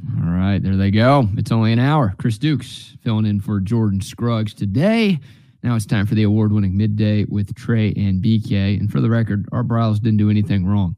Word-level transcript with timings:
All 0.00 0.30
right, 0.30 0.62
there 0.62 0.76
they 0.76 0.90
go. 0.90 1.28
It's 1.36 1.52
only 1.52 1.72
an 1.72 1.78
hour. 1.78 2.14
Chris 2.18 2.38
Dukes 2.38 2.96
filling 3.02 3.26
in 3.26 3.40
for 3.40 3.60
Jordan 3.60 4.00
Scruggs 4.00 4.54
today. 4.54 5.18
Now 5.62 5.74
it's 5.74 5.86
time 5.86 6.06
for 6.06 6.14
the 6.14 6.22
award 6.22 6.52
winning 6.52 6.76
midday 6.76 7.24
with 7.24 7.54
Trey 7.54 7.92
and 7.96 8.22
BK. 8.22 8.78
And 8.78 8.90
for 8.90 9.00
the 9.00 9.10
record, 9.10 9.48
Art 9.50 9.66
Briles 9.66 10.00
didn't 10.00 10.18
do 10.18 10.30
anything 10.30 10.64
wrong 10.64 10.96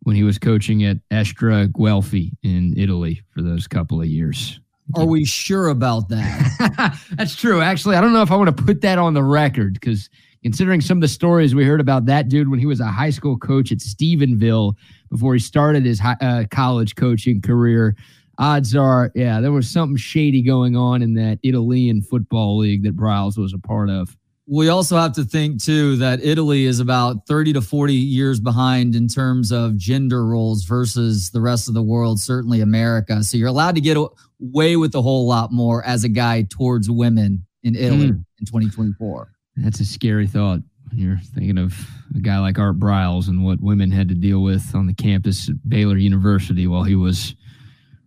when 0.00 0.16
he 0.16 0.22
was 0.22 0.38
coaching 0.38 0.84
at 0.84 0.98
Estra 1.10 1.68
Guelfi 1.68 2.32
in 2.42 2.74
Italy 2.76 3.22
for 3.30 3.42
those 3.42 3.66
couple 3.66 4.00
of 4.00 4.06
years. 4.06 4.60
Are 4.94 5.04
we 5.04 5.24
sure 5.24 5.68
about 5.68 6.08
that? 6.10 6.98
That's 7.16 7.34
true. 7.34 7.60
Actually, 7.60 7.96
I 7.96 8.00
don't 8.00 8.12
know 8.12 8.22
if 8.22 8.30
I 8.30 8.36
want 8.36 8.56
to 8.56 8.62
put 8.62 8.82
that 8.82 8.98
on 8.98 9.14
the 9.14 9.22
record 9.22 9.74
because 9.74 10.08
considering 10.46 10.80
some 10.80 10.98
of 10.98 11.02
the 11.02 11.08
stories 11.08 11.56
we 11.56 11.64
heard 11.64 11.80
about 11.80 12.06
that 12.06 12.28
dude 12.28 12.48
when 12.48 12.60
he 12.60 12.66
was 12.66 12.78
a 12.78 12.86
high 12.86 13.10
school 13.10 13.36
coach 13.36 13.72
at 13.72 13.78
Stephenville 13.78 14.74
before 15.10 15.34
he 15.34 15.40
started 15.40 15.84
his 15.84 15.98
high, 15.98 16.14
uh, 16.20 16.44
college 16.52 16.94
coaching 16.94 17.40
career, 17.42 17.96
odds 18.38 18.76
are, 18.76 19.10
yeah, 19.16 19.40
there 19.40 19.50
was 19.50 19.68
something 19.68 19.96
shady 19.96 20.42
going 20.42 20.76
on 20.76 21.02
in 21.02 21.14
that 21.14 21.40
Italian 21.42 22.00
football 22.00 22.58
league 22.58 22.84
that 22.84 22.96
Briles 22.96 23.36
was 23.36 23.52
a 23.52 23.58
part 23.58 23.90
of. 23.90 24.16
we 24.46 24.68
also 24.68 24.96
have 24.96 25.12
to 25.14 25.24
think 25.24 25.60
too 25.60 25.96
that 25.96 26.22
Italy 26.22 26.66
is 26.66 26.78
about 26.78 27.26
30 27.26 27.54
to 27.54 27.60
40 27.60 27.92
years 27.94 28.38
behind 28.38 28.94
in 28.94 29.08
terms 29.08 29.50
of 29.50 29.76
gender 29.76 30.24
roles 30.24 30.62
versus 30.62 31.30
the 31.30 31.40
rest 31.40 31.66
of 31.66 31.74
the 31.74 31.82
world, 31.82 32.20
certainly 32.20 32.60
America. 32.60 33.24
So 33.24 33.36
you're 33.36 33.48
allowed 33.48 33.74
to 33.74 33.80
get 33.80 33.96
away 33.96 34.76
with 34.76 34.94
a 34.94 35.02
whole 35.02 35.26
lot 35.26 35.50
more 35.50 35.84
as 35.84 36.04
a 36.04 36.08
guy 36.08 36.46
towards 36.48 36.88
women 36.88 37.44
in 37.64 37.74
Italy 37.74 38.12
Mm. 38.12 38.24
in 38.38 38.46
2024. 38.46 39.32
That's 39.56 39.80
a 39.80 39.84
scary 39.84 40.26
thought 40.26 40.60
you're 40.92 41.18
thinking 41.34 41.58
of 41.58 41.74
a 42.14 42.20
guy 42.20 42.38
like 42.38 42.58
Art 42.58 42.78
Briles 42.78 43.28
and 43.28 43.44
what 43.44 43.60
women 43.60 43.90
had 43.90 44.08
to 44.08 44.14
deal 44.14 44.42
with 44.42 44.74
on 44.74 44.86
the 44.86 44.94
campus 44.94 45.48
at 45.48 45.68
Baylor 45.68 45.96
University 45.96 46.66
while 46.66 46.84
he 46.84 46.94
was 46.94 47.34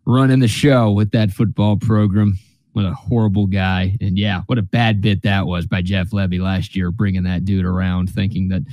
running 0.06 0.39
the 0.39 0.47
show 0.47 0.91
with 0.91 1.11
that 1.11 1.31
football 1.31 1.78
program. 1.78 2.38
What 2.73 2.86
a 2.86 2.94
horrible 2.94 3.47
guy. 3.47 3.97
And 4.00 4.17
yeah, 4.17 4.44
what 4.45 4.58
a 4.58 4.64
bad 4.64 5.02
bit 5.02 5.23
that 5.23 5.46
was 5.46 5.66
by 5.66 5.81
Jeff 5.81 6.12
Lebby 6.12 6.40
last 6.40 6.75
year, 6.75 6.91
bringing 6.91 7.23
that 7.23 7.46
dude 7.46 7.66
around, 7.66 8.09
thinking 8.09 8.47
that 8.50 8.63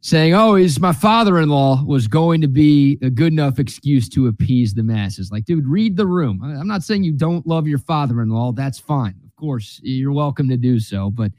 saying, 0.00 0.34
oh, 0.34 0.54
he's 0.54 0.78
my 0.78 0.92
father 0.92 1.38
in 1.38 1.48
law 1.48 1.82
was 1.84 2.06
going 2.06 2.40
to 2.40 2.48
be 2.48 2.98
a 3.02 3.10
good 3.10 3.32
enough 3.32 3.58
excuse 3.58 4.08
to 4.10 4.28
appease 4.28 4.72
the 4.72 4.82
masses. 4.82 5.32
Like, 5.32 5.44
dude, 5.44 5.66
read 5.66 5.96
the 5.96 6.06
room. 6.06 6.40
I'm 6.42 6.68
not 6.68 6.82
saying 6.82 7.04
you 7.04 7.12
don't 7.12 7.46
love 7.46 7.66
your 7.66 7.78
father 7.78 8.22
in 8.22 8.28
law. 8.28 8.52
That's 8.52 8.78
fine. 8.78 9.16
Of 9.26 9.34
course, 9.36 9.80
you're 9.82 10.12
welcome 10.12 10.48
to 10.48 10.56
do 10.56 10.78
so. 10.78 11.10
But 11.10 11.32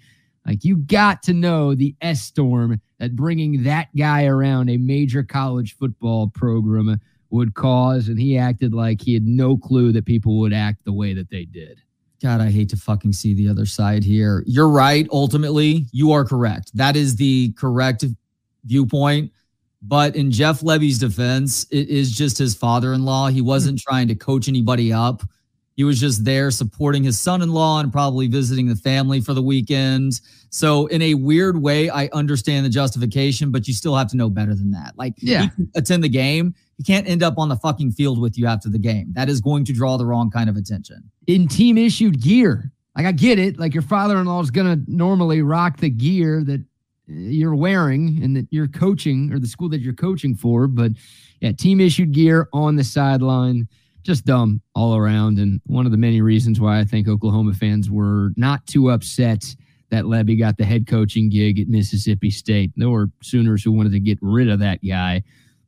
like, 0.50 0.64
you 0.64 0.78
got 0.78 1.22
to 1.24 1.34
know 1.34 1.76
the 1.76 1.96
S 2.02 2.24
storm 2.24 2.82
that 2.98 3.16
bringing 3.16 3.64
that 3.64 3.96
guy 3.96 4.26
around 4.26 4.70
a 4.70 4.78
major 4.78 5.22
college 5.22 5.78
football 5.78 6.30
program 6.30 7.00
would 7.30 7.54
cause. 7.54 8.08
And 8.08 8.20
he 8.20 8.36
acted 8.36 8.74
like 8.74 9.00
he 9.00 9.14
had 9.14 9.28
no 9.28 9.56
clue 9.56 9.92
that 9.92 10.06
people 10.06 10.40
would 10.40 10.52
act 10.52 10.84
the 10.86 10.92
way 10.92 11.14
that 11.14 11.30
they 11.30 11.46
did. 11.46 11.80
God, 12.20 12.42
I 12.42 12.50
hate 12.50 12.70
to 12.70 12.78
fucking 12.78 13.14
see 13.14 13.36
the 13.36 13.48
other 13.48 13.68
side 13.68 14.04
here. 14.04 14.44
You're 14.48 14.70
right. 14.70 15.08
Ultimately, 15.12 15.86
you 15.92 16.12
are 16.14 16.26
correct. 16.26 16.76
That 16.76 16.96
is 16.96 17.16
the 17.16 17.54
correct 17.54 18.04
viewpoint. 18.66 19.32
But 19.84 20.16
in 20.16 20.32
Jeff 20.32 20.62
Lebby's 20.62 20.98
defense, 20.98 21.68
it 21.70 21.90
is 21.90 22.12
just 22.12 22.40
his 22.40 22.56
father 22.56 22.94
in 22.94 23.06
law. 23.06 23.28
He 23.28 23.42
wasn't 23.42 23.80
hmm. 23.80 23.90
trying 23.90 24.08
to 24.08 24.16
coach 24.16 24.48
anybody 24.48 24.92
up. 24.92 25.22
He 25.80 25.86
was 25.86 25.98
just 25.98 26.26
there 26.26 26.52
supporting 26.52 27.06
his 27.06 27.18
son 27.18 27.42
in 27.42 27.52
law 27.54 27.80
and 27.80 27.90
probably 27.90 28.28
visiting 28.28 28.68
the 28.68 28.76
family 28.76 29.22
for 29.22 29.34
the 29.34 29.42
weekend. 29.42 30.20
So, 30.50 30.88
in 30.88 31.02
a 31.02 31.14
weird 31.14 31.62
way, 31.62 31.90
I 31.90 32.10
understand 32.12 32.66
the 32.66 32.70
justification, 32.70 33.50
but 33.50 33.66
you 33.66 33.74
still 33.74 33.96
have 33.96 34.10
to 34.10 34.18
know 34.18 34.30
better 34.30 34.54
than 34.54 34.72
that. 34.72 34.92
Like, 34.98 35.14
Yeah. 35.20 35.48
attend 35.76 36.04
the 36.04 36.10
game. 36.10 36.54
He 36.76 36.84
can't 36.84 37.08
end 37.08 37.24
up 37.24 37.36
on 37.38 37.48
the 37.48 37.56
fucking 37.56 37.94
field 37.94 38.20
with 38.20 38.38
you 38.38 38.46
after 38.46 38.68
the 38.68 38.78
game. 38.78 39.14
That 39.14 39.30
is 39.30 39.40
going 39.40 39.64
to 39.66 39.72
draw 39.74 39.96
the 39.96 40.06
wrong 40.06 40.30
kind 40.30 40.50
of 40.50 40.58
attention. 40.58 41.10
in 41.28 41.48
team 41.48 41.78
issued 41.78 42.20
gear. 42.22 42.74
Like 42.98 43.06
I 43.06 43.14
get 43.14 43.40
it. 43.40 43.58
Like 43.58 43.74
your 43.74 43.84
father-in-law 43.84 44.42
is 44.42 44.52
going 44.52 44.68
to 44.86 44.92
normally 44.94 45.42
rock 45.42 45.78
the 45.78 45.90
gear 45.90 46.44
that 46.44 46.60
uh, 46.60 46.64
you're 47.08 47.56
wearing 47.56 48.20
and 48.22 48.36
that 48.36 48.48
you're 48.52 48.68
coaching 48.68 49.32
or 49.32 49.40
the 49.40 49.48
school 49.48 49.70
that 49.70 49.80
you're 49.80 49.94
coaching 49.94 50.36
for, 50.36 50.68
but 50.68 50.92
yeah, 51.40 51.54
team 51.54 51.80
issued 51.80 52.12
gear 52.12 52.50
on 52.52 52.76
the 52.76 52.84
sideline, 52.84 53.70
just 54.10 54.26
dumb 54.26 54.60
all 54.74 54.96
around. 54.96 55.38
And 55.38 55.62
one 55.68 55.86
of 55.86 55.92
the 55.92 55.98
many 55.98 56.20
reasons 56.20 56.60
why 56.60 56.80
I 56.80 56.84
think 56.84 57.08
Oklahoma 57.08 57.54
fans 57.54 57.92
were 57.92 58.32
not 58.36 58.66
too 58.66 58.90
upset 58.90 59.46
that 59.92 60.06
Lebby 60.06 60.38
got 60.38 60.58
the 60.58 60.66
head 60.66 60.88
coaching 60.88 61.30
gig 61.30 61.60
at 61.60 61.68
Mississippi 61.68 62.32
State. 62.32 62.72
There 62.76 62.90
were 62.90 63.12
Sooners 63.22 63.64
who 63.64 63.72
wanted 63.72 63.92
to 63.92 64.00
get 64.00 64.18
rid 64.20 64.50
of 64.50 64.58
that 64.62 64.80
guy. 64.84 65.22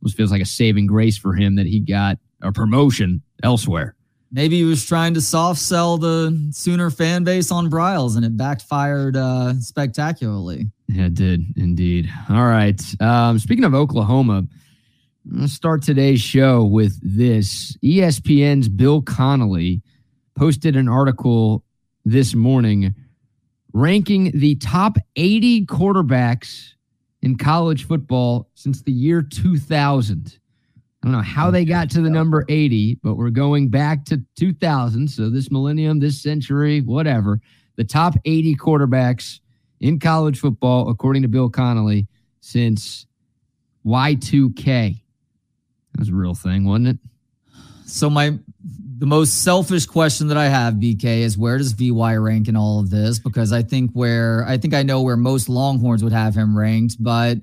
It 0.04 0.12
feels 0.14 0.32
like 0.32 0.42
a 0.42 0.46
saving 0.46 0.88
grace 0.88 1.20
for 1.20 1.36
him 1.36 1.56
that 1.58 1.68
he 1.68 1.82
got 1.82 2.18
a 2.42 2.52
promotion 2.52 3.22
elsewhere. 3.44 3.96
Maybe 4.32 4.58
he 4.58 4.64
was 4.64 4.88
trying 4.88 5.14
to 5.14 5.22
soft 5.22 5.60
sell 5.60 6.00
the 6.00 6.50
Sooner 6.52 6.90
fan 6.90 7.24
base 7.24 7.52
on 7.52 7.70
Briles 7.70 8.16
and 8.16 8.26
it 8.26 8.36
backfired 8.36 9.16
uh, 9.16 9.54
spectacularly. 9.60 10.66
Yeah, 10.88 11.06
it 11.06 11.14
did 11.14 11.44
indeed. 11.58 12.10
All 12.28 12.48
right. 12.48 12.82
Um, 13.00 13.38
speaking 13.38 13.66
of 13.66 13.76
Oklahoma, 13.76 14.48
Gonna 15.30 15.48
start 15.48 15.84
today's 15.84 16.20
show 16.20 16.64
with 16.64 17.00
this. 17.04 17.78
ESPN's 17.84 18.68
Bill 18.68 19.04
Connolly 19.04 19.84
posted 20.36 20.76
an 20.76 20.90
article 20.90 21.64
this 22.04 22.34
morning 22.34 22.96
ranking 23.72 24.32
the 24.34 24.56
top 24.56 24.98
80 25.16 25.68
quarterbacks 25.68 26.74
in 27.22 27.38
college 27.38 27.86
football 27.86 28.50
since 28.56 28.82
the 28.82 28.92
year 28.92 29.22
2000. 29.22 30.40
I 31.04 31.08
don't 31.08 31.12
know 31.12 31.22
how 31.22 31.52
they 31.52 31.66
got 31.66 31.92
to 31.92 32.02
the 32.02 32.10
number 32.10 32.44
80, 32.50 32.96
but 33.04 33.14
we're 33.14 33.30
going 33.30 33.70
back 33.70 34.06
to 34.06 34.22
2000. 34.38 35.08
So 35.08 35.30
this 35.30 35.52
millennium, 35.52 36.00
this 36.00 36.20
century, 36.20 36.82
whatever. 36.82 37.40
The 37.76 37.84
top 37.84 38.16
80 38.26 38.56
quarterbacks 38.56 39.40
in 39.80 40.00
college 40.00 40.40
football, 40.40 40.90
according 40.90 41.22
to 41.22 41.28
Bill 41.28 41.50
Connolly, 41.50 42.08
since 42.42 43.06
Y2K. 43.86 45.02
That 45.94 46.00
was 46.00 46.10
a 46.10 46.14
real 46.14 46.36
thing, 46.36 46.66
wasn't 46.66 46.88
it? 46.88 46.98
So 47.86 48.10
my 48.10 48.38
the 49.02 49.08
most 49.08 49.44
selfish 49.44 49.88
question 49.88 50.28
that 50.28 50.38
I 50.38 50.48
have, 50.48 50.76
BK, 50.76 51.22
is 51.22 51.36
where 51.36 51.58
does 51.58 51.72
VY 51.72 52.16
rank 52.18 52.48
in 52.48 52.56
all 52.56 52.80
of 52.80 52.92
this? 52.92 53.18
Because 53.18 53.52
I 53.52 53.64
think 53.64 53.92
where 53.94 54.46
I 54.48 54.58
think 54.58 54.74
I 54.74 54.84
know 54.84 55.02
where 55.02 55.18
most 55.18 55.50
Longhorns 55.50 56.04
would 56.04 56.14
have 56.14 56.36
him 56.36 56.58
ranked, 56.58 56.98
but 57.00 57.40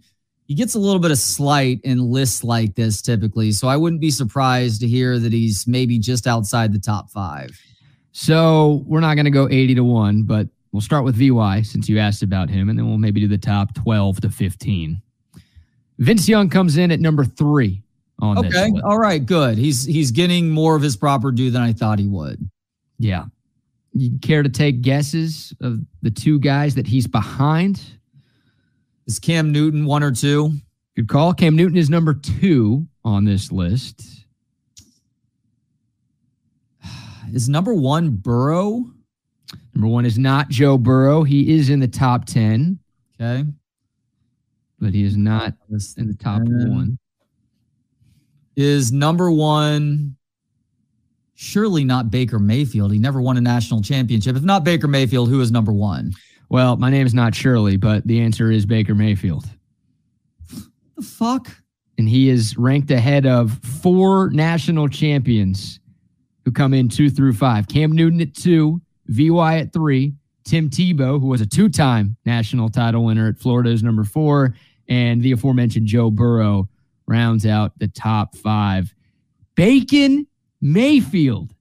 he 0.46 0.54
gets 0.54 0.74
a 0.74 0.78
little 0.78 1.00
bit 1.00 1.10
of 1.10 1.18
slight 1.18 1.80
in 1.82 1.98
lists 1.98 2.44
like 2.44 2.74
this 2.74 3.02
typically. 3.02 3.52
So 3.52 3.68
I 3.68 3.76
wouldn't 3.76 4.00
be 4.00 4.10
surprised 4.10 4.80
to 4.80 4.86
hear 4.86 5.18
that 5.18 5.32
he's 5.32 5.66
maybe 5.66 5.98
just 5.98 6.26
outside 6.26 6.72
the 6.72 6.78
top 6.78 7.10
five. 7.10 7.50
So 8.12 8.84
we're 8.86 9.00
not 9.00 9.14
going 9.14 9.26
to 9.26 9.30
go 9.30 9.48
80 9.48 9.74
to 9.74 9.84
1, 9.84 10.22
but 10.22 10.48
we'll 10.72 10.80
start 10.80 11.04
with 11.04 11.16
VY 11.16 11.62
since 11.62 11.88
you 11.88 11.98
asked 11.98 12.22
about 12.22 12.48
him, 12.48 12.68
and 12.68 12.78
then 12.78 12.88
we'll 12.88 12.98
maybe 12.98 13.20
do 13.20 13.28
the 13.28 13.36
top 13.36 13.74
12 13.74 14.22
to 14.22 14.30
15. 14.30 15.02
Vince 15.98 16.28
Young 16.28 16.48
comes 16.48 16.78
in 16.78 16.90
at 16.92 17.00
number 17.00 17.24
three 17.24 17.82
Okay. 18.20 18.72
All 18.84 18.98
right, 18.98 19.24
good. 19.24 19.58
He's 19.58 19.84
he's 19.84 20.10
getting 20.10 20.50
more 20.50 20.74
of 20.74 20.82
his 20.82 20.96
proper 20.96 21.30
due 21.30 21.50
than 21.50 21.62
I 21.62 21.72
thought 21.72 21.98
he 21.98 22.08
would. 22.08 22.50
Yeah. 22.98 23.26
You 23.92 24.18
care 24.20 24.42
to 24.42 24.48
take 24.48 24.82
guesses 24.82 25.54
of 25.60 25.80
the 26.02 26.10
two 26.10 26.38
guys 26.38 26.74
that 26.74 26.86
he's 26.86 27.06
behind? 27.06 27.80
Is 29.06 29.18
Cam 29.18 29.52
Newton 29.52 29.86
one 29.86 30.02
or 30.02 30.10
two? 30.12 30.52
Good 30.96 31.08
call. 31.08 31.32
Cam 31.32 31.56
Newton 31.56 31.76
is 31.76 31.88
number 31.88 32.12
two 32.12 32.86
on 33.04 33.24
this 33.24 33.52
list. 33.52 34.26
Is 37.32 37.48
number 37.48 37.74
one 37.74 38.10
Burrow? 38.10 38.84
Number 39.74 39.88
one 39.88 40.04
is 40.04 40.18
not 40.18 40.48
Joe 40.48 40.76
Burrow. 40.76 41.22
He 41.22 41.54
is 41.54 41.70
in 41.70 41.78
the 41.78 41.86
top 41.86 42.24
10. 42.24 42.78
Okay. 43.20 43.44
But 44.80 44.92
he 44.92 45.04
is 45.04 45.16
not 45.16 45.54
in 45.96 46.08
the 46.08 46.16
top 46.18 46.40
one. 46.42 46.98
Is 48.58 48.90
number 48.90 49.30
one 49.30 50.16
surely 51.36 51.84
not 51.84 52.10
Baker 52.10 52.40
Mayfield? 52.40 52.90
He 52.90 52.98
never 52.98 53.22
won 53.22 53.36
a 53.36 53.40
national 53.40 53.82
championship. 53.82 54.34
If 54.34 54.42
not 54.42 54.64
Baker 54.64 54.88
Mayfield, 54.88 55.28
who 55.28 55.40
is 55.40 55.52
number 55.52 55.72
one? 55.72 56.12
Well, 56.48 56.76
my 56.76 56.90
name 56.90 57.06
is 57.06 57.14
not 57.14 57.36
Shirley, 57.36 57.76
but 57.76 58.04
the 58.08 58.20
answer 58.20 58.50
is 58.50 58.66
Baker 58.66 58.96
Mayfield. 58.96 59.44
The 60.96 61.02
fuck? 61.02 61.52
And 61.98 62.08
he 62.08 62.30
is 62.30 62.58
ranked 62.58 62.90
ahead 62.90 63.26
of 63.26 63.52
four 63.80 64.28
national 64.30 64.88
champions 64.88 65.78
who 66.44 66.50
come 66.50 66.74
in 66.74 66.88
two 66.88 67.10
through 67.10 67.34
five. 67.34 67.68
Cam 67.68 67.92
Newton 67.92 68.20
at 68.20 68.34
two, 68.34 68.80
VY 69.06 69.58
at 69.58 69.72
three, 69.72 70.14
Tim 70.42 70.68
Tebow, 70.68 71.20
who 71.20 71.28
was 71.28 71.40
a 71.40 71.46
two 71.46 71.68
time 71.68 72.16
national 72.26 72.70
title 72.70 73.04
winner 73.04 73.28
at 73.28 73.38
Florida, 73.38 73.70
is 73.70 73.84
number 73.84 74.02
four, 74.02 74.56
and 74.88 75.22
the 75.22 75.30
aforementioned 75.30 75.86
Joe 75.86 76.10
Burrow 76.10 76.68
rounds 77.08 77.46
out 77.46 77.72
the 77.78 77.88
top 77.88 78.36
five. 78.36 78.94
Baker 79.56 80.22
Mayfield, 80.60 81.54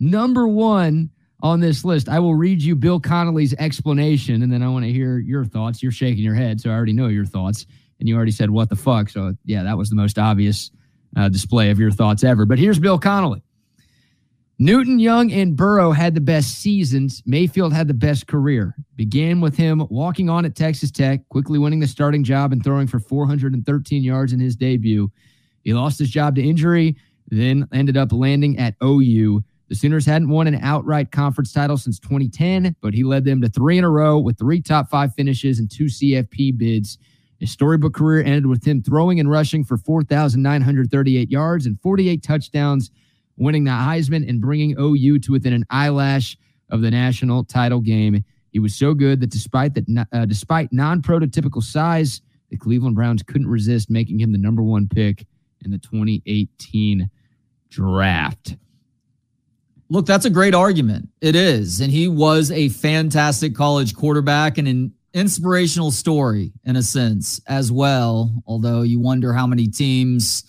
number 0.00 0.46
one 0.46 1.10
on 1.42 1.60
this 1.60 1.84
list. 1.84 2.08
I 2.08 2.18
will 2.18 2.34
read 2.34 2.62
you 2.62 2.74
Bill 2.74 3.00
Connolly's 3.00 3.54
explanation, 3.54 4.42
and 4.42 4.52
then 4.52 4.62
I 4.62 4.68
want 4.68 4.84
to 4.84 4.92
hear 4.92 5.18
your 5.18 5.44
thoughts. 5.44 5.82
You're 5.82 5.92
shaking 5.92 6.24
your 6.24 6.34
head, 6.34 6.60
so 6.60 6.70
I 6.70 6.74
already 6.74 6.92
know 6.92 7.08
your 7.08 7.24
thoughts. 7.24 7.66
And 8.00 8.08
you 8.08 8.16
already 8.16 8.32
said, 8.32 8.50
What 8.50 8.68
the 8.68 8.76
fuck? 8.76 9.08
So, 9.08 9.34
yeah, 9.44 9.62
that 9.62 9.76
was 9.76 9.90
the 9.90 9.96
most 9.96 10.18
obvious 10.18 10.70
uh, 11.16 11.28
display 11.28 11.70
of 11.70 11.78
your 11.78 11.90
thoughts 11.90 12.22
ever. 12.22 12.44
But 12.44 12.58
here's 12.58 12.78
Bill 12.78 12.98
Connolly. 12.98 13.42
Newton, 14.60 14.98
Young, 14.98 15.30
and 15.30 15.54
Burrow 15.54 15.92
had 15.92 16.16
the 16.16 16.20
best 16.20 16.58
seasons. 16.58 17.22
Mayfield 17.24 17.72
had 17.72 17.86
the 17.86 17.94
best 17.94 18.26
career. 18.26 18.74
Began 18.96 19.40
with 19.40 19.56
him 19.56 19.86
walking 19.88 20.28
on 20.28 20.44
at 20.44 20.56
Texas 20.56 20.90
Tech, 20.90 21.20
quickly 21.28 21.60
winning 21.60 21.78
the 21.78 21.86
starting 21.86 22.24
job 22.24 22.50
and 22.50 22.64
throwing 22.64 22.88
for 22.88 22.98
413 22.98 24.02
yards 24.02 24.32
in 24.32 24.40
his 24.40 24.56
debut. 24.56 25.12
He 25.62 25.72
lost 25.74 26.00
his 26.00 26.10
job 26.10 26.34
to 26.34 26.42
injury, 26.42 26.96
then 27.28 27.68
ended 27.72 27.96
up 27.96 28.10
landing 28.10 28.58
at 28.58 28.74
OU. 28.82 29.44
The 29.68 29.76
Sooners 29.76 30.04
hadn't 30.04 30.28
won 30.28 30.48
an 30.48 30.58
outright 30.60 31.12
conference 31.12 31.52
title 31.52 31.76
since 31.76 32.00
2010, 32.00 32.74
but 32.80 32.94
he 32.94 33.04
led 33.04 33.24
them 33.24 33.40
to 33.42 33.48
three 33.48 33.78
in 33.78 33.84
a 33.84 33.90
row 33.90 34.18
with 34.18 34.38
three 34.38 34.60
top 34.60 34.90
five 34.90 35.14
finishes 35.14 35.60
and 35.60 35.70
two 35.70 35.84
CFP 35.84 36.58
bids. 36.58 36.98
His 37.38 37.52
storybook 37.52 37.94
career 37.94 38.24
ended 38.24 38.46
with 38.46 38.64
him 38.64 38.82
throwing 38.82 39.20
and 39.20 39.30
rushing 39.30 39.62
for 39.62 39.76
4,938 39.76 41.30
yards 41.30 41.66
and 41.66 41.80
48 41.80 42.24
touchdowns 42.24 42.90
winning 43.38 43.64
the 43.64 43.70
Heisman 43.70 44.28
and 44.28 44.40
bringing 44.40 44.76
OU 44.78 45.20
to 45.20 45.32
within 45.32 45.52
an 45.52 45.64
eyelash 45.70 46.36
of 46.70 46.82
the 46.82 46.90
national 46.90 47.44
title 47.44 47.80
game. 47.80 48.22
He 48.50 48.58
was 48.58 48.74
so 48.74 48.94
good 48.94 49.20
that 49.20 49.30
despite 49.30 49.74
that, 49.74 50.06
uh, 50.12 50.24
despite 50.26 50.72
non-prototypical 50.72 51.62
size, 51.62 52.20
the 52.50 52.56
Cleveland 52.56 52.96
Browns 52.96 53.22
couldn't 53.22 53.48
resist 53.48 53.90
making 53.90 54.20
him 54.20 54.32
the 54.32 54.38
number 54.38 54.62
one 54.62 54.88
pick 54.88 55.26
in 55.64 55.70
the 55.70 55.78
2018 55.78 57.10
draft. 57.70 58.56
Look, 59.90 60.06
that's 60.06 60.26
a 60.26 60.30
great 60.30 60.54
argument. 60.54 61.08
It 61.20 61.34
is. 61.34 61.80
And 61.80 61.90
he 61.90 62.08
was 62.08 62.50
a 62.50 62.68
fantastic 62.68 63.54
college 63.54 63.94
quarterback 63.94 64.58
and 64.58 64.68
an 64.68 64.92
inspirational 65.14 65.90
story 65.90 66.52
in 66.64 66.76
a 66.76 66.82
sense 66.82 67.40
as 67.46 67.72
well. 67.72 68.42
Although 68.46 68.82
you 68.82 69.00
wonder 69.00 69.32
how 69.32 69.46
many 69.46 69.66
teams 69.66 70.44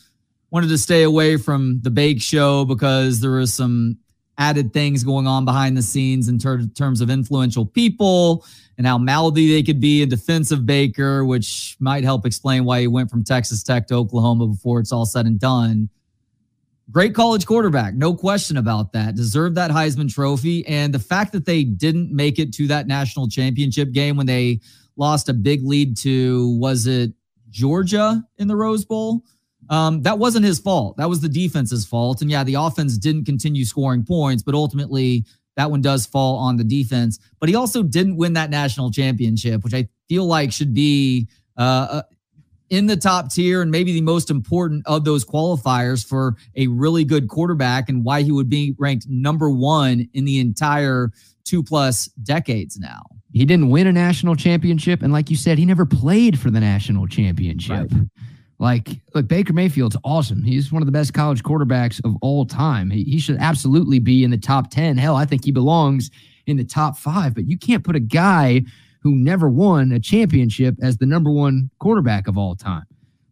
wanted 0.51 0.69
to 0.69 0.77
stay 0.77 1.03
away 1.03 1.37
from 1.37 1.79
the 1.81 1.91
bake 1.91 2.21
show 2.21 2.65
because 2.65 3.19
there 3.19 3.31
was 3.31 3.53
some 3.53 3.97
added 4.37 4.73
things 4.73 5.03
going 5.03 5.27
on 5.27 5.45
behind 5.45 5.77
the 5.77 5.81
scenes 5.81 6.29
in 6.29 6.39
ter- 6.39 6.65
terms 6.67 7.01
of 7.01 7.09
influential 7.09 7.65
people 7.65 8.45
and 8.77 8.87
how 8.87 8.97
mouthy 8.97 9.51
they 9.51 9.61
could 9.61 9.81
be 9.81 10.01
in 10.01 10.07
defense 10.07 10.51
of 10.51 10.65
Baker, 10.65 11.25
which 11.25 11.75
might 11.79 12.05
help 12.05 12.25
explain 12.25 12.63
why 12.63 12.79
he 12.79 12.87
went 12.87 13.11
from 13.11 13.23
Texas 13.23 13.61
Tech 13.61 13.87
to 13.87 13.95
Oklahoma 13.95 14.47
before 14.47 14.79
it's 14.79 14.93
all 14.93 15.05
said 15.05 15.25
and 15.25 15.39
done. 15.39 15.89
Great 16.89 17.13
college 17.13 17.45
quarterback, 17.45 17.93
no 17.93 18.15
question 18.15 18.57
about 18.57 18.93
that. 18.93 19.15
Deserved 19.15 19.55
that 19.55 19.69
Heisman 19.69 20.11
Trophy. 20.11 20.65
And 20.65 20.93
the 20.93 20.99
fact 20.99 21.33
that 21.33 21.45
they 21.45 21.63
didn't 21.63 22.11
make 22.11 22.39
it 22.39 22.53
to 22.53 22.67
that 22.67 22.87
national 22.87 23.27
championship 23.27 23.91
game 23.91 24.15
when 24.15 24.25
they 24.25 24.61
lost 24.95 25.29
a 25.29 25.33
big 25.33 25.63
lead 25.63 25.97
to, 25.97 26.57
was 26.57 26.87
it 26.87 27.11
Georgia 27.49 28.23
in 28.37 28.47
the 28.47 28.55
Rose 28.55 28.85
Bowl? 28.85 29.23
Um, 29.69 30.01
that 30.01 30.17
wasn't 30.17 30.45
his 30.45 30.59
fault. 30.59 30.97
That 30.97 31.09
was 31.09 31.21
the 31.21 31.29
defense's 31.29 31.85
fault. 31.85 32.21
And 32.21 32.31
yeah, 32.31 32.43
the 32.43 32.55
offense 32.55 32.97
didn't 32.97 33.25
continue 33.25 33.65
scoring 33.65 34.03
points, 34.03 34.41
but 34.41 34.55
ultimately 34.55 35.25
that 35.57 35.69
one 35.69 35.81
does 35.81 36.05
fall 36.05 36.37
on 36.37 36.57
the 36.57 36.63
defense. 36.63 37.19
But 37.39 37.49
he 37.49 37.55
also 37.55 37.83
didn't 37.83 38.17
win 38.17 38.33
that 38.33 38.49
national 38.49 38.91
championship, 38.91 39.63
which 39.63 39.73
I 39.73 39.87
feel 40.07 40.25
like 40.25 40.51
should 40.51 40.73
be 40.73 41.27
uh, 41.57 41.87
uh, 41.91 42.01
in 42.69 42.85
the 42.85 42.97
top 42.97 43.31
tier 43.31 43.61
and 43.61 43.69
maybe 43.69 43.91
the 43.93 44.01
most 44.01 44.29
important 44.29 44.83
of 44.85 45.03
those 45.03 45.25
qualifiers 45.25 46.05
for 46.05 46.35
a 46.55 46.67
really 46.67 47.03
good 47.03 47.27
quarterback 47.27 47.89
and 47.89 48.03
why 48.03 48.21
he 48.21 48.31
would 48.31 48.49
be 48.49 48.75
ranked 48.77 49.07
number 49.09 49.49
one 49.49 50.07
in 50.13 50.25
the 50.25 50.39
entire 50.39 51.11
two 51.45 51.63
plus 51.63 52.05
decades 52.23 52.77
now. 52.77 53.01
He 53.31 53.45
didn't 53.45 53.69
win 53.69 53.87
a 53.87 53.91
national 53.91 54.35
championship. 54.35 55.01
And 55.01 55.13
like 55.13 55.29
you 55.29 55.35
said, 55.35 55.57
he 55.57 55.65
never 55.65 55.85
played 55.85 56.39
for 56.39 56.49
the 56.49 56.59
national 56.59 57.07
championship. 57.07 57.91
Right. 57.91 58.07
Like, 58.59 58.89
look, 59.15 59.27
Baker 59.27 59.53
Mayfield's 59.53 59.95
awesome. 60.03 60.43
He's 60.43 60.71
one 60.71 60.81
of 60.81 60.85
the 60.85 60.91
best 60.91 61.13
college 61.13 61.43
quarterbacks 61.43 62.03
of 62.03 62.15
all 62.21 62.45
time. 62.45 62.89
He, 62.89 63.03
he 63.03 63.19
should 63.19 63.37
absolutely 63.37 63.99
be 63.99 64.25
in 64.25 64.31
the 64.31 64.37
top 64.37 64.69
10. 64.69 64.97
Hell, 64.97 65.15
I 65.15 65.23
think 65.25 65.45
he 65.45 65.51
belongs 65.51 66.11
in 66.45 66.57
the 66.57 66.65
top 66.65 66.97
five, 66.97 67.33
but 67.33 67.47
you 67.47 67.57
can't 67.57 67.85
put 67.85 67.95
a 67.95 68.01
guy 68.01 68.61
who 69.01 69.15
never 69.15 69.47
won 69.49 69.93
a 69.93 69.99
championship 69.99 70.75
as 70.81 70.97
the 70.97 71.05
number 71.05 71.31
one 71.31 71.69
quarterback 71.79 72.27
of 72.27 72.37
all 72.37 72.53
time. 72.53 72.83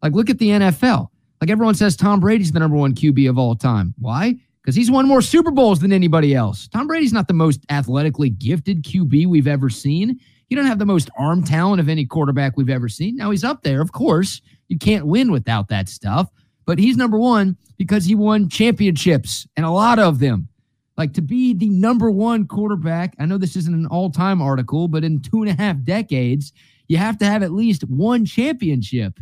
Like, 0.01 0.13
look 0.13 0.29
at 0.29 0.39
the 0.39 0.49
NFL. 0.49 1.09
Like, 1.41 1.49
everyone 1.49 1.75
says 1.75 1.97
Tom 1.97 2.21
Brady's 2.21 2.53
the 2.53 2.59
number 2.59 2.77
one 2.77 2.95
QB 2.95 3.29
of 3.29 3.37
all 3.37 3.53
time. 3.53 3.93
Why? 3.99 4.33
Because 4.61 4.75
he's 4.75 4.89
won 4.89 5.07
more 5.07 5.21
Super 5.21 5.51
Bowls 5.51 5.79
than 5.79 5.91
anybody 5.91 6.35
else. 6.35 6.69
Tom 6.69 6.87
Brady's 6.87 7.13
not 7.13 7.27
the 7.27 7.33
most 7.33 7.65
athletically 7.69 8.29
gifted 8.29 8.83
QB 8.83 9.27
we've 9.27 9.47
ever 9.47 9.69
seen. 9.69 10.21
He 10.47 10.55
don't 10.55 10.65
have 10.65 10.79
the 10.79 10.85
most 10.85 11.09
arm 11.17 11.43
talent 11.43 11.81
of 11.81 11.89
any 11.89 12.05
quarterback 12.05 12.55
we've 12.55 12.69
ever 12.69 12.87
seen. 12.87 13.17
Now, 13.17 13.31
he's 13.31 13.43
up 13.43 13.63
there, 13.63 13.81
of 13.81 13.91
course 13.91 14.41
you 14.67 14.77
can't 14.77 15.07
win 15.07 15.31
without 15.31 15.69
that 15.69 15.89
stuff. 15.89 16.29
But 16.65 16.79
he's 16.79 16.97
number 16.97 17.17
one 17.17 17.57
because 17.77 18.05
he 18.05 18.15
won 18.15 18.49
championships 18.49 19.47
and 19.55 19.65
a 19.65 19.71
lot 19.71 19.99
of 19.99 20.19
them. 20.19 20.49
Like 20.97 21.13
to 21.13 21.21
be 21.21 21.53
the 21.53 21.69
number 21.69 22.09
one 22.09 22.47
quarterback, 22.47 23.15
I 23.19 23.25
know 23.25 23.37
this 23.37 23.55
isn't 23.55 23.73
an 23.73 23.85
all 23.85 24.11
time 24.11 24.41
article, 24.41 24.87
but 24.87 25.03
in 25.03 25.21
two 25.21 25.43
and 25.43 25.49
a 25.49 25.53
half 25.53 25.81
decades, 25.83 26.51
you 26.87 26.97
have 26.97 27.17
to 27.19 27.25
have 27.25 27.43
at 27.43 27.51
least 27.51 27.83
one 27.83 28.25
championship. 28.25 29.19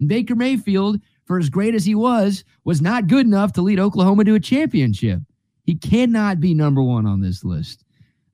And 0.00 0.08
Baker 0.08 0.36
Mayfield, 0.36 1.00
for 1.24 1.38
as 1.38 1.50
great 1.50 1.74
as 1.74 1.84
he 1.84 1.94
was, 1.94 2.44
was 2.64 2.80
not 2.80 3.08
good 3.08 3.26
enough 3.26 3.52
to 3.54 3.62
lead 3.62 3.80
Oklahoma 3.80 4.24
to 4.24 4.34
a 4.34 4.40
championship. 4.40 5.20
He 5.64 5.74
cannot 5.74 6.40
be 6.40 6.54
number 6.54 6.82
one 6.82 7.06
on 7.06 7.20
this 7.20 7.42
list. 7.42 7.84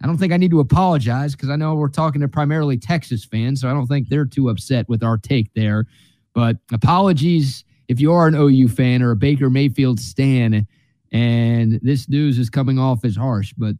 I 0.03 0.07
don't 0.07 0.19
think 0.19 0.33
I 0.33 0.37
need 0.37 0.51
to 0.51 0.61
apologize 0.61 1.35
because 1.35 1.49
I 1.49 1.57
know 1.57 1.75
we're 1.75 1.89
talking 1.89 2.21
to 2.21 2.29
primarily 2.29 2.77
Texas 2.77 3.25
fans, 3.25 3.61
so 3.61 3.71
I 3.71 3.73
don't 3.73 3.87
think 3.87 4.09
they're 4.09 4.27
too 4.27 4.51
upset 4.51 4.89
with 4.89 5.03
our 5.03 5.17
take 5.17 5.55
there. 5.55 5.87
But 6.35 6.57
apologies 6.73 7.65
if 7.89 8.01
you 8.01 8.13
are 8.13 8.27
an 8.27 8.35
OU 8.35 8.69
fan 8.69 9.03
or 9.03 9.11
a 9.11 9.17
Baker 9.17 9.51
Mayfield 9.51 10.01
stan, 10.01 10.67
and 11.13 11.79
this 11.83 12.09
news 12.09 12.39
is 12.39 12.49
coming 12.49 12.79
off 12.79 13.05
as 13.05 13.17
harsh. 13.17 13.53
But 13.57 13.75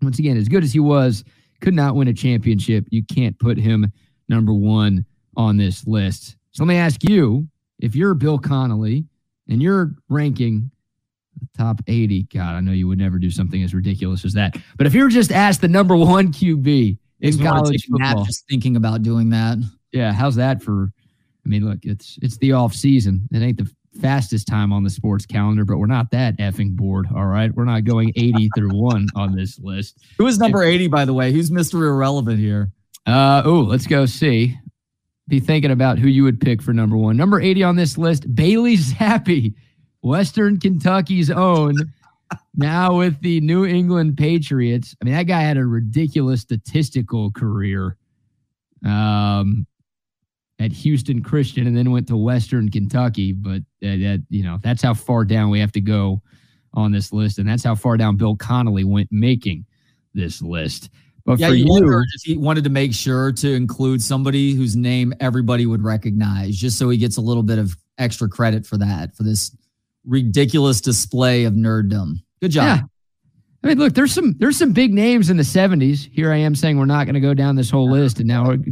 once 0.00 0.18
again, 0.18 0.36
as 0.36 0.48
good 0.48 0.64
as 0.64 0.72
he 0.72 0.80
was, 0.80 1.22
could 1.60 1.74
not 1.74 1.94
win 1.94 2.08
a 2.08 2.14
championship. 2.14 2.86
You 2.90 3.04
can't 3.04 3.38
put 3.38 3.58
him 3.58 3.92
number 4.28 4.52
one 4.54 5.04
on 5.36 5.56
this 5.56 5.86
list. 5.86 6.36
So 6.52 6.64
let 6.64 6.68
me 6.68 6.76
ask 6.76 7.08
you 7.08 7.46
if 7.78 7.94
you're 7.94 8.14
Bill 8.14 8.38
Connolly 8.38 9.04
and 9.48 9.62
you're 9.62 9.92
ranking 10.08 10.70
the 11.40 11.48
top 11.56 11.80
80, 11.86 12.24
God, 12.24 12.54
I 12.54 12.60
know 12.60 12.72
you 12.72 12.88
would 12.88 12.98
never 12.98 13.18
do 13.18 13.30
something 13.30 13.62
as 13.62 13.74
ridiculous 13.74 14.24
as 14.24 14.32
that. 14.34 14.56
But 14.76 14.86
if 14.86 14.94
you're 14.94 15.08
just 15.08 15.32
asked 15.32 15.60
the 15.60 15.68
number 15.68 15.96
one 15.96 16.32
QB 16.32 16.98
in 17.20 17.38
college 17.38 17.86
football, 17.86 18.24
just 18.24 18.46
thinking 18.48 18.76
about 18.76 19.02
doing 19.02 19.30
that. 19.30 19.58
Yeah, 19.92 20.12
how's 20.12 20.36
that 20.36 20.62
for 20.62 20.90
I 21.44 21.48
mean, 21.48 21.64
look, 21.68 21.78
it's 21.82 22.18
it's 22.22 22.36
the 22.38 22.52
off 22.52 22.74
season. 22.74 23.28
It 23.32 23.42
ain't 23.42 23.58
the 23.58 23.70
fastest 24.00 24.46
time 24.46 24.72
on 24.72 24.84
the 24.84 24.90
sports 24.90 25.26
calendar, 25.26 25.64
but 25.64 25.78
we're 25.78 25.86
not 25.86 26.10
that 26.12 26.38
effing 26.38 26.76
bored. 26.76 27.06
All 27.14 27.26
right, 27.26 27.54
we're 27.54 27.64
not 27.64 27.84
going 27.84 28.12
eighty 28.16 28.48
through 28.56 28.70
one 28.70 29.06
on 29.16 29.34
this 29.34 29.58
list. 29.58 29.98
Who 30.18 30.26
is 30.26 30.38
number 30.38 30.62
eighty, 30.62 30.88
by 30.88 31.04
the 31.04 31.12
way? 31.12 31.32
Who's 31.32 31.50
Mister 31.50 31.86
Irrelevant 31.86 32.38
here? 32.38 32.72
Uh 33.06 33.42
oh, 33.44 33.60
let's 33.60 33.86
go 33.86 34.06
see. 34.06 34.56
Be 35.28 35.40
thinking 35.40 35.70
about 35.70 35.98
who 35.98 36.08
you 36.08 36.24
would 36.24 36.40
pick 36.40 36.62
for 36.62 36.72
number 36.72 36.96
one. 36.96 37.16
Number 37.16 37.40
eighty 37.40 37.62
on 37.62 37.76
this 37.76 37.98
list, 37.98 38.34
Bailey 38.34 38.76
Zappe, 38.76 39.54
Western 40.02 40.58
Kentucky's 40.58 41.30
own. 41.30 41.76
now 42.54 42.96
with 42.96 43.20
the 43.20 43.40
New 43.40 43.64
England 43.64 44.16
Patriots. 44.16 44.94
I 45.00 45.04
mean, 45.04 45.14
that 45.14 45.24
guy 45.24 45.42
had 45.42 45.56
a 45.56 45.64
ridiculous 45.64 46.40
statistical 46.42 47.30
career. 47.30 47.96
Um, 48.84 49.66
at 50.58 50.72
Houston 50.72 51.22
Christian 51.22 51.66
and 51.66 51.76
then 51.76 51.90
went 51.90 52.06
to 52.08 52.16
Western 52.16 52.70
Kentucky. 52.70 53.32
But 53.32 53.62
uh, 53.84 53.96
that 53.98 54.24
you 54.28 54.42
know 54.42 54.58
that's 54.62 54.82
how 54.82 54.94
far 54.94 55.24
down 55.24 55.50
we 55.50 55.60
have 55.60 55.72
to 55.72 55.80
go 55.80 56.22
on 56.74 56.92
this 56.92 57.12
list, 57.12 57.38
and 57.38 57.48
that's 57.48 57.64
how 57.64 57.74
far 57.74 57.96
down 57.96 58.16
Bill 58.16 58.36
Connolly 58.36 58.84
went 58.84 59.08
making 59.10 59.64
this 60.14 60.42
list. 60.42 60.90
But 61.24 61.38
yeah, 61.38 61.48
for 61.48 61.54
you 61.54 61.66
you, 61.66 62.04
he 62.24 62.36
wanted 62.36 62.64
to 62.64 62.70
make 62.70 62.92
sure 62.92 63.30
to 63.32 63.52
include 63.54 64.02
somebody 64.02 64.54
whose 64.54 64.74
name 64.74 65.14
everybody 65.20 65.66
would 65.66 65.82
recognize, 65.82 66.56
just 66.56 66.78
so 66.78 66.88
he 66.88 66.98
gets 66.98 67.16
a 67.16 67.20
little 67.20 67.44
bit 67.44 67.58
of 67.58 67.76
extra 67.98 68.28
credit 68.28 68.66
for 68.66 68.76
that, 68.78 69.14
for 69.14 69.22
this 69.22 69.56
ridiculous 70.04 70.80
display 70.80 71.44
of 71.44 71.54
nerddom. 71.54 72.14
Good 72.40 72.50
job. 72.50 72.64
Yeah. 72.64 72.82
I 73.64 73.68
mean, 73.68 73.78
look, 73.78 73.94
there's 73.94 74.12
some 74.12 74.34
there's 74.38 74.56
some 74.56 74.72
big 74.72 74.92
names 74.92 75.30
in 75.30 75.36
the 75.36 75.44
70s. 75.44 76.08
Here 76.12 76.32
I 76.32 76.38
am 76.38 76.56
saying 76.56 76.78
we're 76.78 76.86
not 76.86 77.04
going 77.04 77.14
to 77.14 77.20
go 77.20 77.34
down 77.34 77.54
this 77.54 77.70
whole 77.70 77.90
list, 77.90 78.18
and 78.18 78.26
now, 78.26 78.48
we're- 78.48 78.64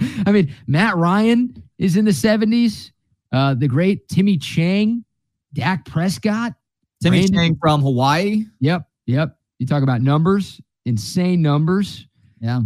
I 0.26 0.32
mean, 0.32 0.54
Matt 0.66 0.96
Ryan 0.96 1.62
is 1.78 1.96
in 1.96 2.04
the 2.04 2.10
70s. 2.10 2.90
Uh, 3.32 3.54
the 3.54 3.66
great 3.68 4.06
Timmy 4.08 4.38
Chang, 4.38 5.04
Dak 5.52 5.84
Prescott, 5.86 6.54
Timmy 7.02 7.18
Brandon- 7.18 7.34
Chang 7.34 7.58
from 7.60 7.82
Hawaii. 7.82 8.44
Yep, 8.60 8.88
yep. 9.06 9.36
You 9.58 9.66
talk 9.66 9.82
about 9.82 10.00
numbers, 10.02 10.60
insane 10.84 11.42
numbers. 11.42 12.06
Yeah. 12.40 12.60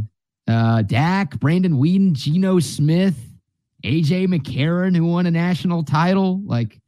Uh, 0.47 0.83
Dak, 0.83 1.39
Brandon 1.41 1.75
Weeden, 1.75 2.13
Geno 2.13 2.59
Smith, 2.59 3.17
AJ 3.85 4.27
McCarron, 4.27 4.97
who 4.97 5.05
won 5.07 5.27
a 5.27 5.31
national 5.31 5.85
title. 5.85 6.41
Like, 6.45 6.81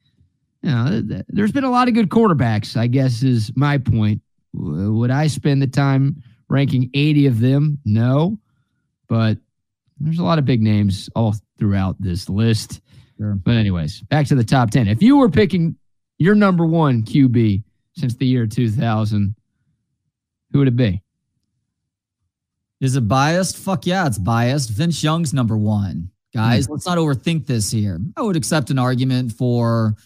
you 0.62 0.70
know, 0.70 0.88
th- 0.90 1.08
th- 1.08 1.24
there's 1.28 1.52
been 1.52 1.64
a 1.64 1.70
lot 1.70 1.88
of 1.88 1.94
good 1.94 2.08
quarterbacks, 2.08 2.76
I 2.76 2.86
guess, 2.86 3.22
is 3.22 3.52
my 3.56 3.78
point. 3.78 4.20
Would 4.52 5.10
I 5.10 5.26
spend 5.28 5.62
the 5.62 5.66
time 5.66 6.22
ranking 6.48 6.90
80 6.94 7.26
of 7.26 7.40
them? 7.40 7.78
No. 7.84 8.38
But 9.08 9.38
there's 10.00 10.18
a 10.18 10.24
lot 10.24 10.38
of 10.38 10.44
big 10.44 10.62
names 10.62 11.10
all 11.14 11.34
throughout 11.58 11.96
this 12.00 12.28
list. 12.28 12.80
Sure. 13.18 13.34
But, 13.34 13.56
anyways, 13.56 14.00
back 14.02 14.26
to 14.28 14.34
the 14.34 14.44
top 14.44 14.70
10. 14.70 14.88
If 14.88 15.02
you 15.02 15.18
were 15.18 15.28
picking 15.28 15.76
your 16.18 16.34
number 16.34 16.64
one 16.64 17.02
QB 17.02 17.62
since 17.94 18.14
the 18.14 18.26
year 18.26 18.46
2000, 18.46 19.34
who 20.52 20.58
would 20.58 20.68
it 20.68 20.76
be? 20.76 21.02
Is 22.80 22.96
it 22.96 23.06
biased? 23.06 23.58
Fuck 23.58 23.86
yeah, 23.86 24.06
it's 24.06 24.18
biased. 24.18 24.70
Vince 24.70 25.02
Young's 25.02 25.34
number 25.34 25.56
one. 25.56 26.10
Guys, 26.32 26.66
hmm. 26.66 26.72
let's 26.72 26.86
not 26.86 26.96
overthink 26.96 27.46
this 27.46 27.70
here. 27.70 28.00
I 28.16 28.22
would 28.22 28.36
accept 28.36 28.70
an 28.70 28.78
argument 28.78 29.32
for 29.32 29.96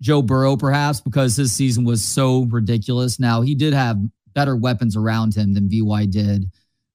Joe 0.00 0.22
Burrow, 0.22 0.56
perhaps, 0.56 1.00
because 1.00 1.36
his 1.36 1.52
season 1.52 1.84
was 1.84 2.02
so 2.02 2.44
ridiculous. 2.44 3.20
Now, 3.20 3.42
he 3.42 3.54
did 3.54 3.74
have 3.74 3.98
better 4.34 4.56
weapons 4.56 4.96
around 4.96 5.34
him 5.34 5.52
than 5.52 5.68
VY 5.68 6.06
did 6.06 6.50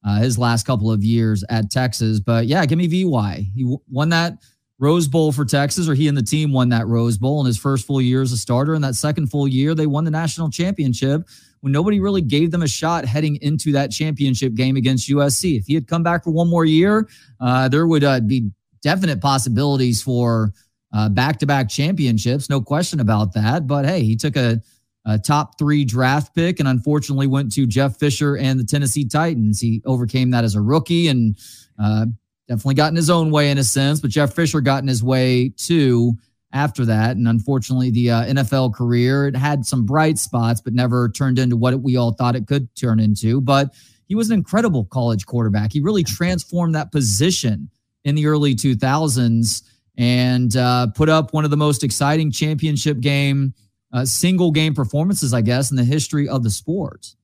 uh, 0.06 0.20
his 0.20 0.38
last 0.38 0.65
couple 0.65 0.91
of 0.91 1.03
years 1.03 1.44
at 1.50 1.70
Texas. 1.72 2.20
But 2.20 2.48
yeah, 2.48 2.65
give 2.65 2.77
me 2.77 2.88
VY. 2.88 3.48
He 3.56 3.77
won 3.89 4.10
that 4.10 4.39
Rose 4.79 5.08
Bowl 5.08 5.32
for 5.32 5.44
Texas, 5.44 5.89
or 5.89 5.94
he 5.94 6.08
and 6.08 6.18
the 6.18 6.24
team 6.24 6.53
won 6.53 6.70
that 6.70 6.88
Rose 6.88 7.18
Bowl 7.18 7.41
in 7.41 7.46
his 7.46 7.58
first 7.58 7.86
full 7.86 8.01
year 8.01 8.22
as 8.22 8.32
a 8.32 8.38
starter. 8.38 8.74
And 8.74 8.84
that 8.84 8.96
second 8.96 9.27
full 9.27 9.48
year, 9.48 9.75
they 9.75 9.88
won 9.88 10.06
the 10.06 10.12
national 10.12 10.50
championship 10.50 11.27
when 11.60 11.74
nobody 11.74 12.00
really 12.00 12.22
gave 12.22 12.51
them 12.51 12.62
a 12.62 12.68
shot 12.68 13.06
heading 13.06 13.38
into 13.41 13.74
that 13.74 13.91
championship 13.91 14.53
game 14.53 14.77
against 14.77 15.10
USC. 15.10 15.58
If 15.58 15.65
he 15.68 15.74
had 15.74 15.88
come 15.88 16.03
back 16.03 16.24
for 16.24 16.32
one 16.32 16.48
more 16.48 16.63
year, 16.63 17.10
uh, 17.41 17.68
there 17.68 17.88
would 17.88 18.06
uh, 18.06 18.22
be 18.22 18.50
definite 18.82 19.20
possibilities 19.20 20.01
for 20.01 20.53
uh, 20.94 21.10
back-to-back 21.10 21.70
championships, 21.70 22.50
no 22.50 22.62
question 22.62 23.00
about 23.00 23.34
that. 23.34 23.68
But 23.68 23.86
hey, 23.86 24.03
he 24.03 24.15
took 24.15 24.36
a, 24.36 24.62
a 25.10 25.18
top 25.18 25.58
three 25.58 25.84
draft 25.84 26.36
pick 26.36 26.60
and 26.60 26.68
unfortunately 26.68 27.28
went 27.28 27.51
to 27.54 27.66
Jeff 27.66 27.98
Fisher 27.98 28.38
and 28.38 28.60
the 28.60 28.63
Tennessee 28.63 29.08
Titans. 29.08 29.60
He 29.60 29.82
overcame 29.86 30.32
that 30.32 30.44
as 30.44 30.56
a 30.56 30.62
rookie 30.62 31.08
and 31.08 31.38
uh, 31.82 32.06
definitely 32.48 32.75
got 32.75 32.89
in 32.89 32.96
his 32.96 33.10
own 33.10 33.32
way 33.32 33.50
in 33.51 33.58
a 33.58 33.63
sense, 33.63 34.00
but 34.00 34.12
Jeff 34.12 34.34
Fisher 34.34 34.62
got 34.62 34.84
in 34.84 34.88
his 34.88 35.04
way 35.04 35.50
too 35.58 36.13
after 36.51 36.86
that. 36.86 37.16
And 37.16 37.28
unfortunately, 37.28 37.92
the 37.92 38.12
uh, 38.12 38.25
NFL 38.25 38.74
career, 38.74 39.28
it 39.28 39.36
had 39.36 39.66
some 39.66 39.86
bright 39.86 40.18
spots, 40.18 40.62
but 40.62 40.74
never 40.74 41.10
turned 41.10 41.39
into 41.39 41.58
what 41.58 41.80
we 41.82 41.96
all 41.96 42.13
thought 42.13 42.36
it 42.36 42.48
could 42.48 42.74
turn 42.75 43.00
into. 43.00 43.42
But 43.42 43.74
he 44.08 44.16
was 44.16 44.30
an 44.30 44.38
incredible 44.38 44.86
college 44.86 45.25
quarterback. 45.25 45.72
He 45.72 45.80
really 45.80 46.04
transformed 46.04 46.75
that 46.75 46.92
position 46.92 47.70
in 48.04 48.16
the 48.16 48.25
early 48.25 48.56
2000s 48.56 49.63
and 49.98 50.56
uh, 50.56 50.88
put 50.96 51.10
up 51.10 51.34
one 51.34 51.44
of 51.44 51.51
the 51.51 51.58
most 51.58 51.84
exciting 51.84 52.32
championship 52.32 53.00
game, 53.01 53.54
uh, 53.93 54.05
single 54.05 54.51
game 54.51 54.74
performances, 54.74 55.34
I 55.34 55.41
guess, 55.41 55.72
in 55.72 55.77
the 55.77 55.84
history 55.84 56.27
of 56.27 56.43
the 56.43 56.50
sport. 56.50 57.15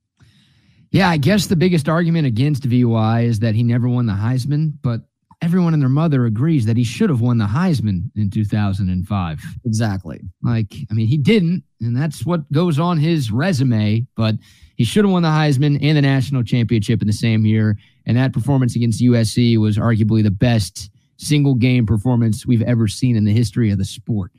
Yeah, 0.92 1.10
I 1.10 1.18
guess 1.18 1.48
the 1.48 1.56
biggest 1.56 1.90
argument 1.90 2.26
against 2.26 2.64
VY 2.64 3.22
is 3.22 3.40
that 3.40 3.56
he 3.56 3.64
never 3.64 3.88
won 3.88 4.06
the 4.06 4.14
Heisman, 4.14 4.74
but 4.82 5.02
everyone 5.42 5.74
and 5.74 5.82
their 5.82 5.90
mother 5.90 6.26
agrees 6.26 6.66
that 6.66 6.78
he 6.78 6.84
should 6.84 7.10
have 7.10 7.22
won 7.22 7.38
the 7.38 7.46
Heisman 7.46 8.10
in 8.16 8.30
2005. 8.30 9.42
Exactly. 9.66 10.22
Like, 10.42 10.74
I 10.90 10.94
mean, 10.94 11.08
he 11.08 11.18
didn't, 11.18 11.64
and 11.82 11.96
that's 11.96 12.26
what 12.26 12.50
goes 12.52 12.80
on 12.80 12.98
his 12.98 13.32
resume, 13.32 14.08
but 14.16 14.36
he 14.76 14.84
should 14.84 15.06
have 15.06 15.12
won 15.12 15.24
the 15.24 15.30
Heisman 15.30 15.78
and 15.82 15.98
the 15.98 16.02
national 16.02 16.44
championship 16.44 17.02
in 17.02 17.08
the 17.08 17.14
same 17.14 17.46
year. 17.46 17.78
And 18.06 18.18
that 18.18 18.34
performance 18.34 18.76
against 18.76 19.02
USC 19.02 19.58
was 19.58 19.78
arguably 19.78 20.24
the 20.24 20.32
best 20.32 20.90
single 21.18 21.56
game 21.56 21.86
performance 21.86 22.46
we've 22.46 22.62
ever 22.62 22.88
seen 22.88 23.16
in 23.16 23.26
the 23.26 23.34
history 23.34 23.72
of 23.72 23.78
the 23.78 23.86
sport, 23.86 24.32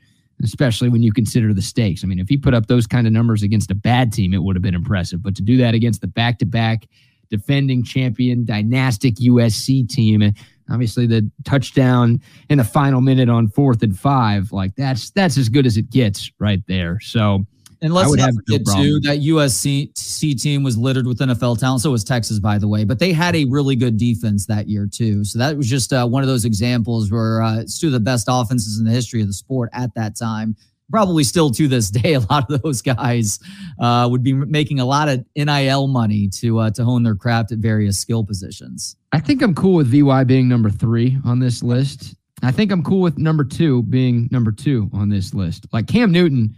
especially 0.43 0.89
when 0.89 1.03
you 1.03 1.11
consider 1.11 1.53
the 1.53 1.61
stakes. 1.61 2.03
I 2.03 2.07
mean, 2.07 2.19
if 2.19 2.29
he 2.29 2.37
put 2.37 2.53
up 2.53 2.67
those 2.67 2.85
kind 2.85 3.07
of 3.07 3.13
numbers 3.13 3.43
against 3.43 3.71
a 3.71 3.75
bad 3.75 4.13
team, 4.13 4.33
it 4.33 4.43
would 4.43 4.55
have 4.55 4.63
been 4.63 4.75
impressive. 4.75 5.23
But 5.23 5.35
to 5.35 5.41
do 5.41 5.57
that 5.57 5.73
against 5.73 6.01
the 6.01 6.07
back 6.07 6.39
to 6.39 6.45
back 6.45 6.87
defending 7.29 7.83
champion, 7.83 8.45
dynastic 8.45 9.15
USC 9.15 9.89
team, 9.89 10.21
and 10.21 10.37
obviously 10.69 11.07
the 11.07 11.29
touchdown 11.43 12.21
in 12.49 12.57
the 12.57 12.63
final 12.63 13.01
minute 13.01 13.29
on 13.29 13.47
fourth 13.47 13.83
and 13.83 13.97
five, 13.97 14.51
like 14.51 14.75
that's 14.75 15.09
that's 15.11 15.37
as 15.37 15.49
good 15.49 15.65
as 15.65 15.77
it 15.77 15.89
gets 15.89 16.31
right 16.39 16.61
there. 16.67 16.99
So 17.01 17.45
And 17.81 17.93
let's 17.93 18.13
not 18.15 18.33
no 18.47 18.57
too 18.57 18.99
that 19.01 19.19
USC 19.19 19.95
C 19.97 20.33
team 20.33 20.63
was 20.63 20.77
littered 20.77 21.05
with 21.05 21.19
NFL 21.19 21.59
talent. 21.59 21.81
So 21.81 21.91
was 21.91 22.03
Texas, 22.03 22.39
by 22.39 22.57
the 22.57 22.67
way, 22.67 22.83
but 22.83 22.99
they 22.99 23.13
had 23.13 23.35
a 23.35 23.45
really 23.45 23.75
good 23.75 23.97
defense 23.97 24.45
that 24.47 24.67
year 24.67 24.87
too. 24.91 25.23
So 25.23 25.37
that 25.39 25.55
was 25.55 25.69
just 25.69 25.93
uh, 25.93 26.07
one 26.07 26.23
of 26.23 26.27
those 26.27 26.45
examples 26.45 27.11
where 27.11 27.41
uh, 27.41 27.59
it's 27.59 27.79
two 27.79 27.87
of 27.87 27.93
the 27.93 27.99
best 27.99 28.27
offenses 28.29 28.79
in 28.79 28.85
the 28.85 28.91
history 28.91 29.21
of 29.21 29.27
the 29.27 29.33
sport 29.33 29.69
at 29.73 29.93
that 29.95 30.17
time. 30.17 30.55
Probably 30.89 31.23
still 31.23 31.51
to 31.51 31.67
this 31.67 31.91
day, 31.91 32.13
a 32.13 32.21
lot 32.21 32.49
of 32.49 32.61
those 32.63 32.81
guys 32.81 33.39
uh, 33.79 34.07
would 34.09 34.23
be 34.23 34.33
making 34.33 34.79
a 34.79 34.85
lot 34.85 35.09
of 35.09 35.23
NIL 35.35 35.87
money 35.87 36.29
to 36.29 36.59
uh, 36.59 36.71
to 36.71 36.83
hone 36.83 37.03
their 37.03 37.15
craft 37.15 37.51
at 37.51 37.59
various 37.59 37.99
skill 37.99 38.23
positions. 38.23 38.95
I 39.11 39.19
think 39.19 39.41
I'm 39.41 39.53
cool 39.53 39.75
with 39.75 39.87
VY 39.87 40.23
being 40.23 40.47
number 40.47 40.69
three 40.69 41.17
on 41.25 41.39
this 41.39 41.61
list. 41.61 42.15
I 42.43 42.51
think 42.51 42.71
I'm 42.71 42.83
cool 42.83 43.01
with 43.01 43.17
number 43.17 43.43
two 43.43 43.83
being 43.83 44.29
number 44.31 44.51
two 44.51 44.89
on 44.93 45.09
this 45.09 45.33
list. 45.33 45.65
Like 45.73 45.87
Cam 45.87 46.11
Newton, 46.11 46.55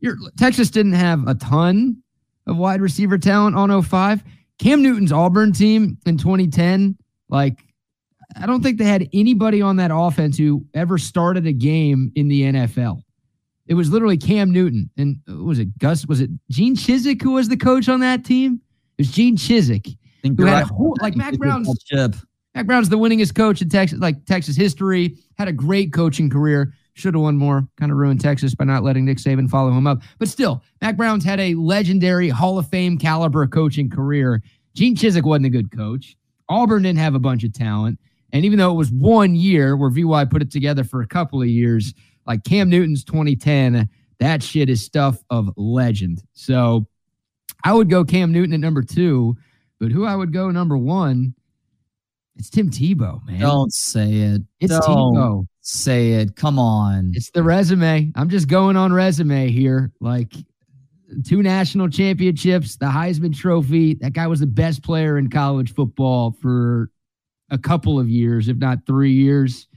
your 0.00 0.16
Texas 0.38 0.70
didn't 0.70 0.92
have 0.92 1.26
a 1.28 1.34
ton 1.34 2.02
of 2.46 2.56
wide 2.56 2.80
receiver 2.80 3.18
talent 3.18 3.56
on 3.56 3.82
05. 3.82 4.22
Cam 4.58 4.82
Newton's 4.82 5.12
Auburn 5.12 5.52
team 5.52 5.98
in 6.06 6.18
2010, 6.18 6.96
like 7.28 7.64
I 8.36 8.46
don't 8.46 8.62
think 8.62 8.78
they 8.78 8.84
had 8.84 9.08
anybody 9.12 9.62
on 9.62 9.76
that 9.76 9.90
offense 9.92 10.36
who 10.36 10.64
ever 10.74 10.98
started 10.98 11.46
a 11.46 11.52
game 11.52 12.12
in 12.14 12.28
the 12.28 12.42
NFL. 12.42 13.02
It 13.66 13.74
was 13.74 13.90
literally 13.90 14.18
Cam 14.18 14.50
Newton 14.50 14.90
and 14.96 15.16
was 15.26 15.58
it 15.58 15.78
Gus? 15.78 16.06
Was 16.06 16.20
it 16.20 16.30
Gene 16.50 16.76
Chizik 16.76 17.22
who 17.22 17.32
was 17.32 17.48
the 17.48 17.56
coach 17.56 17.88
on 17.88 18.00
that 18.00 18.24
team? 18.24 18.60
It 18.98 19.02
was 19.02 19.10
Gene 19.10 19.36
Chizik. 19.36 19.96
Who 20.22 20.44
had 20.44 20.52
right. 20.52 20.70
a 20.70 20.74
whole- 20.74 20.96
like 21.00 21.16
Mack 21.16 21.38
Brown's. 21.38 21.68
Mack 22.54 22.66
Brown's 22.66 22.88
the 22.88 22.98
winningest 22.98 23.34
coach 23.34 23.62
in 23.62 23.68
Texas, 23.68 24.00
like 24.00 24.24
Texas 24.26 24.56
history. 24.56 25.16
Had 25.38 25.48
a 25.48 25.52
great 25.52 25.92
coaching 25.92 26.28
career. 26.28 26.74
Should 26.94 27.14
have 27.14 27.22
won 27.22 27.36
more. 27.36 27.66
Kind 27.78 27.92
of 27.92 27.98
ruined 27.98 28.20
Texas 28.20 28.54
by 28.54 28.64
not 28.64 28.82
letting 28.82 29.04
Nick 29.04 29.18
Saban 29.18 29.48
follow 29.48 29.70
him 29.70 29.86
up. 29.86 30.02
But 30.18 30.28
still, 30.28 30.62
Mack 30.82 30.96
Brown's 30.96 31.24
had 31.24 31.40
a 31.40 31.54
legendary 31.54 32.28
Hall 32.28 32.58
of 32.58 32.68
Fame 32.68 32.98
caliber 32.98 33.46
coaching 33.46 33.88
career. 33.88 34.42
Gene 34.74 34.94
Chizik 34.94 35.24
wasn't 35.24 35.46
a 35.46 35.50
good 35.50 35.70
coach. 35.70 36.16
Auburn 36.48 36.82
didn't 36.82 36.98
have 36.98 37.14
a 37.14 37.20
bunch 37.20 37.44
of 37.44 37.52
talent. 37.52 37.98
And 38.32 38.44
even 38.44 38.58
though 38.58 38.70
it 38.70 38.76
was 38.76 38.90
one 38.90 39.34
year 39.34 39.76
where 39.76 39.90
VY 39.90 40.26
put 40.26 40.42
it 40.42 40.50
together 40.50 40.84
for 40.84 41.00
a 41.00 41.06
couple 41.06 41.40
of 41.40 41.48
years, 41.48 41.94
like 42.26 42.44
Cam 42.44 42.68
Newton's 42.68 43.04
2010, 43.04 43.88
that 44.18 44.42
shit 44.42 44.68
is 44.68 44.84
stuff 44.84 45.22
of 45.30 45.50
legend. 45.56 46.22
So 46.32 46.86
I 47.64 47.72
would 47.72 47.90
go 47.90 48.04
Cam 48.04 48.32
Newton 48.32 48.54
at 48.54 48.60
number 48.60 48.82
two, 48.82 49.36
but 49.78 49.90
who 49.90 50.04
I 50.04 50.14
would 50.14 50.32
go 50.32 50.50
number 50.50 50.76
one, 50.76 51.34
it's 52.36 52.50
Tim 52.50 52.70
Tebow, 52.70 53.24
man. 53.26 53.40
Don't 53.40 53.72
say 53.72 54.12
it. 54.12 54.42
It's 54.60 54.72
Don't 54.72 54.82
Tebow. 54.82 55.46
Say 55.70 56.12
it. 56.12 56.36
Come 56.36 56.58
on. 56.58 57.12
It's 57.14 57.30
the 57.30 57.42
resume. 57.42 58.12
I'm 58.14 58.28
just 58.28 58.48
going 58.48 58.76
on 58.76 58.92
resume 58.92 59.48
here. 59.50 59.92
Like 60.00 60.32
two 61.24 61.42
national 61.42 61.88
championships, 61.88 62.76
the 62.76 62.86
Heisman 62.86 63.36
Trophy. 63.36 63.94
That 63.94 64.12
guy 64.12 64.26
was 64.26 64.40
the 64.40 64.46
best 64.46 64.82
player 64.82 65.18
in 65.18 65.30
college 65.30 65.74
football 65.74 66.32
for 66.40 66.90
a 67.50 67.58
couple 67.58 67.98
of 67.98 68.08
years, 68.08 68.48
if 68.48 68.56
not 68.56 68.86
three 68.86 69.12
years. 69.12 69.68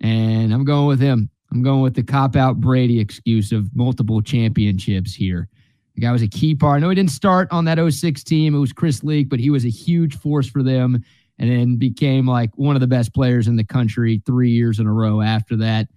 And 0.00 0.52
I'm 0.52 0.64
going 0.64 0.86
with 0.86 1.00
him. 1.00 1.30
I'm 1.52 1.62
going 1.62 1.82
with 1.82 1.94
the 1.94 2.02
cop 2.02 2.36
out 2.36 2.60
Brady 2.60 3.00
excuse 3.00 3.52
of 3.52 3.74
multiple 3.74 4.22
championships 4.22 5.14
here. 5.14 5.48
The 5.96 6.02
guy 6.02 6.12
was 6.12 6.22
a 6.22 6.28
key 6.28 6.54
part. 6.54 6.76
I 6.76 6.80
know 6.80 6.88
he 6.88 6.94
didn't 6.94 7.10
start 7.10 7.48
on 7.50 7.64
that 7.64 7.78
06 7.92 8.22
team. 8.22 8.54
It 8.54 8.58
was 8.58 8.72
Chris 8.72 9.02
Leak, 9.02 9.28
but 9.28 9.40
he 9.40 9.50
was 9.50 9.64
a 9.64 9.70
huge 9.70 10.16
force 10.16 10.48
for 10.48 10.62
them 10.62 11.04
and 11.40 11.50
then 11.50 11.76
became 11.76 12.26
like 12.26 12.50
one 12.54 12.76
of 12.76 12.80
the 12.80 12.86
best 12.86 13.14
players 13.14 13.48
in 13.48 13.56
the 13.56 13.64
country 13.64 14.22
three 14.26 14.50
years 14.50 14.78
in 14.78 14.86
a 14.86 14.92
row 14.92 15.22
after 15.22 15.56
that. 15.56 15.88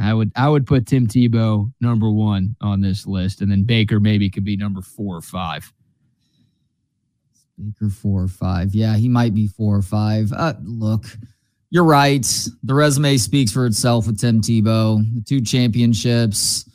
I 0.00 0.14
would 0.14 0.32
I 0.34 0.48
would 0.48 0.66
put 0.66 0.86
Tim 0.86 1.06
Tebow 1.06 1.70
number 1.82 2.10
one 2.10 2.56
on 2.62 2.80
this 2.80 3.06
list, 3.06 3.42
and 3.42 3.52
then 3.52 3.64
Baker 3.64 4.00
maybe 4.00 4.30
could 4.30 4.44
be 4.44 4.56
number 4.56 4.80
four 4.80 5.18
or 5.18 5.20
five. 5.20 5.70
Baker 7.58 7.90
four 7.90 8.22
or 8.22 8.28
five. 8.28 8.74
Yeah, 8.74 8.96
he 8.96 9.10
might 9.10 9.34
be 9.34 9.46
four 9.46 9.76
or 9.76 9.82
five. 9.82 10.32
Uh, 10.32 10.54
look, 10.62 11.04
you're 11.68 11.84
right. 11.84 12.26
The 12.62 12.72
resume 12.72 13.18
speaks 13.18 13.52
for 13.52 13.66
itself 13.66 14.06
with 14.06 14.18
Tim 14.18 14.40
Tebow. 14.40 15.04
The 15.14 15.20
two 15.20 15.42
championships, 15.42 16.66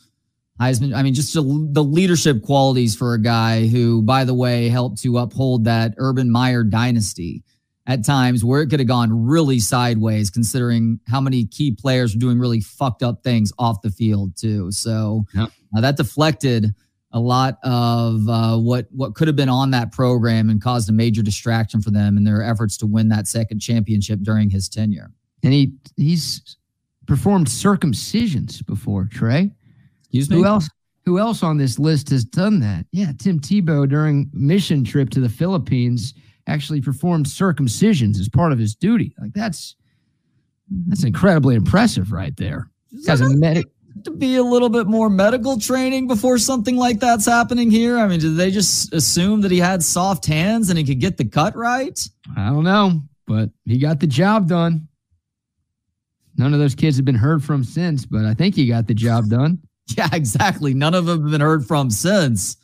Heisman. 0.62 0.94
I 0.96 1.01
mean, 1.01 1.16
just 1.16 1.34
the 1.34 1.42
leadership 1.42 2.44
qualities 2.44 2.96
for 2.96 3.16
a 3.16 3.22
guy 3.22 3.66
who, 3.66 4.04
by 4.04 4.24
the 4.24 4.36
way, 4.36 4.70
helped 4.70 5.01
to 5.01 5.18
uphold 5.18 5.63
that 5.63 5.96
Urban 5.98 6.30
Meyer 6.30 6.63
dynasty 6.63 7.44
at 7.88 8.06
times 8.06 8.44
where 8.44 8.62
it 8.62 8.67
could 8.67 8.82
have 8.82 8.88
gone 8.88 9.25
really 9.25 9.60
sideways, 9.60 10.29
considering 10.29 11.00
how 11.08 11.22
many 11.22 11.46
key 11.46 11.72
players 11.72 12.13
were 12.13 12.20
doing 12.20 12.38
really 12.38 12.60
fucked 12.60 13.01
up 13.01 13.24
things 13.24 13.51
off 13.58 13.82
the 13.82 13.89
field 13.89 14.36
too. 14.36 14.70
So 14.72 15.25
uh, 15.39 15.82
that 15.82 15.96
deflected 15.96 16.75
a 17.13 17.20
lot 17.20 17.58
of 17.63 18.27
uh, 18.27 18.58
what 18.58 18.88
what 18.91 19.15
could 19.15 19.27
have 19.27 19.38
been 19.38 19.50
on 19.50 19.72
that 19.72 19.94
program 19.94 20.50
and 20.50 20.62
caused 20.62 20.89
a 20.89 20.94
major 20.94 21.24
distraction 21.24 21.82
for 21.82 21.89
them 21.89 22.17
in 22.17 22.25
their 22.25 22.44
efforts 22.44 22.77
to 22.77 22.86
win 22.86 23.08
that 23.08 23.25
second 23.25 23.60
championship 23.60 24.20
during 24.22 24.50
his 24.50 24.67
tenure. 24.67 25.12
And 25.41 25.53
he 25.53 25.74
he's 25.96 26.58
performed 27.06 27.48
circumcisions 27.48 28.65
before 28.65 29.06
Trey. 29.06 29.51
Excuse 30.01 30.29
me. 30.29 30.38
Who 30.38 30.46
else? 30.46 30.70
Who 31.06 31.20
else 31.20 31.41
on 31.41 31.56
this 31.56 31.79
list 31.79 32.10
has 32.10 32.25
done 32.25 32.60
that? 32.60 32.86
Yeah, 32.91 33.13
Tim 33.17 33.39
Tebow 33.39 33.88
during 33.88 34.29
mission 34.34 34.84
trip 34.84 35.10
to 35.12 35.22
the 35.22 35.29
Philippines 35.29 36.13
actually 36.48 36.82
performed 36.82 37.25
circumcisions 37.25 38.20
as 38.20 38.30
part 38.30 38.51
of 38.51 38.60
his 38.60 38.75
duty. 38.75 39.13
Like 39.20 39.34
that's 39.34 39.75
that's 40.88 41.04
incredibly 41.04 41.56
impressive 41.56 42.12
right 42.12 42.36
there. 42.38 42.70
As 43.08 43.22
a 43.22 43.30
medic 43.30 43.68
to 44.04 44.12
be 44.12 44.36
a 44.36 44.44
little 44.44 44.70
bit 44.70 44.88
more 44.88 45.10
medical 45.10 45.60
training 45.60 46.08
before 46.08 46.38
something 46.38 46.75
like 46.75 47.00
that's 47.00 47.25
happening 47.25 47.72
here? 47.72 47.98
I 47.98 48.08
mean, 48.08 48.20
did 48.20 48.36
they 48.36 48.51
just 48.51 48.94
assume 48.94 49.42
that 49.42 49.51
he 49.51 49.60
had 49.60 49.84
soft 49.84 50.25
hands 50.25 50.70
and 50.70 50.77
he 50.77 50.86
could 50.86 51.00
get 51.00 51.18
the 51.18 51.25
cut 51.25 51.56
right? 51.56 52.00
I 52.36 52.50
don't 52.50 52.63
know, 52.63 53.01
but 53.25 53.50
he 53.66 53.77
got 53.77 54.00
the 54.00 54.08
job 54.08 54.48
done. 54.48 54.88
None 56.38 56.54
of 56.54 56.60
those 56.60 56.75
kids 56.75 56.98
have 56.98 57.06
been 57.06 57.16
heard 57.16 57.44
from 57.44 57.63
since, 57.63 58.06
but 58.06 58.25
I 58.25 58.34
think 58.34 58.56
he 58.56 58.68
got 58.68 58.88
the 58.88 58.94
job 58.94 59.30
done. 59.30 59.60
Yeah, 59.98 60.10
exactly. 60.12 60.74
None 60.74 60.94
of 60.94 61.06
them 61.06 61.22
have 61.22 61.32
been 61.32 61.39
heard 61.39 61.66
from 61.66 61.89
since. 61.89 62.58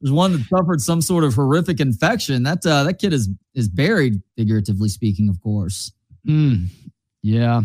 There's 0.00 0.12
one 0.12 0.32
that 0.32 0.42
suffered 0.42 0.80
some 0.80 1.00
sort 1.00 1.24
of 1.24 1.34
horrific 1.34 1.80
infection. 1.80 2.42
That 2.42 2.64
uh, 2.66 2.84
that 2.84 2.98
kid 2.98 3.12
is 3.12 3.28
is 3.54 3.68
buried, 3.68 4.22
figuratively 4.36 4.88
speaking, 4.88 5.28
of 5.28 5.40
course. 5.40 5.92
Mm, 6.26 6.66
yeah, 7.22 7.62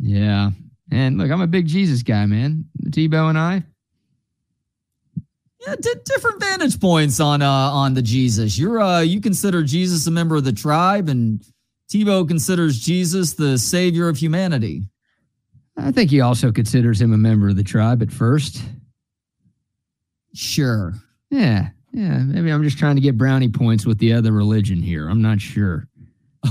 yeah. 0.00 0.50
And 0.90 1.18
look, 1.18 1.30
I'm 1.30 1.40
a 1.40 1.46
big 1.46 1.66
Jesus 1.66 2.02
guy, 2.02 2.26
man. 2.26 2.66
Tebow 2.88 3.28
and 3.28 3.38
I. 3.38 3.62
Yeah, 5.66 5.76
d- 5.80 5.94
different 6.04 6.40
vantage 6.40 6.80
points 6.80 7.20
on 7.20 7.40
uh 7.40 7.48
on 7.48 7.94
the 7.94 8.02
Jesus. 8.02 8.58
You're 8.58 8.80
uh 8.80 9.00
you 9.00 9.20
consider 9.20 9.62
Jesus 9.62 10.06
a 10.06 10.10
member 10.10 10.36
of 10.36 10.44
the 10.44 10.52
tribe, 10.52 11.08
and 11.08 11.42
Tebow 11.90 12.26
considers 12.26 12.80
Jesus 12.80 13.34
the 13.34 13.58
savior 13.58 14.08
of 14.08 14.16
humanity. 14.16 14.88
I 15.76 15.92
think 15.92 16.10
he 16.10 16.20
also 16.20 16.52
considers 16.52 17.00
him 17.00 17.12
a 17.12 17.18
member 17.18 17.48
of 17.48 17.56
the 17.56 17.64
tribe 17.64 18.02
at 18.02 18.12
first. 18.12 18.62
Sure. 20.34 20.94
Yeah. 21.34 21.68
Yeah. 21.92 22.18
Maybe 22.18 22.50
I'm 22.50 22.62
just 22.62 22.78
trying 22.78 22.94
to 22.94 23.02
get 23.02 23.18
brownie 23.18 23.48
points 23.48 23.84
with 23.84 23.98
the 23.98 24.12
other 24.12 24.30
religion 24.30 24.80
here. 24.80 25.08
I'm 25.08 25.20
not 25.20 25.40
sure. 25.40 25.88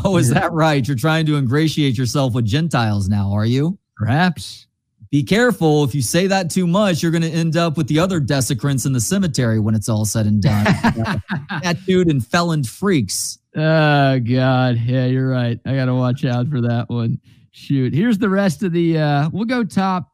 Oh, 0.03 0.17
is 0.17 0.29
that 0.29 0.51
right? 0.51 0.85
You're 0.85 0.97
trying 0.97 1.25
to 1.27 1.37
ingratiate 1.37 1.97
yourself 1.97 2.33
with 2.33 2.45
Gentiles 2.45 3.07
now, 3.07 3.31
are 3.31 3.45
you? 3.45 3.77
Perhaps. 3.95 4.67
Be 5.11 5.23
careful. 5.23 5.83
If 5.83 5.93
you 5.93 6.01
say 6.01 6.27
that 6.27 6.49
too 6.49 6.65
much, 6.65 7.01
you're 7.01 7.11
going 7.11 7.21
to 7.21 7.29
end 7.29 7.55
up 7.55 7.77
with 7.77 7.87
the 7.87 7.99
other 7.99 8.19
desecrants 8.19 8.85
in 8.85 8.93
the 8.93 8.99
cemetery 8.99 9.59
when 9.59 9.75
it's 9.75 9.87
all 9.87 10.03
said 10.05 10.25
and 10.25 10.41
done. 10.41 10.65
Tattooed 11.61 12.07
and 12.07 12.21
feloned 12.21 12.67
freaks. 12.67 13.37
Oh, 13.55 14.19
God. 14.19 14.77
Yeah, 14.77 15.05
you're 15.05 15.29
right. 15.29 15.59
I 15.65 15.75
got 15.75 15.85
to 15.85 15.93
watch 15.93 16.25
out 16.25 16.49
for 16.49 16.59
that 16.61 16.89
one. 16.89 17.19
Shoot. 17.51 17.93
Here's 17.93 18.17
the 18.17 18.29
rest 18.29 18.63
of 18.63 18.71
the, 18.71 18.97
uh, 18.97 19.29
we'll 19.31 19.45
go 19.45 19.63
top 19.63 20.09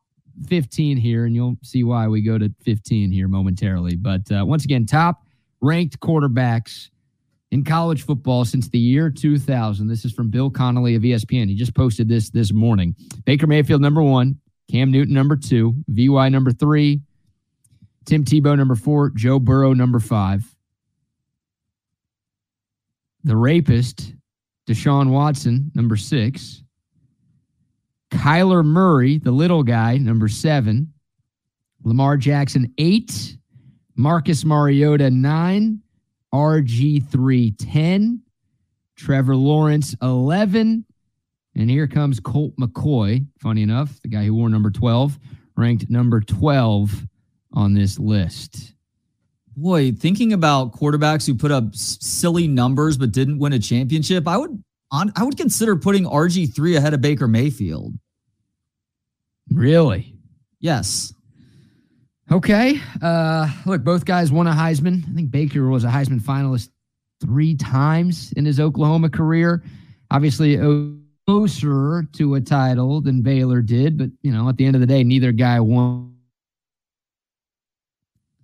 15 0.48 0.98
here, 0.98 1.26
and 1.26 1.36
you'll 1.36 1.58
see 1.64 1.84
why 1.84 2.08
we 2.08 2.22
go 2.22 2.38
to 2.38 2.54
15 2.64 3.12
here 3.12 3.28
momentarily. 3.28 3.96
But 3.96 4.32
uh, 4.32 4.46
once 4.46 4.64
again, 4.64 4.86
top 4.86 5.24
ranked 5.62 6.00
quarterbacks 6.00 6.90
in 7.52 7.64
college 7.64 8.04
football 8.04 8.46
since 8.46 8.70
the 8.70 8.80
year 8.80 9.10
2000. 9.10 9.88
This 9.88 10.06
is 10.06 10.14
from 10.14 10.30
Bill 10.30 10.50
Connolly 10.50 10.96
of 10.96 11.02
ESPN. 11.02 11.48
He 11.48 11.56
just 11.56 11.74
posted 11.74 12.08
this 12.08 12.30
this 12.30 12.54
morning. 12.54 12.96
Baker 13.26 13.48
Mayfield, 13.48 13.82
number 13.82 14.02
one. 14.02 14.40
Cam 14.70 14.92
Newton, 14.92 15.16
number 15.16 15.36
two. 15.36 15.74
VY, 15.88 16.30
number 16.30 16.52
three. 16.52 17.02
Tim 18.06 18.24
Tebow, 18.24 18.56
number 18.56 18.76
four. 18.76 19.10
Joe 19.10 19.40
Burrow, 19.40 19.74
number 19.74 20.00
five. 20.00 20.44
The 23.24 23.36
rapist, 23.36 24.14
Deshaun 24.68 25.10
Watson, 25.10 25.72
number 25.76 25.98
six. 25.98 26.64
Kyler 28.12 28.66
Murray, 28.66 29.18
the 29.18 29.32
little 29.32 29.64
guy, 29.64 29.98
number 29.98 30.28
seven. 30.28 30.94
Lamar 31.84 32.18
Jackson, 32.18 32.74
eight. 32.78 33.38
Marcus 33.96 34.46
Mariota, 34.46 35.10
nine. 35.10 35.82
RG3, 36.34 37.56
10. 37.58 38.22
Trevor 38.96 39.36
Lawrence, 39.36 39.96
11. 40.02 40.86
And 41.56 41.70
here 41.70 41.88
comes 41.88 42.20
Colt 42.20 42.54
McCoy, 42.58 43.26
funny 43.40 43.64
enough, 43.64 44.00
the 44.02 44.08
guy 44.08 44.26
who 44.26 44.36
wore 44.36 44.50
number 44.50 44.70
12, 44.70 45.18
ranked 45.58 45.90
number 45.90 46.22
12 46.22 47.08
on 47.54 47.74
this 47.74 47.98
list. 47.98 48.74
Boy, 49.58 49.92
thinking 49.92 50.32
about 50.32 50.74
quarterbacks 50.74 51.26
who 51.26 51.36
put 51.36 51.52
up 51.52 51.76
silly 51.76 52.48
numbers 52.48 52.98
but 52.98 53.12
didn't 53.12 53.40
win 53.40 53.54
a 53.54 53.60
championship, 53.60 54.28
I 54.28 54.38
would 54.38 54.64
on, 54.92 55.12
I 55.16 55.24
would 55.24 55.38
consider 55.38 55.76
putting 55.76 56.06
RG3 56.06 56.78
ahead 56.78 56.94
of 56.94 57.02
Baker 57.02 57.28
Mayfield. 57.28 57.94
Really? 59.52 60.16
Yes. 60.60 61.14
Okay. 62.32 62.80
Uh, 63.02 63.50
look, 63.66 63.84
both 63.84 64.06
guys 64.06 64.32
won 64.32 64.48
a 64.48 64.52
Heisman. 64.52 65.10
I 65.10 65.14
think 65.14 65.32
Baker 65.32 65.68
was 65.68 65.84
a 65.84 65.88
Heisman 65.90 66.22
finalist 66.22 66.70
three 67.22 67.56
times 67.56 68.32
in 68.34 68.46
his 68.46 68.60
Oklahoma 68.60 69.10
career. 69.10 69.64
Obviously, 70.12 70.58
closer 71.28 72.08
to 72.14 72.36
a 72.36 72.42
title 72.42 73.02
than 73.02 73.22
Baylor 73.22 73.62
did, 73.62 73.98
but 73.98 74.10
you 74.22 74.32
know, 74.32 74.50
at 74.50 74.58
the 74.58 74.66
end 74.66 74.76
of 74.76 74.80
the 74.80 74.88
day, 74.88 75.04
neither 75.04 75.32
guy 75.32 75.60
won. 75.60 76.16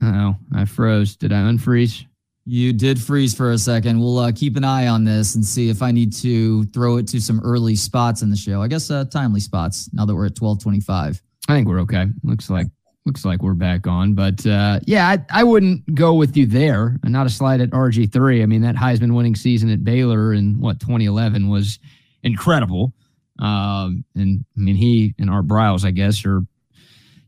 Oh, 0.02 0.36
I 0.54 0.66
froze. 0.66 1.16
Did 1.16 1.32
I 1.34 1.38
unfreeze? 1.38 2.06
You 2.48 2.74
did 2.74 3.02
freeze 3.02 3.34
for 3.34 3.52
a 3.52 3.58
second. 3.58 4.00
We'll 4.00 4.20
uh, 4.20 4.32
keep 4.32 4.56
an 4.56 4.64
eye 4.64 4.88
on 4.88 5.04
this 5.04 5.34
and 5.34 5.44
see 5.44 5.70
if 5.70 5.82
I 5.82 5.92
need 5.92 6.14
to 6.18 6.66
throw 6.66 6.98
it 6.98 7.08
to 7.08 7.20
some 7.20 7.40
early 7.44 7.76
spots 7.76 8.22
in 8.22 8.30
the 8.30 8.36
show. 8.36 8.62
I 8.62 8.68
guess 8.68 8.92
uh, 8.92 9.06
timely 9.06 9.40
spots. 9.40 9.90
Now 9.94 10.06
that 10.06 10.14
we're 10.14 10.28
at 10.28 10.36
twelve 10.36 10.62
twenty-five, 10.62 11.20
I 11.50 11.54
think 11.54 11.68
we're 11.68 11.82
okay. 11.82 12.06
Looks 12.24 12.52
like 12.52 12.68
looks 13.06 13.26
like 13.26 13.42
we're 13.42 13.54
back 13.54 13.88
on. 13.88 14.14
But 14.14 14.46
uh, 14.46 14.80
yeah, 14.86 15.08
I, 15.08 15.42
I 15.42 15.44
wouldn't 15.44 15.96
go 15.96 16.14
with 16.14 16.38
you 16.38 16.46
there. 16.46 17.00
Not 17.04 17.26
a 17.26 17.32
slide 17.32 17.62
at 17.62 17.72
RG 17.72 18.14
three. 18.14 18.44
I 18.44 18.46
mean, 18.46 18.62
that 18.62 18.76
Heisman 18.76 19.16
winning 19.16 19.36
season 19.36 19.72
at 19.72 19.84
Baylor 19.84 20.34
in 20.34 20.60
what 20.60 20.80
2011 20.80 21.50
was 21.50 21.80
incredible. 22.24 22.94
Um, 23.40 24.06
and 24.16 24.46
I 24.56 24.60
mean, 24.60 24.76
he 24.76 25.16
and 25.20 25.30
Art 25.30 25.48
Briles, 25.48 25.84
I 25.84 25.92
guess, 25.92 26.24
are 26.26 26.42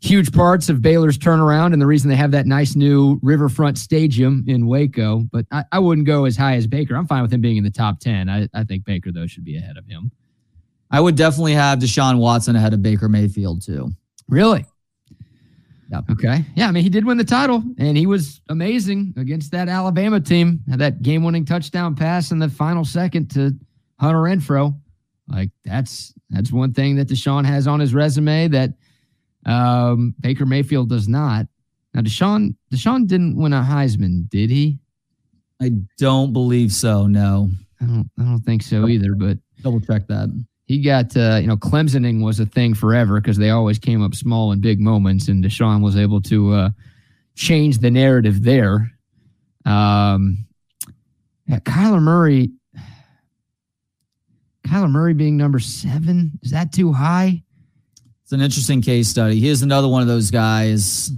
huge 0.02 0.32
parts 0.32 0.70
of 0.70 0.82
Baylor's 0.82 1.18
turnaround 1.18 1.74
and 1.74 1.82
the 1.82 1.86
reason 1.86 2.10
they 2.10 2.16
have 2.16 2.32
that 2.32 2.46
nice 2.46 2.76
new 2.76 3.20
Riverfront 3.22 3.78
Stadium 3.78 4.44
in 4.48 4.68
Waco. 4.68 5.24
But 5.32 5.46
I, 5.52 5.64
I 5.72 5.80
wouldn't 5.80 6.08
go 6.08 6.26
as 6.26 6.38
high 6.38 6.56
as 6.56 6.68
Baker. 6.68 6.96
I'm 6.96 7.08
fine 7.08 7.22
with 7.22 7.34
him 7.34 7.42
being 7.42 7.58
in 7.58 7.64
the 7.64 7.72
top 7.72 8.00
10. 8.00 8.30
I, 8.30 8.48
I 8.54 8.64
think 8.64 8.86
Baker, 8.86 9.12
though, 9.12 9.28
should 9.28 9.46
be 9.46 9.58
ahead 9.58 9.78
of 9.78 9.86
him. 9.86 10.12
I 10.92 11.02
would 11.02 11.16
definitely 11.16 11.54
have 11.54 11.80
Deshaun 11.80 12.20
Watson 12.20 12.56
ahead 12.56 12.74
of 12.74 12.82
Baker 12.82 13.10
Mayfield, 13.10 13.62
too. 13.62 13.90
Really? 14.30 14.66
Yeah. 15.90 16.02
Okay. 16.12 16.46
Yeah. 16.56 16.68
I 16.68 16.72
mean, 16.72 16.84
he 16.84 16.90
did 16.90 17.06
win 17.06 17.18
the 17.18 17.24
title 17.24 17.64
and 17.78 17.98
he 17.98 18.06
was 18.06 18.42
amazing 18.50 19.14
against 19.18 19.52
that 19.52 19.70
Alabama 19.70 20.20
team. 20.20 20.62
Had 20.70 20.80
that 20.80 21.02
game 21.02 21.24
winning 21.24 21.46
touchdown 21.46 21.96
pass 21.96 22.32
in 22.32 22.40
the 22.40 22.50
final 22.50 22.84
second 22.84 23.32
to 23.32 23.58
Hunter 24.00 24.20
Renfrow. 24.20 24.78
Like 25.30 25.50
that's 25.64 26.14
that's 26.30 26.52
one 26.52 26.74
thing 26.74 26.96
that 26.98 27.08
Deshaun 27.08 27.46
has 27.46 27.68
on 27.68 27.80
his 27.80 27.94
resume 27.94 28.48
that 28.50 28.72
um, 29.46 30.16
Baker 30.20 30.46
Mayfield 30.46 30.90
does 30.90 31.08
not. 31.08 31.48
Now, 31.94 32.02
Deshaun 32.02 32.56
Deshaun 32.72 33.08
didn't 33.08 33.38
win 33.38 33.54
a 33.54 33.62
Heisman, 33.62 34.30
did 34.30 34.50
he? 34.50 34.80
I 35.62 35.72
don't 35.98 36.34
believe 36.34 36.72
so. 36.72 37.08
No, 37.08 37.50
I 37.82 37.86
don't. 37.86 38.10
I 38.20 38.24
don't 38.24 38.42
think 38.42 38.62
so 38.62 38.88
either. 38.88 39.16
But 39.16 39.38
double 39.62 39.82
check 39.82 40.08
that. 40.08 40.30
He 40.68 40.82
got, 40.82 41.16
uh, 41.16 41.40
you 41.42 41.48
know, 41.48 41.56
Clemsoning 41.56 42.22
was 42.22 42.42
a 42.42 42.46
thing 42.46 42.74
forever 42.74 43.22
because 43.22 43.38
they 43.38 43.52
always 43.52 43.80
came 43.80 44.04
up 44.04 44.14
small 44.14 44.52
in 44.52 44.60
big 44.60 44.82
moments, 44.82 45.30
and 45.30 45.44
Deshaun 45.44 45.82
was 45.82 45.96
able 45.96 46.22
to 46.24 46.54
uh, 46.54 46.70
change 47.36 47.78
the 47.78 47.90
narrative 47.90 48.44
there. 48.44 48.92
Um, 49.66 50.46
yeah, 51.48 51.60
Kyler 51.60 52.02
Murray. 52.02 52.52
Kyler 54.68 54.92
Murray 54.92 55.14
being 55.14 55.38
number 55.38 55.60
seven 55.60 56.38
is 56.44 56.52
that 56.52 56.74
too 56.74 56.92
high? 56.92 57.44
It's 58.28 58.34
an 58.34 58.42
interesting 58.42 58.82
case 58.82 59.08
study. 59.08 59.40
He 59.40 59.48
is 59.48 59.62
another 59.62 59.88
one 59.88 60.02
of 60.02 60.10
those 60.10 60.32
guys. 60.32 61.12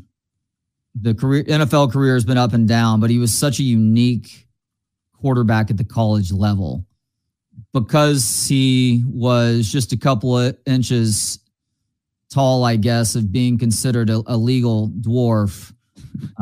The 0.94 1.16
career 1.16 1.44
NFL 1.44 1.92
career 1.92 2.14
has 2.14 2.24
been 2.24 2.38
up 2.38 2.54
and 2.54 2.68
down, 2.68 3.00
but 3.00 3.10
he 3.10 3.18
was 3.18 3.34
such 3.34 3.58
a 3.58 3.64
unique 3.64 4.48
quarterback 5.14 5.72
at 5.72 5.78
the 5.78 5.84
college 5.84 6.32
level 6.32 6.86
because 7.74 8.46
he 8.48 9.04
was 9.08 9.72
just 9.72 9.92
a 9.92 9.98
couple 9.98 10.38
of 10.38 10.56
inches 10.68 11.40
tall, 12.30 12.64
I 12.64 12.76
guess, 12.76 13.16
of 13.16 13.32
being 13.32 13.58
considered 13.58 14.12
a, 14.12 14.22
a 14.28 14.38
legal 14.38 14.90
dwarf. 14.90 15.74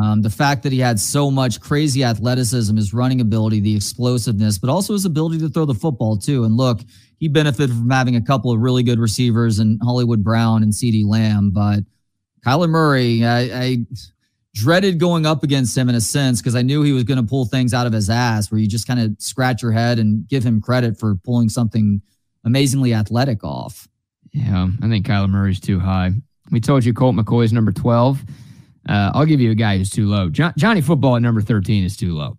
Um, 0.01 0.21
the 0.21 0.29
fact 0.29 0.63
that 0.63 0.71
he 0.71 0.79
had 0.79 0.99
so 0.99 1.29
much 1.31 1.59
crazy 1.59 2.03
athleticism, 2.03 2.75
his 2.75 2.93
running 2.93 3.21
ability, 3.21 3.59
the 3.59 3.75
explosiveness, 3.75 4.57
but 4.57 4.69
also 4.69 4.93
his 4.93 5.05
ability 5.05 5.39
to 5.39 5.49
throw 5.49 5.65
the 5.65 5.73
football 5.73 6.17
too. 6.17 6.43
And 6.43 6.57
look, 6.57 6.81
he 7.19 7.27
benefited 7.27 7.75
from 7.75 7.89
having 7.89 8.15
a 8.15 8.21
couple 8.21 8.51
of 8.51 8.59
really 8.59 8.83
good 8.83 8.99
receivers 8.99 9.59
in 9.59 9.79
Hollywood 9.81 10.23
Brown 10.23 10.63
and 10.63 10.71
CeeDee 10.71 11.05
Lamb. 11.05 11.51
But 11.51 11.79
Kyler 12.45 12.69
Murray, 12.69 13.25
I, 13.25 13.39
I 13.39 13.77
dreaded 14.53 14.99
going 14.99 15.25
up 15.25 15.43
against 15.43 15.77
him 15.77 15.89
in 15.89 15.95
a 15.95 16.01
sense 16.01 16.41
because 16.41 16.55
I 16.55 16.61
knew 16.61 16.81
he 16.83 16.91
was 16.91 17.03
going 17.03 17.19
to 17.19 17.27
pull 17.27 17.45
things 17.45 17.73
out 17.73 17.87
of 17.87 17.93
his 17.93 18.09
ass 18.09 18.51
where 18.51 18.59
you 18.59 18.67
just 18.67 18.87
kind 18.87 18.99
of 18.99 19.15
scratch 19.19 19.61
your 19.61 19.71
head 19.71 19.99
and 19.99 20.27
give 20.27 20.43
him 20.43 20.61
credit 20.61 20.99
for 20.99 21.15
pulling 21.15 21.49
something 21.49 22.01
amazingly 22.43 22.93
athletic 22.93 23.43
off. 23.43 23.87
Yeah, 24.31 24.67
I 24.81 24.89
think 24.89 25.05
Kyler 25.05 25.29
Murray's 25.29 25.59
too 25.59 25.79
high. 25.79 26.11
We 26.51 26.59
told 26.59 26.85
you 26.85 26.93
Colt 26.93 27.15
McCoy's 27.15 27.51
number 27.51 27.71
12. 27.71 28.23
Uh, 28.87 29.11
I'll 29.13 29.25
give 29.25 29.39
you 29.41 29.51
a 29.51 29.55
guy 29.55 29.77
who's 29.77 29.89
too 29.89 30.07
low. 30.07 30.29
Jo- 30.29 30.53
Johnny 30.57 30.81
Football 30.81 31.15
at 31.15 31.21
number 31.21 31.41
13 31.41 31.83
is 31.83 31.97
too 31.97 32.13
low. 32.13 32.37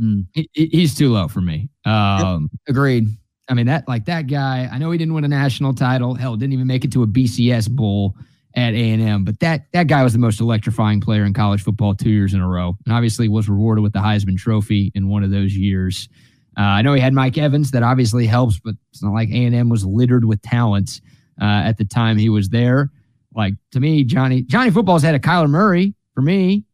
Mm. 0.00 0.26
He, 0.32 0.48
he's 0.52 0.94
too 0.94 1.12
low 1.12 1.28
for 1.28 1.40
me. 1.40 1.68
Um, 1.84 2.50
yep. 2.52 2.60
Agreed. 2.68 3.08
I 3.48 3.54
mean, 3.54 3.66
that 3.66 3.86
like 3.86 4.06
that 4.06 4.26
guy, 4.26 4.68
I 4.72 4.78
know 4.78 4.90
he 4.90 4.98
didn't 4.98 5.14
win 5.14 5.24
a 5.24 5.28
national 5.28 5.74
title. 5.74 6.14
Hell, 6.14 6.36
didn't 6.36 6.54
even 6.54 6.66
make 6.66 6.84
it 6.84 6.92
to 6.92 7.02
a 7.02 7.06
BCS 7.06 7.70
bowl 7.70 8.16
at 8.56 8.72
A&M, 8.72 9.24
but 9.24 9.38
that 9.40 9.66
that 9.72 9.88
guy 9.88 10.02
was 10.02 10.12
the 10.12 10.18
most 10.18 10.40
electrifying 10.40 11.00
player 11.00 11.24
in 11.24 11.34
college 11.34 11.62
football 11.62 11.94
two 11.94 12.10
years 12.10 12.34
in 12.34 12.40
a 12.40 12.48
row. 12.48 12.76
And 12.86 12.94
obviously 12.94 13.28
was 13.28 13.48
rewarded 13.48 13.82
with 13.82 13.92
the 13.92 13.98
Heisman 13.98 14.38
Trophy 14.38 14.92
in 14.94 15.08
one 15.08 15.22
of 15.22 15.30
those 15.30 15.56
years. 15.56 16.08
Uh, 16.56 16.62
I 16.62 16.82
know 16.82 16.94
he 16.94 17.00
had 17.00 17.12
Mike 17.12 17.36
Evans. 17.36 17.72
That 17.72 17.82
obviously 17.82 18.26
helps, 18.26 18.60
but 18.60 18.74
it's 18.92 19.02
not 19.02 19.12
like 19.12 19.28
A&M 19.30 19.68
was 19.68 19.84
littered 19.84 20.24
with 20.24 20.40
talent 20.42 21.00
uh, 21.40 21.44
at 21.44 21.78
the 21.78 21.84
time 21.84 22.16
he 22.16 22.28
was 22.28 22.48
there. 22.48 22.90
Like 23.34 23.54
to 23.72 23.80
me, 23.80 24.04
Johnny 24.04 24.42
Johnny 24.42 24.70
Football's 24.70 25.02
had 25.02 25.14
a 25.14 25.18
Kyler 25.18 25.48
Murray 25.48 25.94
for 26.14 26.22
me. 26.22 26.64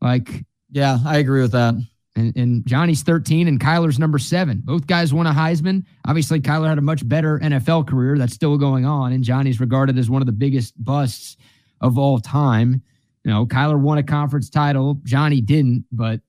Like, 0.00 0.44
yeah, 0.70 0.98
I 1.04 1.18
agree 1.18 1.42
with 1.42 1.52
that. 1.52 1.74
And, 2.16 2.36
and 2.36 2.66
Johnny's 2.66 3.02
13 3.02 3.48
and 3.48 3.58
Kyler's 3.58 3.98
number 3.98 4.18
seven. 4.18 4.62
Both 4.64 4.86
guys 4.86 5.12
won 5.12 5.26
a 5.26 5.32
Heisman. 5.32 5.84
Obviously, 6.06 6.40
Kyler 6.40 6.68
had 6.68 6.78
a 6.78 6.82
much 6.82 7.06
better 7.08 7.40
NFL 7.40 7.88
career 7.88 8.16
that's 8.18 8.34
still 8.34 8.56
going 8.56 8.84
on, 8.84 9.12
and 9.12 9.24
Johnny's 9.24 9.58
regarded 9.58 9.98
as 9.98 10.08
one 10.08 10.22
of 10.22 10.26
the 10.26 10.32
biggest 10.32 10.74
busts 10.82 11.36
of 11.80 11.98
all 11.98 12.20
time. 12.20 12.82
You 13.24 13.32
know, 13.32 13.46
Kyler 13.46 13.80
won 13.80 13.98
a 13.98 14.02
conference 14.02 14.48
title. 14.48 15.00
Johnny 15.02 15.40
didn't, 15.40 15.86
but 15.90 16.20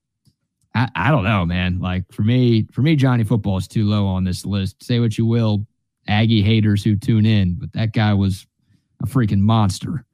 I, 0.73 0.89
I 0.95 1.12
don't 1.12 1.23
know, 1.23 1.45
man. 1.45 1.79
Like 1.79 2.12
for 2.12 2.23
me, 2.23 2.67
for 2.71 2.81
me, 2.81 2.95
Johnny 2.95 3.23
football 3.23 3.58
is 3.58 3.67
too 3.67 3.86
low 3.86 4.08
on 4.08 4.23
this 4.23 4.45
list. 4.45 4.84
Say 4.84 4.99
what 4.99 5.17
you 5.17 5.25
will, 5.25 5.67
Aggie 6.08 6.41
haters 6.41 6.84
who 6.84 6.95
tune 6.95 7.25
in, 7.25 7.58
but 7.60 7.73
that 7.73 7.93
guy 7.93 8.13
was 8.13 8.47
a 9.01 9.08
freaking 9.08 9.39
monster. 9.39 10.05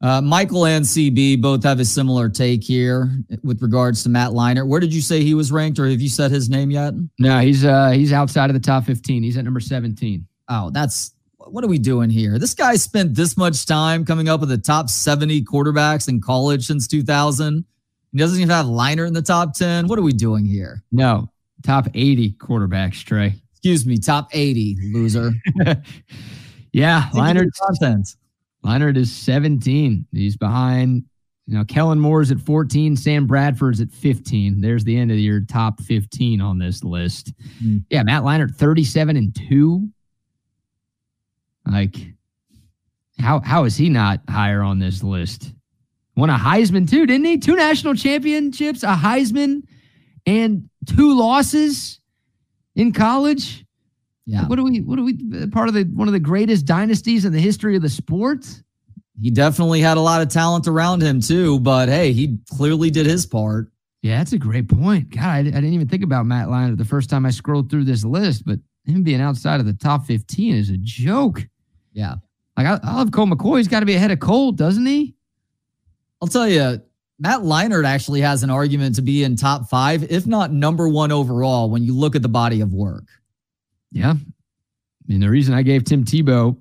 Uh, 0.00 0.20
Michael 0.20 0.64
and 0.66 0.84
CB 0.84 1.40
both 1.40 1.64
have 1.64 1.80
a 1.80 1.84
similar 1.84 2.28
take 2.28 2.62
here 2.62 3.10
with 3.42 3.60
regards 3.60 4.04
to 4.04 4.08
Matt 4.08 4.30
Leinart. 4.30 4.68
Where 4.68 4.78
did 4.78 4.94
you 4.94 5.00
say 5.00 5.24
he 5.24 5.34
was 5.34 5.50
ranked, 5.50 5.78
or 5.80 5.88
have 5.88 6.00
you 6.00 6.08
said 6.08 6.30
his 6.30 6.48
name 6.48 6.70
yet? 6.70 6.94
No, 7.18 7.40
he's 7.40 7.64
uh 7.64 7.90
he's 7.90 8.12
outside 8.12 8.48
of 8.48 8.54
the 8.54 8.60
top 8.60 8.84
fifteen. 8.84 9.24
He's 9.24 9.36
at 9.36 9.44
number 9.44 9.60
seventeen. 9.60 10.26
Oh, 10.48 10.70
that's 10.70 11.12
what 11.38 11.64
are 11.64 11.68
we 11.68 11.78
doing 11.78 12.10
here? 12.10 12.38
This 12.38 12.54
guy 12.54 12.76
spent 12.76 13.14
this 13.14 13.36
much 13.36 13.66
time 13.66 14.04
coming 14.04 14.28
up 14.28 14.38
with 14.40 14.50
the 14.50 14.58
top 14.58 14.88
seventy 14.88 15.42
quarterbacks 15.42 16.08
in 16.08 16.20
college 16.20 16.64
since 16.64 16.86
two 16.86 17.02
thousand. 17.02 17.64
He 18.12 18.18
doesn't 18.18 18.38
even 18.38 18.50
have 18.50 18.66
Leinart 18.66 19.08
in 19.08 19.14
the 19.14 19.22
top 19.22 19.54
ten. 19.54 19.88
What 19.88 19.98
are 19.98 20.02
we 20.02 20.12
doing 20.12 20.44
here? 20.44 20.84
No, 20.92 21.28
top 21.64 21.88
eighty 21.94 22.34
quarterbacks. 22.34 23.02
Trey. 23.04 23.34
Excuse 23.52 23.84
me, 23.84 23.98
top 23.98 24.28
eighty, 24.32 24.76
loser. 24.92 25.32
yeah, 26.72 27.08
Leonard 27.12 27.50
content. 27.54 28.16
Leinart 28.64 28.96
is 28.96 29.12
17. 29.12 30.06
He's 30.12 30.36
behind, 30.36 31.04
you 31.46 31.56
know, 31.56 31.64
Kellen 31.64 32.00
Moore's 32.00 32.30
at 32.30 32.40
14, 32.40 32.96
Sam 32.96 33.26
Bradford's 33.26 33.80
at 33.80 33.90
15. 33.92 34.60
There's 34.60 34.84
the 34.84 34.96
end 34.96 35.10
of 35.10 35.18
your 35.18 35.40
top 35.40 35.80
15 35.80 36.40
on 36.40 36.58
this 36.58 36.82
list. 36.82 37.32
Mm. 37.62 37.84
Yeah, 37.90 38.02
Matt 38.02 38.22
Leinart 38.22 38.54
37 38.56 39.16
and 39.16 39.34
2. 39.48 39.88
Like 41.70 41.96
how 43.20 43.40
how 43.40 43.64
is 43.64 43.76
he 43.76 43.88
not 43.88 44.20
higher 44.28 44.62
on 44.62 44.78
this 44.78 45.02
list? 45.02 45.52
Won 46.16 46.30
a 46.30 46.36
Heisman 46.36 46.88
too, 46.88 47.06
didn't 47.06 47.26
he? 47.26 47.38
Two 47.38 47.56
national 47.56 47.94
championships, 47.94 48.82
a 48.82 48.94
Heisman, 48.94 49.62
and 50.26 50.68
two 50.86 51.16
losses 51.16 52.00
in 52.74 52.92
college. 52.92 53.64
Yeah. 54.30 54.46
What 54.46 54.56
do 54.56 54.64
we? 54.64 54.82
What 54.82 54.96
do 54.96 55.04
we? 55.04 55.18
Uh, 55.34 55.46
part 55.46 55.68
of 55.68 55.74
the 55.74 55.84
one 55.84 56.06
of 56.06 56.12
the 56.12 56.20
greatest 56.20 56.66
dynasties 56.66 57.24
in 57.24 57.32
the 57.32 57.40
history 57.40 57.76
of 57.76 57.82
the 57.82 57.88
sport. 57.88 58.46
He 59.18 59.30
definitely 59.30 59.80
had 59.80 59.96
a 59.96 60.02
lot 60.02 60.20
of 60.20 60.28
talent 60.28 60.68
around 60.68 61.02
him 61.02 61.22
too, 61.22 61.58
but 61.60 61.88
hey, 61.88 62.12
he 62.12 62.38
clearly 62.50 62.90
did 62.90 63.06
his 63.06 63.24
part. 63.24 63.72
Yeah, 64.02 64.18
that's 64.18 64.34
a 64.34 64.38
great 64.38 64.68
point. 64.68 65.08
God, 65.08 65.22
I, 65.24 65.38
I 65.38 65.42
didn't 65.44 65.72
even 65.72 65.88
think 65.88 66.04
about 66.04 66.26
Matt 66.26 66.48
Leinart 66.48 66.76
the 66.76 66.84
first 66.84 67.08
time 67.08 67.24
I 67.24 67.30
scrolled 67.30 67.70
through 67.70 67.84
this 67.84 68.04
list, 68.04 68.44
but 68.44 68.58
him 68.84 69.02
being 69.02 69.22
outside 69.22 69.60
of 69.60 69.66
the 69.66 69.72
top 69.72 70.04
fifteen 70.04 70.54
is 70.54 70.68
a 70.68 70.76
joke. 70.76 71.48
Yeah, 71.94 72.16
like 72.58 72.66
I, 72.66 72.78
I 72.82 72.96
love 72.96 73.10
Colt 73.10 73.30
McCoy. 73.30 73.56
He's 73.56 73.66
got 73.66 73.80
to 73.80 73.86
be 73.86 73.94
ahead 73.94 74.10
of 74.10 74.20
Colt, 74.20 74.56
doesn't 74.56 74.84
he? 74.84 75.16
I'll 76.20 76.28
tell 76.28 76.46
you, 76.46 76.82
Matt 77.18 77.40
Leinart 77.40 77.86
actually 77.86 78.20
has 78.20 78.42
an 78.42 78.50
argument 78.50 78.96
to 78.96 79.02
be 79.02 79.24
in 79.24 79.36
top 79.36 79.70
five, 79.70 80.02
if 80.12 80.26
not 80.26 80.52
number 80.52 80.86
one 80.86 81.12
overall, 81.12 81.70
when 81.70 81.82
you 81.82 81.94
look 81.94 82.14
at 82.14 82.20
the 82.20 82.28
body 82.28 82.60
of 82.60 82.74
work. 82.74 83.04
Yeah. 83.90 84.14
And 85.08 85.22
the 85.22 85.30
reason 85.30 85.54
I 85.54 85.62
gave 85.62 85.84
Tim 85.84 86.04
Tebow 86.04 86.56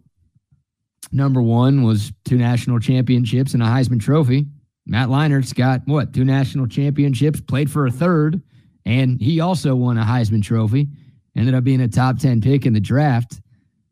number 1.12 1.42
one 1.42 1.84
was 1.84 2.12
two 2.26 2.38
national 2.38 2.80
championships 2.80 3.54
and 3.54 3.64
a 3.64 3.66
Heisman 3.66 4.02
Trophy. 4.02 4.46
Matt 4.86 5.10
Leinart's 5.10 5.54
got 5.54 5.82
what? 5.86 6.14
Two 6.14 6.24
national 6.24 6.68
championships, 6.68 7.42
played 7.42 7.70
for 7.70 7.88
a 7.88 7.92
third, 7.92 8.42
and 8.86 9.22
he 9.22 9.42
also 9.42 9.76
won 9.76 9.98
a 9.98 10.04
Heisman 10.04 10.42
Trophy. 10.42 10.88
Ended 11.36 11.54
up 11.54 11.64
being 11.64 11.82
a 11.82 11.88
top 11.88 12.18
10 12.20 12.42
pick 12.42 12.66
in 12.66 12.74
the 12.74 12.80
draft. 12.80 13.42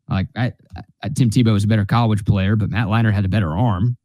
Like, 0.08 0.28
I, 0.36 0.52
I, 1.02 1.08
Tim 1.10 1.30
Tebow 1.30 1.52
was 1.52 1.64
a 1.64 1.68
better 1.68 1.84
college 1.84 2.24
player, 2.24 2.56
but 2.56 2.70
Matt 2.70 2.86
Leinart 2.86 3.12
had 3.12 3.24
a 3.24 3.28
better 3.28 3.56
arm. 3.56 3.96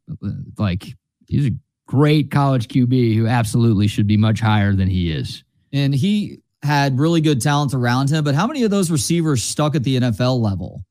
Like, 0.58 0.86
he's 1.26 1.46
a 1.46 1.52
great 1.86 2.30
college 2.30 2.68
QB 2.68 3.16
who 3.16 3.26
absolutely 3.26 3.86
should 3.86 4.06
be 4.06 4.16
much 4.16 4.40
higher 4.40 4.74
than 4.74 4.88
he 4.88 5.10
is. 5.10 5.44
And 5.72 5.94
he 5.94 6.40
had 6.62 6.98
really 6.98 7.20
good 7.20 7.40
talent 7.40 7.74
around 7.74 8.10
him, 8.10 8.24
but 8.24 8.34
how 8.34 8.46
many 8.46 8.62
of 8.62 8.70
those 8.70 8.90
receivers 8.90 9.42
stuck 9.42 9.74
at 9.74 9.82
the 9.82 9.98
NFL 9.98 10.40
level? 10.40 10.84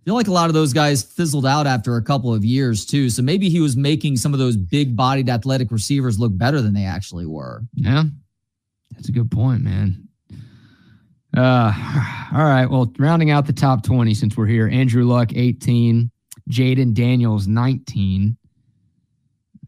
I 0.00 0.04
feel 0.04 0.14
like 0.14 0.28
a 0.28 0.32
lot 0.32 0.48
of 0.48 0.54
those 0.54 0.72
guys 0.72 1.02
fizzled 1.02 1.46
out 1.46 1.66
after 1.66 1.96
a 1.96 2.02
couple 2.02 2.32
of 2.32 2.44
years 2.44 2.84
too. 2.84 3.08
So 3.08 3.22
maybe 3.22 3.48
he 3.48 3.60
was 3.60 3.76
making 3.76 4.16
some 4.16 4.34
of 4.34 4.38
those 4.38 4.56
big 4.56 4.94
bodied 4.94 5.30
athletic 5.30 5.70
receivers 5.70 6.18
look 6.18 6.36
better 6.36 6.60
than 6.60 6.74
they 6.74 6.84
actually 6.84 7.24
were. 7.24 7.62
Yeah. 7.74 8.04
That's 8.92 9.08
a 9.08 9.12
good 9.12 9.30
point, 9.30 9.62
man. 9.62 10.08
Uh 11.34 11.72
all 12.34 12.44
right. 12.44 12.66
Well, 12.66 12.92
rounding 12.98 13.30
out 13.30 13.46
the 13.46 13.54
top 13.54 13.82
20 13.82 14.12
since 14.12 14.36
we're 14.36 14.46
here. 14.46 14.68
Andrew 14.68 15.04
Luck 15.04 15.32
18, 15.34 16.10
Jayden 16.50 16.92
Daniels 16.92 17.46
19. 17.46 18.36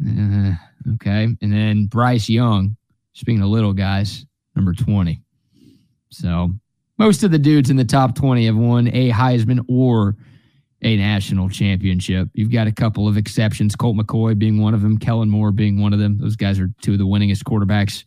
Uh, 0.07 0.53
okay. 0.95 1.29
And 1.41 1.53
then 1.53 1.87
Bryce 1.87 2.29
Young, 2.29 2.77
speaking 3.15 3.43
of 3.43 3.49
little 3.49 3.73
guys, 3.73 4.27
number 4.55 4.75
20. 4.75 5.23
So 6.11 6.51
most 6.99 7.23
of 7.23 7.31
the 7.31 7.39
dudes 7.39 7.71
in 7.71 7.77
the 7.77 7.85
top 7.85 8.15
20 8.15 8.47
have 8.47 8.57
won 8.57 8.89
a 8.89 9.11
Heisman 9.11 9.65
or 9.69 10.17
a 10.83 10.97
national 10.97 11.49
championship. 11.49 12.29
You've 12.35 12.53
got 12.53 12.67
a 12.67 12.73
couple 12.73 13.09
of 13.09 13.17
exceptions, 13.17 13.75
Colt 13.75 13.97
McCoy 13.97 14.39
being 14.39 14.61
one 14.61 14.75
of 14.75 14.83
them, 14.83 14.99
Kellen 14.99 15.31
Moore 15.31 15.51
being 15.51 15.81
one 15.81 15.93
of 15.93 15.99
them. 15.99 16.19
Those 16.19 16.37
guys 16.37 16.61
are 16.61 16.71
two 16.83 16.93
of 16.93 16.99
the 16.99 17.07
winningest 17.07 17.45
quarterbacks 17.45 18.05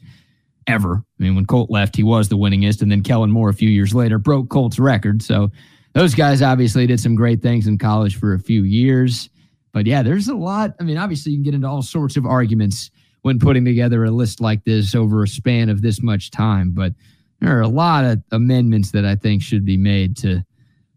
ever. 0.68 1.04
I 1.20 1.24
mean, 1.24 1.36
when 1.36 1.46
Colt 1.46 1.70
left, 1.72 1.96
he 1.96 2.04
was 2.04 2.30
the 2.30 2.38
winningest, 2.38 2.82
and 2.82 2.92
then 2.92 3.02
Kellen 3.02 3.32
Moore 3.32 3.50
a 3.50 3.54
few 3.54 3.70
years 3.70 3.94
later 3.94 4.20
broke 4.20 4.50
Colt's 4.50 4.80
record. 4.80 5.22
So 5.22 5.52
those 5.94 6.14
guys 6.14 6.42
obviously 6.42 6.86
did 6.88 7.00
some 7.00 7.16
great 7.16 7.42
things 7.42 7.68
in 7.68 7.78
college 7.78 8.18
for 8.18 8.34
a 8.34 8.40
few 8.40 8.64
years. 8.64 9.30
But 9.72 9.88
yeah, 9.88 10.04
there's 10.04 10.28
a 10.28 10.36
lot. 10.36 10.76
I 10.80 10.84
mean, 10.84 10.98
obviously, 10.98 11.32
you 11.32 11.38
can 11.38 11.44
get 11.44 11.54
into 11.54 11.68
all 11.68 11.82
sorts 11.82 12.18
of 12.18 12.26
arguments 12.26 12.92
when 13.22 13.40
putting 13.40 13.66
together 13.66 14.06
a 14.06 14.12
list 14.12 14.40
like 14.40 14.64
this 14.64 14.96
over 14.96 15.24
a 15.24 15.28
span 15.28 15.70
of 15.70 15.82
this 15.82 16.02
much 16.02 16.32
time. 16.32 16.72
But 16.72 16.94
there 17.40 17.58
are 17.58 17.62
a 17.62 17.68
lot 17.68 18.04
of 18.04 18.22
amendments 18.32 18.92
that 18.92 19.06
I 19.06 19.16
think 19.16 19.42
should 19.42 19.66
be 19.66 19.78
made 19.78 20.18
to 20.18 20.44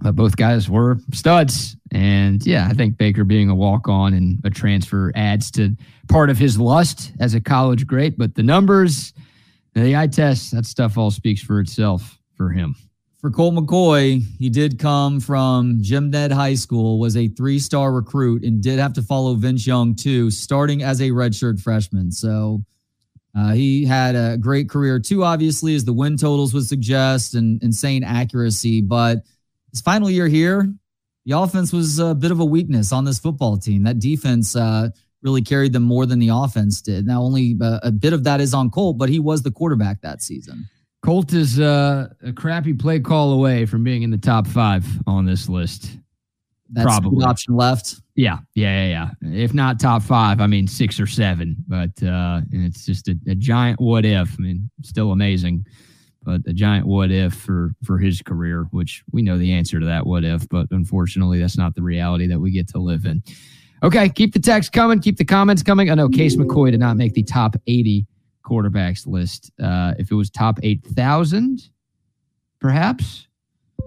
But 0.01 0.15
both 0.15 0.37
guys 0.37 0.71
were 0.71 0.99
studs. 1.13 1.77
And 1.91 2.45
yeah, 2.47 2.69
I 2.71 2.75
think 2.75 2.99
Baker 2.99 3.25
being 3.25 3.51
a 3.51 3.55
walk 3.55 3.89
on 3.89 4.15
and 4.15 4.39
a 4.45 4.51
transfer 4.51 5.11
adds 5.17 5.51
to 5.53 5.77
part 6.09 6.31
of 6.31 6.39
his 6.39 6.59
lust 6.59 7.13
as 7.19 7.35
a 7.35 7.41
college 7.41 7.87
great. 7.87 8.17
But 8.17 8.37
the 8.37 8.45
numbers, 8.45 9.13
the 9.75 9.97
eye 9.97 10.07
test, 10.07 10.53
that 10.53 10.67
stuff 10.67 10.97
all 10.97 11.11
speaks 11.11 11.43
for 11.43 11.61
itself 11.61 12.19
for 12.37 12.51
him. 12.51 12.77
For 13.21 13.33
Colt 13.33 13.55
McCoy, 13.55 14.23
he 14.39 14.49
did 14.49 14.79
come 14.79 15.19
from 15.19 15.79
Jim 15.83 16.11
Ned 16.11 16.31
High 16.31 16.55
School, 16.55 17.01
was 17.01 17.17
a 17.17 17.27
three 17.27 17.59
star 17.59 17.91
recruit, 17.91 18.45
and 18.45 18.63
did 18.63 18.79
have 18.79 18.93
to 18.93 19.03
follow 19.03 19.35
Vince 19.35 19.67
Young 19.67 19.97
too, 19.97 20.31
starting 20.31 20.85
as 20.85 21.01
a 21.01 21.11
redshirt 21.11 21.61
freshman. 21.61 22.13
So 22.13 22.63
uh, 23.37 23.53
he 23.53 23.85
had 23.85 24.15
a 24.15 24.37
great 24.37 24.69
career 24.69 24.99
too, 24.99 25.25
obviously, 25.25 25.75
as 25.75 25.85
the 25.85 25.93
win 25.93 26.17
totals 26.17 26.55
would 26.55 26.67
suggest, 26.67 27.35
and 27.35 27.63
insane 27.63 28.05
accuracy. 28.05 28.81
But 28.81 29.19
his 29.71 29.81
final 29.81 30.11
year 30.11 30.29
here, 30.29 30.73
the 31.25 31.39
offense 31.39 31.73
was 31.73 31.99
a 31.99 32.15
bit 32.15 32.31
of 32.31 32.41
a 32.41 32.45
weakness 32.45 32.93
on 32.93 33.05
this 33.05 33.19
football 33.19 33.59
team. 33.59 33.85
That 33.85 33.99
defense 33.99 34.57
uh, 34.57 34.91
really 35.23 35.43
carried 35.43 35.73
them 35.73 35.83
more 35.83 36.07
than 36.07 36.19
the 36.19 36.31
offense 36.33 36.81
did. 36.81 37.07
Now, 37.07 37.23
only 37.23 37.57
uh, 37.61 37.81
a 37.83 37.91
bit 37.91 38.13
of 38.13 38.25
that 38.25 38.41
is 38.41 38.55
on 38.55 38.71
Colt, 38.71 38.99
but 38.99 39.09
he 39.09 39.19
was 39.19 39.43
the 39.43 39.51
quarterback 39.51 40.01
that 40.03 40.23
season. 40.23 40.69
Colt 41.03 41.33
is 41.33 41.61
uh, 41.61 42.09
a 42.25 42.33
crappy 42.33 42.73
play 42.73 42.99
call 42.99 43.33
away 43.33 43.67
from 43.67 43.85
being 43.85 44.03
in 44.03 44.11
the 44.11 44.19
top 44.19 44.47
five 44.47 44.85
on 45.07 45.27
this 45.27 45.49
list. 45.49 45.91
That's 46.71 46.85
Probably 46.85 47.21
the 47.21 47.27
option 47.27 47.55
left. 47.55 47.97
Yeah, 48.19 48.39
yeah, 48.57 48.89
yeah. 48.89 49.11
If 49.23 49.55
not 49.55 49.79
top 49.79 50.03
five, 50.03 50.41
I 50.41 50.49
mean 50.49 50.67
six 50.67 50.99
or 50.99 51.07
seven. 51.07 51.55
But 51.69 52.03
uh, 52.03 52.41
it's 52.51 52.85
just 52.85 53.07
a, 53.07 53.15
a 53.29 53.37
giant 53.37 53.81
what 53.81 54.05
if. 54.05 54.35
I 54.37 54.43
mean, 54.43 54.69
still 54.83 55.13
amazing, 55.13 55.65
but 56.25 56.41
a 56.49 56.53
giant 56.53 56.89
what 56.89 57.13
if 57.13 57.33
for 57.33 57.71
for 57.85 57.97
his 57.97 58.21
career, 58.21 58.67
which 58.73 59.05
we 59.13 59.23
know 59.23 59.39
the 59.39 59.53
answer 59.53 59.79
to 59.79 59.87
that 59.87 60.05
what 60.05 60.25
if, 60.25 60.49
but 60.49 60.67
unfortunately, 60.73 61.39
that's 61.39 61.57
not 61.57 61.77
the 61.77 61.83
reality 61.83 62.27
that 62.27 62.41
we 62.41 62.51
get 62.51 62.67
to 62.71 62.79
live 62.79 63.05
in. 63.05 63.23
Okay, 63.85 64.09
keep 64.09 64.35
the 64.35 64.41
text 64.41 64.73
coming, 64.73 64.99
keep 64.99 65.17
the 65.17 65.25
comments 65.25 65.63
coming. 65.63 65.89
I 65.89 65.95
know 65.95 66.09
Case 66.09 66.35
McCoy 66.35 66.73
did 66.73 66.81
not 66.81 66.97
make 66.97 67.15
the 67.15 67.23
top 67.23 67.55
eighty 67.69 68.09
quarterbacks 68.45 69.07
list. 69.07 69.53
Uh, 69.63 69.95
if 69.97 70.11
it 70.11 70.15
was 70.15 70.29
top 70.29 70.59
8,000, 70.63 71.61
perhaps. 72.61 73.29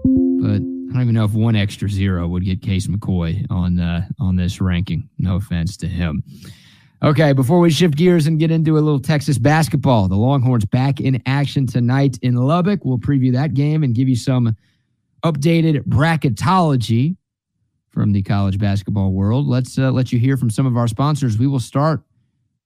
But 0.04 0.62
I 0.92 0.96
don't 0.96 1.04
even 1.04 1.14
know 1.14 1.24
if 1.24 1.32
one 1.32 1.56
extra 1.56 1.88
zero 1.88 2.28
would 2.28 2.44
get 2.44 2.60
Case 2.60 2.86
McCoy 2.86 3.50
on 3.50 3.80
uh, 3.80 4.06
on 4.20 4.36
this 4.36 4.60
ranking. 4.60 5.08
No 5.18 5.36
offense 5.36 5.74
to 5.78 5.86
him. 5.86 6.22
Okay, 7.02 7.32
before 7.32 7.60
we 7.60 7.70
shift 7.70 7.96
gears 7.96 8.26
and 8.26 8.38
get 8.38 8.50
into 8.50 8.76
a 8.76 8.80
little 8.80 9.00
Texas 9.00 9.38
basketball, 9.38 10.06
the 10.06 10.16
Longhorns 10.16 10.66
back 10.66 11.00
in 11.00 11.22
action 11.24 11.66
tonight 11.66 12.18
in 12.20 12.34
Lubbock. 12.34 12.84
We'll 12.84 12.98
preview 12.98 13.32
that 13.32 13.54
game 13.54 13.82
and 13.82 13.94
give 13.94 14.06
you 14.06 14.16
some 14.16 14.54
updated 15.24 15.84
bracketology 15.86 17.16
from 17.88 18.12
the 18.12 18.22
college 18.22 18.58
basketball 18.58 19.12
world. 19.12 19.46
Let's 19.46 19.78
uh, 19.78 19.90
let 19.90 20.12
you 20.12 20.18
hear 20.18 20.36
from 20.36 20.50
some 20.50 20.66
of 20.66 20.76
our 20.76 20.88
sponsors. 20.88 21.38
We 21.38 21.46
will 21.46 21.58
start 21.58 22.02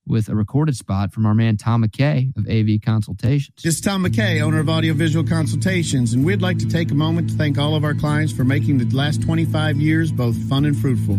with 0.07 0.29
a 0.29 0.35
recorded 0.35 0.77
spot 0.77 1.13
from 1.13 1.27
our 1.27 1.35
man 1.35 1.57
Tom 1.57 1.85
McKay 1.85 2.37
of 2.37 2.47
AV 2.49 2.81
Consultations. 2.81 3.63
This 3.63 3.75
is 3.75 3.81
Tom 3.81 4.05
McKay, 4.05 4.41
owner 4.41 4.61
of 4.61 4.69
Audiovisual 4.69 5.27
Consultations, 5.27 6.13
and 6.13 6.25
we'd 6.25 6.43
like 6.43 6.59
to 6.59 6.69
take 6.69 6.91
a 6.91 6.95
moment 6.95 7.31
to 7.31 7.37
thank 7.37 7.59
all 7.59 7.75
of 7.75 7.85
our 7.85 7.95
clients 7.95 8.33
for 8.33 8.45
making 8.45 8.79
the 8.79 8.97
last 8.97 9.23
25 9.23 9.77
years 9.77 10.13
both 10.13 10.37
fun 10.49 10.65
and 10.65 10.77
fruitful. 10.77 11.19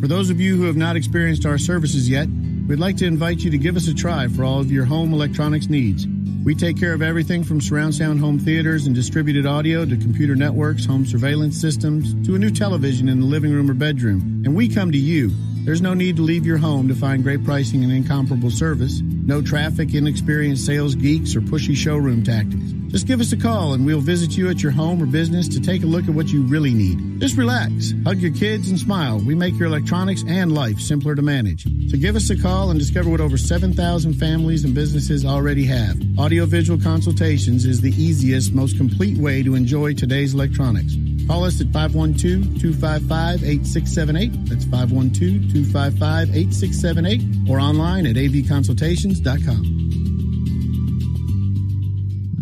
For 0.00 0.06
those 0.06 0.30
of 0.30 0.40
you 0.40 0.56
who 0.56 0.64
have 0.64 0.76
not 0.76 0.96
experienced 0.96 1.44
our 1.44 1.58
services 1.58 2.08
yet, 2.08 2.28
we'd 2.68 2.78
like 2.78 2.96
to 2.98 3.06
invite 3.06 3.40
you 3.40 3.50
to 3.50 3.58
give 3.58 3.76
us 3.76 3.88
a 3.88 3.94
try 3.94 4.28
for 4.28 4.44
all 4.44 4.60
of 4.60 4.70
your 4.70 4.84
home 4.84 5.12
electronics 5.12 5.68
needs. 5.68 6.06
We 6.44 6.54
take 6.54 6.78
care 6.78 6.94
of 6.94 7.02
everything 7.02 7.42
from 7.42 7.60
surround 7.60 7.94
sound 7.94 8.20
home 8.20 8.38
theaters 8.38 8.86
and 8.86 8.94
distributed 8.94 9.44
audio 9.44 9.84
to 9.84 9.96
computer 9.96 10.36
networks, 10.36 10.86
home 10.86 11.04
surveillance 11.04 11.60
systems, 11.60 12.14
to 12.26 12.36
a 12.36 12.38
new 12.38 12.50
television 12.50 13.08
in 13.08 13.20
the 13.20 13.26
living 13.26 13.52
room 13.52 13.68
or 13.70 13.74
bedroom. 13.74 14.42
And 14.46 14.54
we 14.54 14.68
come 14.68 14.92
to 14.92 14.98
you 14.98 15.30
there's 15.68 15.82
no 15.82 15.92
need 15.92 16.16
to 16.16 16.22
leave 16.22 16.46
your 16.46 16.56
home 16.56 16.88
to 16.88 16.94
find 16.94 17.22
great 17.22 17.44
pricing 17.44 17.84
and 17.84 17.92
incomparable 17.92 18.50
service. 18.50 19.02
No 19.02 19.42
traffic, 19.42 19.92
inexperienced 19.92 20.64
sales 20.64 20.94
geeks, 20.94 21.36
or 21.36 21.42
pushy 21.42 21.76
showroom 21.76 22.24
tactics. 22.24 22.72
Just 22.86 23.06
give 23.06 23.20
us 23.20 23.32
a 23.32 23.36
call 23.36 23.74
and 23.74 23.84
we'll 23.84 24.00
visit 24.00 24.34
you 24.34 24.48
at 24.48 24.62
your 24.62 24.72
home 24.72 25.02
or 25.02 25.04
business 25.04 25.46
to 25.48 25.60
take 25.60 25.82
a 25.82 25.86
look 25.86 26.04
at 26.08 26.14
what 26.14 26.28
you 26.28 26.40
really 26.44 26.72
need. 26.72 27.20
Just 27.20 27.36
relax, 27.36 27.92
hug 28.04 28.16
your 28.16 28.32
kids, 28.32 28.70
and 28.70 28.78
smile. 28.78 29.18
We 29.18 29.34
make 29.34 29.58
your 29.58 29.68
electronics 29.68 30.24
and 30.26 30.54
life 30.54 30.80
simpler 30.80 31.14
to 31.14 31.20
manage. 31.20 31.64
So 31.90 31.98
give 31.98 32.16
us 32.16 32.30
a 32.30 32.40
call 32.40 32.70
and 32.70 32.80
discover 32.80 33.10
what 33.10 33.20
over 33.20 33.36
7,000 33.36 34.14
families 34.14 34.64
and 34.64 34.74
businesses 34.74 35.26
already 35.26 35.66
have. 35.66 36.00
Audiovisual 36.18 36.80
consultations 36.80 37.66
is 37.66 37.82
the 37.82 37.92
easiest, 38.02 38.54
most 38.54 38.78
complete 38.78 39.18
way 39.18 39.42
to 39.42 39.54
enjoy 39.54 39.92
today's 39.92 40.32
electronics. 40.32 40.94
Call 41.28 41.44
us 41.44 41.60
at 41.60 41.66
512 41.74 42.58
255 42.58 43.44
8678. 43.44 44.46
That's 44.48 44.64
512 44.64 45.52
255 45.52 46.34
8678 46.34 47.50
or 47.50 47.60
online 47.60 48.06
at 48.06 48.16
avconsultations.com. 48.16 49.88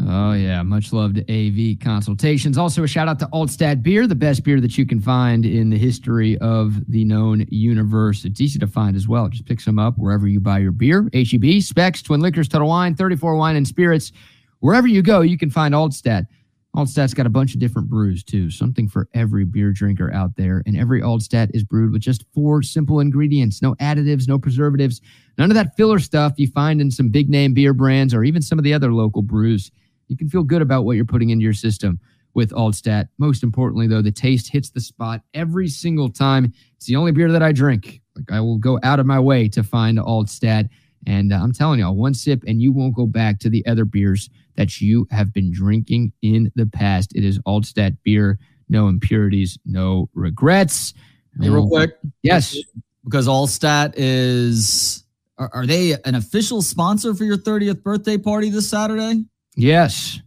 Oh, 0.08 0.34
yeah. 0.34 0.62
Much 0.62 0.92
loved 0.92 1.18
AV 1.28 1.80
Consultations. 1.80 2.56
Also, 2.56 2.84
a 2.84 2.86
shout 2.86 3.08
out 3.08 3.18
to 3.18 3.26
Altstadt 3.32 3.82
Beer, 3.82 4.06
the 4.06 4.14
best 4.14 4.44
beer 4.44 4.60
that 4.60 4.78
you 4.78 4.86
can 4.86 5.00
find 5.00 5.44
in 5.44 5.68
the 5.70 5.78
history 5.78 6.38
of 6.38 6.80
the 6.88 7.04
known 7.04 7.44
universe. 7.50 8.24
It's 8.24 8.40
easy 8.40 8.60
to 8.60 8.68
find 8.68 8.94
as 8.94 9.08
well. 9.08 9.28
Just 9.28 9.46
pick 9.46 9.60
some 9.60 9.80
up 9.80 9.98
wherever 9.98 10.28
you 10.28 10.38
buy 10.38 10.60
your 10.60 10.70
beer. 10.70 11.10
HEB, 11.12 11.60
Spec's, 11.60 12.02
Twin 12.02 12.20
Liquors, 12.20 12.46
Total 12.48 12.68
Wine, 12.68 12.94
34 12.94 13.34
Wine 13.34 13.56
and 13.56 13.66
Spirits. 13.66 14.12
Wherever 14.60 14.86
you 14.86 15.02
go, 15.02 15.22
you 15.22 15.36
can 15.36 15.50
find 15.50 15.74
Altstadt. 15.74 16.28
Altstadt's 16.76 17.14
got 17.14 17.26
a 17.26 17.30
bunch 17.30 17.54
of 17.54 17.60
different 17.60 17.88
brews 17.88 18.22
too, 18.22 18.50
something 18.50 18.86
for 18.86 19.08
every 19.14 19.46
beer 19.46 19.72
drinker 19.72 20.12
out 20.12 20.36
there. 20.36 20.62
And 20.66 20.76
every 20.76 21.00
Altstadt 21.00 21.50
is 21.54 21.64
brewed 21.64 21.90
with 21.90 22.02
just 22.02 22.26
four 22.34 22.62
simple 22.62 23.00
ingredients 23.00 23.62
no 23.62 23.74
additives, 23.76 24.28
no 24.28 24.38
preservatives, 24.38 25.00
none 25.38 25.50
of 25.50 25.54
that 25.54 25.74
filler 25.76 25.98
stuff 25.98 26.34
you 26.36 26.48
find 26.48 26.82
in 26.82 26.90
some 26.90 27.08
big 27.08 27.30
name 27.30 27.54
beer 27.54 27.72
brands 27.72 28.12
or 28.12 28.24
even 28.24 28.42
some 28.42 28.58
of 28.58 28.64
the 28.64 28.74
other 28.74 28.92
local 28.92 29.22
brews. 29.22 29.70
You 30.08 30.18
can 30.18 30.28
feel 30.28 30.42
good 30.42 30.60
about 30.60 30.84
what 30.84 30.96
you're 30.96 31.06
putting 31.06 31.30
into 31.30 31.42
your 31.42 31.54
system 31.54 31.98
with 32.34 32.50
Altstadt. 32.50 33.08
Most 33.16 33.42
importantly, 33.42 33.86
though, 33.86 34.02
the 34.02 34.12
taste 34.12 34.52
hits 34.52 34.68
the 34.68 34.80
spot 34.80 35.22
every 35.32 35.68
single 35.68 36.10
time. 36.10 36.52
It's 36.76 36.86
the 36.86 36.96
only 36.96 37.12
beer 37.12 37.32
that 37.32 37.42
I 37.42 37.52
drink. 37.52 38.02
Like 38.14 38.30
I 38.30 38.40
will 38.40 38.58
go 38.58 38.78
out 38.82 39.00
of 39.00 39.06
my 39.06 39.18
way 39.18 39.48
to 39.48 39.62
find 39.62 39.96
Altstadt. 39.96 40.68
And 41.06 41.32
uh, 41.32 41.36
I'm 41.36 41.52
telling 41.52 41.80
y'all, 41.80 41.96
one 41.96 42.12
sip 42.12 42.42
and 42.46 42.60
you 42.60 42.72
won't 42.72 42.94
go 42.94 43.06
back 43.06 43.38
to 43.40 43.48
the 43.48 43.64
other 43.66 43.86
beers 43.86 44.28
that 44.56 44.80
you 44.80 45.06
have 45.10 45.32
been 45.32 45.52
drinking 45.52 46.12
in 46.22 46.50
the 46.54 46.66
past. 46.66 47.14
It 47.14 47.24
is 47.24 47.38
Altstadt 47.40 47.96
beer, 48.02 48.38
no 48.68 48.88
impurities, 48.88 49.58
no 49.64 50.08
regrets. 50.14 50.94
Hey, 51.40 51.48
real 51.48 51.62
um, 51.62 51.68
quick. 51.68 51.98
Yes. 52.22 52.56
Because 53.04 53.28
Altstadt 53.28 53.94
is, 53.96 55.04
are, 55.38 55.50
are 55.52 55.66
they 55.66 55.92
an 56.04 56.14
official 56.14 56.62
sponsor 56.62 57.14
for 57.14 57.24
your 57.24 57.36
30th 57.36 57.82
birthday 57.82 58.18
party 58.18 58.50
this 58.50 58.68
Saturday? 58.68 59.24
Yes. 59.54 60.20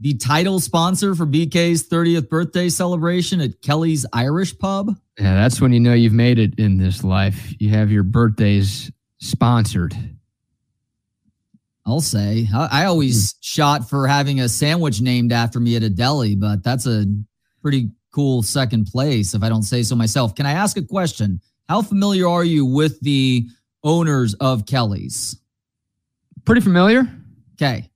The 0.00 0.14
title 0.14 0.60
sponsor 0.60 1.14
for 1.14 1.26
BK's 1.26 1.88
30th 1.88 2.28
birthday 2.28 2.68
celebration 2.68 3.40
at 3.40 3.60
Kelly's 3.62 4.06
Irish 4.12 4.56
Pub. 4.56 4.94
Yeah, 5.18 5.34
that's 5.34 5.60
when 5.60 5.72
you 5.72 5.80
know 5.80 5.92
you've 5.92 6.12
made 6.12 6.38
it 6.38 6.58
in 6.58 6.78
this 6.78 7.02
life. 7.02 7.52
You 7.58 7.70
have 7.70 7.90
your 7.90 8.04
birthdays 8.04 8.92
sponsored. 9.18 9.96
I'll 11.88 12.02
say. 12.02 12.46
I, 12.54 12.82
I, 12.82 12.84
always 12.84 13.34
shot 13.40 13.88
for 13.88 14.06
having 14.06 14.40
a 14.40 14.48
sandwich 14.48 15.00
named 15.00 15.32
after 15.32 15.58
me 15.58 15.74
at 15.74 15.82
a 15.82 15.88
deli, 15.88 16.34
but 16.34 16.62
that's 16.62 16.86
a 16.86 17.06
pretty 17.62 17.90
cool 18.12 18.42
second 18.42 18.88
place, 18.88 19.32
if 19.32 19.42
I 19.42 19.48
don't 19.48 19.62
say 19.62 19.82
so 19.82 19.96
myself. 19.96 20.34
Can 20.34 20.44
I 20.44 20.52
ask 20.52 20.76
a 20.76 20.82
question? 20.82 21.40
How 21.66 21.80
familiar 21.80 22.28
are 22.28 22.44
you 22.44 22.66
with 22.66 23.00
the 23.00 23.48
owners 23.82 24.34
of 24.34 24.66
Kelly's? 24.66 25.40
Pretty 26.44 26.60
familiar. 26.60 27.08
Okay. 27.54 27.88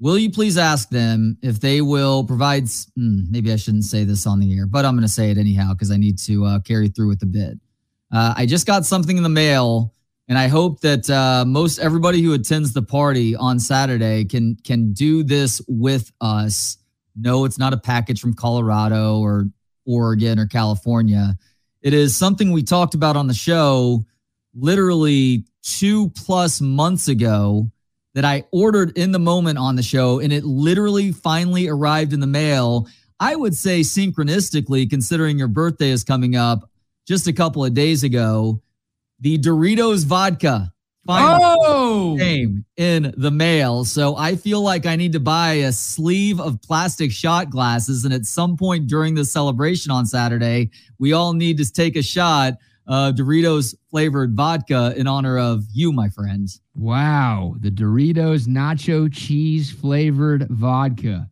Will 0.00 0.18
you 0.18 0.30
please 0.30 0.58
ask 0.58 0.88
them 0.88 1.38
if 1.42 1.60
they 1.60 1.80
will 1.80 2.24
provide? 2.24 2.68
Hmm, 2.96 3.30
maybe 3.30 3.52
I 3.52 3.56
shouldn't 3.56 3.84
say 3.84 4.02
this 4.02 4.26
on 4.26 4.40
the 4.40 4.58
air, 4.58 4.66
but 4.66 4.84
I'm 4.84 4.94
going 4.94 5.06
to 5.06 5.12
say 5.12 5.30
it 5.30 5.38
anyhow 5.38 5.74
because 5.74 5.92
I 5.92 5.96
need 5.96 6.18
to 6.20 6.44
uh, 6.44 6.58
carry 6.58 6.88
through 6.88 7.06
with 7.06 7.20
the 7.20 7.26
bid. 7.26 7.60
Uh, 8.10 8.34
I 8.36 8.46
just 8.46 8.66
got 8.66 8.84
something 8.84 9.16
in 9.16 9.22
the 9.22 9.28
mail 9.28 9.94
and 10.32 10.38
I 10.38 10.48
hope 10.48 10.80
that 10.80 11.10
uh, 11.10 11.44
most 11.46 11.78
everybody 11.78 12.22
who 12.22 12.32
attends 12.32 12.72
the 12.72 12.80
party 12.80 13.36
on 13.36 13.60
Saturday 13.60 14.24
can 14.24 14.56
can 14.64 14.94
do 14.94 15.22
this 15.22 15.60
with 15.68 16.10
us. 16.22 16.78
No, 17.14 17.44
it's 17.44 17.58
not 17.58 17.74
a 17.74 17.76
package 17.76 18.18
from 18.18 18.32
Colorado 18.32 19.18
or 19.18 19.50
Oregon 19.84 20.38
or 20.38 20.46
California. 20.46 21.36
It 21.82 21.92
is 21.92 22.16
something 22.16 22.50
we 22.50 22.62
talked 22.62 22.94
about 22.94 23.14
on 23.14 23.26
the 23.26 23.34
show 23.34 24.06
literally 24.54 25.44
two 25.62 26.08
plus 26.16 26.62
months 26.62 27.08
ago 27.08 27.70
that 28.14 28.24
I 28.24 28.44
ordered 28.52 28.96
in 28.96 29.12
the 29.12 29.18
moment 29.18 29.58
on 29.58 29.76
the 29.76 29.82
show, 29.82 30.18
and 30.18 30.32
it 30.32 30.44
literally 30.44 31.12
finally 31.12 31.68
arrived 31.68 32.14
in 32.14 32.20
the 32.20 32.26
mail. 32.26 32.88
I 33.20 33.36
would 33.36 33.54
say 33.54 33.80
synchronistically, 33.80 34.88
considering 34.88 35.38
your 35.38 35.48
birthday 35.48 35.90
is 35.90 36.04
coming 36.04 36.36
up, 36.36 36.70
just 37.06 37.26
a 37.26 37.34
couple 37.34 37.66
of 37.66 37.74
days 37.74 38.02
ago, 38.02 38.62
the 39.22 39.38
Doritos 39.38 40.04
vodka 40.04 40.70
Oh, 41.08 42.16
came 42.18 42.64
in 42.76 43.12
the 43.16 43.30
mail. 43.30 43.84
So 43.84 44.14
I 44.16 44.36
feel 44.36 44.62
like 44.62 44.86
I 44.86 44.94
need 44.94 45.12
to 45.12 45.20
buy 45.20 45.54
a 45.54 45.72
sleeve 45.72 46.38
of 46.40 46.62
plastic 46.62 47.10
shot 47.10 47.50
glasses. 47.50 48.04
And 48.04 48.14
at 48.14 48.24
some 48.24 48.56
point 48.56 48.86
during 48.86 49.14
the 49.16 49.24
celebration 49.24 49.90
on 49.90 50.06
Saturday, 50.06 50.70
we 51.00 51.12
all 51.12 51.32
need 51.32 51.56
to 51.58 51.72
take 51.72 51.96
a 51.96 52.02
shot 52.02 52.54
of 52.86 53.16
Doritos 53.16 53.74
flavored 53.90 54.36
vodka 54.36 54.94
in 54.96 55.06
honor 55.08 55.38
of 55.38 55.64
you, 55.72 55.92
my 55.92 56.08
friends. 56.08 56.60
wow. 56.76 57.56
The 57.60 57.70
Doritos 57.70 58.46
nacho 58.46 59.12
cheese 59.12 59.72
flavored 59.72 60.46
vodka. 60.50 61.28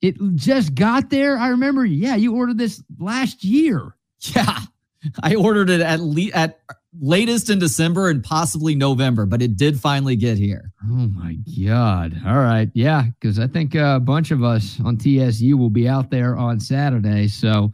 It 0.00 0.16
just 0.36 0.74
got 0.74 1.10
there. 1.10 1.38
I 1.38 1.48
remember, 1.48 1.84
yeah, 1.84 2.16
you 2.16 2.34
ordered 2.34 2.58
this 2.58 2.82
last 2.98 3.44
year. 3.44 3.94
Yeah. 4.34 4.58
I 5.22 5.34
ordered 5.34 5.70
it 5.70 5.80
at 5.80 6.00
le- 6.00 6.32
at 6.32 6.60
latest 7.00 7.50
in 7.50 7.58
December 7.58 8.08
and 8.08 8.22
possibly 8.22 8.74
November, 8.74 9.26
but 9.26 9.42
it 9.42 9.56
did 9.56 9.80
finally 9.80 10.16
get 10.16 10.38
here. 10.38 10.70
Oh 10.84 11.08
my 11.08 11.36
God. 11.66 12.20
All 12.26 12.38
right. 12.38 12.70
Yeah. 12.74 13.04
Because 13.20 13.38
I 13.38 13.46
think 13.46 13.74
uh, 13.74 13.94
a 13.96 14.00
bunch 14.00 14.30
of 14.30 14.42
us 14.42 14.80
on 14.84 14.98
TSU 14.98 15.56
will 15.56 15.70
be 15.70 15.88
out 15.88 16.10
there 16.10 16.36
on 16.36 16.60
Saturday. 16.60 17.28
So 17.28 17.72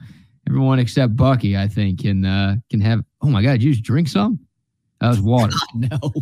everyone 0.48 0.78
except 0.78 1.16
Bucky, 1.16 1.56
I 1.56 1.68
think, 1.68 2.00
can 2.00 2.24
uh, 2.24 2.56
can 2.70 2.80
have. 2.80 3.00
Oh 3.22 3.28
my 3.28 3.42
God. 3.42 3.62
You 3.62 3.72
just 3.72 3.84
drink 3.84 4.08
some? 4.08 4.40
That 5.00 5.08
was 5.08 5.20
water. 5.20 5.52
No. 5.74 5.98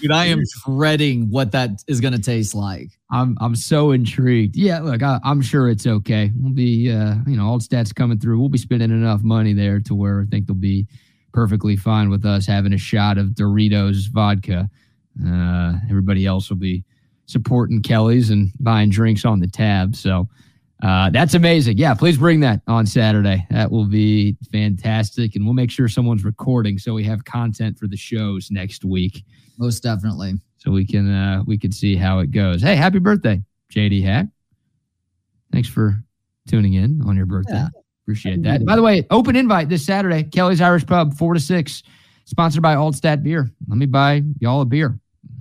Dude, 0.00 0.12
I 0.12 0.26
am 0.26 0.42
dreading 0.64 1.30
what 1.30 1.52
that 1.52 1.82
is 1.88 2.00
going 2.00 2.14
to 2.14 2.20
taste 2.20 2.54
like. 2.54 2.90
I'm 3.10 3.36
I'm 3.40 3.54
so 3.54 3.90
intrigued. 3.90 4.56
Yeah, 4.56 4.80
look, 4.80 5.02
I, 5.02 5.20
I'm 5.24 5.42
sure 5.42 5.68
it's 5.68 5.86
okay. 5.86 6.30
We'll 6.36 6.54
be, 6.54 6.90
uh, 6.90 7.16
you 7.26 7.36
know, 7.36 7.46
all 7.46 7.58
stats 7.58 7.94
coming 7.94 8.18
through. 8.18 8.38
We'll 8.40 8.48
be 8.48 8.58
spending 8.58 8.90
enough 8.90 9.22
money 9.22 9.52
there 9.52 9.80
to 9.80 9.94
where 9.94 10.22
I 10.22 10.24
think 10.30 10.46
they'll 10.46 10.54
be 10.56 10.86
perfectly 11.32 11.76
fine 11.76 12.08
with 12.08 12.24
us 12.24 12.46
having 12.46 12.72
a 12.72 12.78
shot 12.78 13.18
of 13.18 13.28
Doritos 13.28 14.08
vodka. 14.10 14.70
Uh, 15.26 15.74
everybody 15.90 16.24
else 16.24 16.48
will 16.48 16.56
be 16.56 16.84
supporting 17.26 17.82
Kelly's 17.82 18.30
and 18.30 18.50
buying 18.60 18.90
drinks 18.90 19.24
on 19.24 19.40
the 19.40 19.48
tab. 19.48 19.96
So 19.96 20.28
uh, 20.82 21.10
that's 21.10 21.34
amazing. 21.34 21.78
Yeah, 21.78 21.94
please 21.94 22.18
bring 22.18 22.40
that 22.40 22.60
on 22.66 22.86
Saturday. 22.86 23.46
That 23.50 23.70
will 23.70 23.86
be 23.86 24.36
fantastic, 24.50 25.36
and 25.36 25.44
we'll 25.44 25.54
make 25.54 25.70
sure 25.70 25.86
someone's 25.88 26.24
recording 26.24 26.76
so 26.78 26.92
we 26.92 27.04
have 27.04 27.24
content 27.24 27.78
for 27.78 27.86
the 27.86 27.96
shows 27.96 28.50
next 28.50 28.84
week 28.84 29.24
Most 29.58 29.82
definitely. 29.82 30.34
so 30.58 30.72
we 30.72 30.84
can 30.84 31.08
uh 31.12 31.42
we 31.46 31.56
can 31.56 31.70
see 31.70 31.94
how 31.94 32.18
it 32.18 32.32
goes. 32.32 32.62
Hey, 32.62 32.74
happy 32.74 32.98
birthday, 32.98 33.40
JD 33.72 34.02
Hack. 34.02 34.26
Thanks 35.52 35.68
for 35.68 36.02
tuning 36.48 36.74
in 36.74 37.00
on 37.06 37.16
your 37.16 37.26
birthday. 37.26 37.52
Yeah. 37.54 37.68
Appreciate 38.04 38.42
that. 38.42 38.64
By 38.66 38.74
the 38.74 38.82
way, 38.82 39.06
open 39.10 39.36
invite 39.36 39.68
this 39.68 39.86
Saturday, 39.86 40.24
Kelly's 40.24 40.60
Irish 40.60 40.84
Pub, 40.84 41.14
four 41.16 41.34
to 41.34 41.40
six, 41.40 41.84
sponsored 42.24 42.62
by 42.62 42.74
Altstadt 42.74 43.22
Beer. 43.22 43.48
Let 43.68 43.78
me 43.78 43.86
buy 43.86 44.22
y'all 44.40 44.62
a 44.62 44.64
beer 44.64 44.98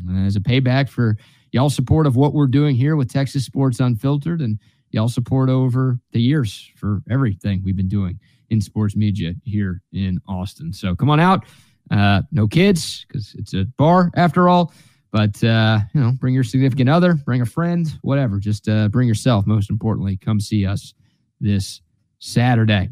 uh, 0.07 0.25
as 0.25 0.35
a 0.35 0.39
payback 0.39 0.87
for 0.87 1.17
y'all 1.51 1.71
support 1.71 2.05
of 2.05 2.15
what 2.15 2.33
we're 2.35 2.45
doing 2.45 2.75
here 2.75 2.95
with 2.95 3.11
Texas 3.11 3.45
Sports 3.45 3.79
Unfiltered 3.79 4.41
and 4.41 4.59
y'all 4.91 5.09
support 5.09 5.49
over 5.49 5.99
the 6.11 6.21
years 6.21 6.69
for 6.75 7.01
everything 7.09 7.61
we've 7.63 7.75
been 7.75 7.87
doing 7.87 8.19
in 8.49 8.61
sports 8.61 8.95
media 8.95 9.33
here 9.43 9.81
in 9.93 10.19
Austin. 10.27 10.73
So 10.73 10.95
come 10.95 11.09
on 11.09 11.19
out. 11.19 11.45
Uh, 11.89 12.21
no 12.31 12.47
kids 12.47 13.05
because 13.07 13.35
it's 13.37 13.53
a 13.53 13.65
bar 13.77 14.11
after 14.15 14.47
all. 14.47 14.73
But 15.11 15.43
uh, 15.43 15.79
you 15.93 16.01
know, 16.01 16.11
bring 16.13 16.33
your 16.33 16.43
significant 16.43 16.89
other, 16.89 17.15
bring 17.15 17.41
a 17.41 17.45
friend, 17.45 17.87
whatever. 18.01 18.39
Just 18.39 18.69
uh, 18.69 18.87
bring 18.87 19.07
yourself. 19.07 19.45
Most 19.45 19.69
importantly, 19.69 20.17
come 20.17 20.39
see 20.39 20.65
us 20.65 20.93
this 21.41 21.81
Saturday. 22.19 22.89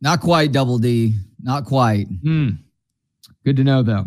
Not 0.00 0.20
quite 0.20 0.52
double 0.52 0.78
D. 0.78 1.16
Not 1.42 1.64
quite. 1.64 2.06
Hmm. 2.22 2.50
Good 3.44 3.56
to 3.56 3.64
know, 3.64 3.82
though. 3.82 4.06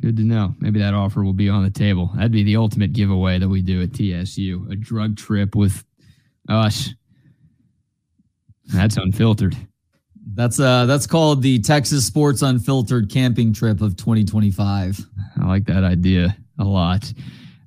Good 0.00 0.16
to 0.18 0.22
know. 0.22 0.54
Maybe 0.60 0.78
that 0.80 0.94
offer 0.94 1.24
will 1.24 1.32
be 1.32 1.48
on 1.48 1.64
the 1.64 1.70
table. 1.70 2.10
That'd 2.14 2.32
be 2.32 2.42
the 2.42 2.56
ultimate 2.56 2.92
giveaway 2.92 3.38
that 3.38 3.48
we 3.48 3.62
do 3.62 3.82
at 3.82 3.94
TSU 3.94 4.68
a 4.70 4.76
drug 4.76 5.16
trip 5.16 5.54
with 5.54 5.84
us. 6.48 6.90
That's 8.66 8.96
unfiltered. 8.96 9.56
That's 10.34 10.60
uh 10.60 10.86
that's 10.86 11.06
called 11.06 11.40
the 11.40 11.60
Texas 11.60 12.04
Sports 12.04 12.42
Unfiltered 12.42 13.10
Camping 13.10 13.54
Trip 13.54 13.80
of 13.80 13.96
2025. 13.96 15.00
I 15.40 15.46
like 15.46 15.64
that 15.66 15.84
idea 15.84 16.36
a 16.58 16.64
lot. 16.64 17.12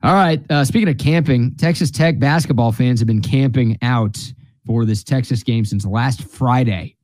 All 0.03 0.13
right. 0.13 0.39
Uh, 0.49 0.63
speaking 0.63 0.87
of 0.87 0.97
camping, 0.97 1.55
Texas 1.55 1.91
Tech 1.91 2.19
basketball 2.19 2.71
fans 2.71 2.99
have 2.99 3.07
been 3.07 3.21
camping 3.21 3.77
out 3.81 4.17
for 4.65 4.85
this 4.85 5.03
Texas 5.03 5.43
game 5.43 5.65
since 5.65 5.85
last 5.85 6.23
Friday. 6.23 6.95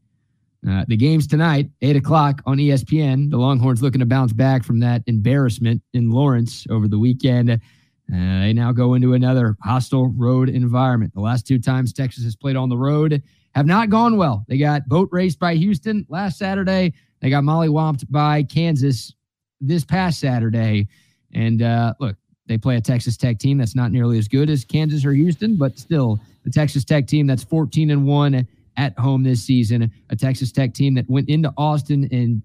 Uh, 0.67 0.84
the 0.88 0.97
game's 0.97 1.28
tonight, 1.28 1.69
8 1.82 1.95
o'clock 1.95 2.41
on 2.45 2.58
ESPN. 2.58 3.30
The 3.30 3.38
Longhorns 3.38 3.82
looking 3.82 3.99
to 3.99 4.06
bounce 4.06 4.34
back 4.34 4.63
from 4.63 4.80
that 4.80 5.04
embarrassment 5.06 5.82
in 5.93 6.10
Lawrence 6.10 6.65
over 6.69 6.88
the 6.88 6.97
weekend. 6.97 7.51
Uh, 7.51 7.58
they 8.08 8.54
now 8.54 8.71
go 8.71 8.93
into 8.95 9.13
another 9.13 9.56
hostile 9.63 10.08
road 10.17 10.49
environment. 10.49 11.13
The 11.13 11.21
last 11.21 11.45
two 11.45 11.60
times 11.60 11.93
Texas 11.93 12.23
has 12.23 12.36
played 12.36 12.56
on 12.56 12.69
the 12.69 12.78
road 12.78 13.21
have 13.56 13.65
not 13.65 13.89
gone 13.89 14.17
well. 14.17 14.45
They 14.49 14.58
got 14.58 14.88
boat 14.88 15.10
raced 15.12 15.39
by 15.39 15.56
Houston 15.56 16.06
last 16.10 16.38
Saturday. 16.38 16.93
They 17.21 17.30
got 17.30 17.43
molly 17.45 17.69
mollywomped 17.69 18.12
by 18.12 18.43
Kansas 18.43 19.13
this 19.62 19.86
past 19.86 20.19
Saturday. 20.19 20.88
And 21.34 21.62
uh, 21.62 21.93
look, 21.99 22.17
they 22.47 22.58
play 22.58 22.75
a 22.75 22.82
Texas 22.82 23.15
Tech 23.15 23.39
team 23.39 23.58
that's 23.58 23.75
not 23.75 23.91
nearly 23.91 24.17
as 24.17 24.28
good 24.28 24.49
as 24.49 24.65
Kansas 24.65 25.06
or 25.06 25.13
Houston, 25.13 25.56
but 25.56 25.80
still 25.80 26.19
the 26.43 26.51
Texas 26.51 26.84
Tech 26.84 27.08
team 27.08 27.28
that's 27.28 27.43
14 27.43 27.91
and 27.91 28.06
1 28.06 28.47
at 28.78 28.98
home 28.98 29.24
this 29.24 29.44
season. 29.44 29.92
A 30.10 30.16
Texas 30.16 30.52
Tech 30.52 30.74
team 30.74 30.96
that 30.96 31.10
went 31.10 31.30
into 31.30 31.54
Austin 31.58 32.08
and 32.12 32.42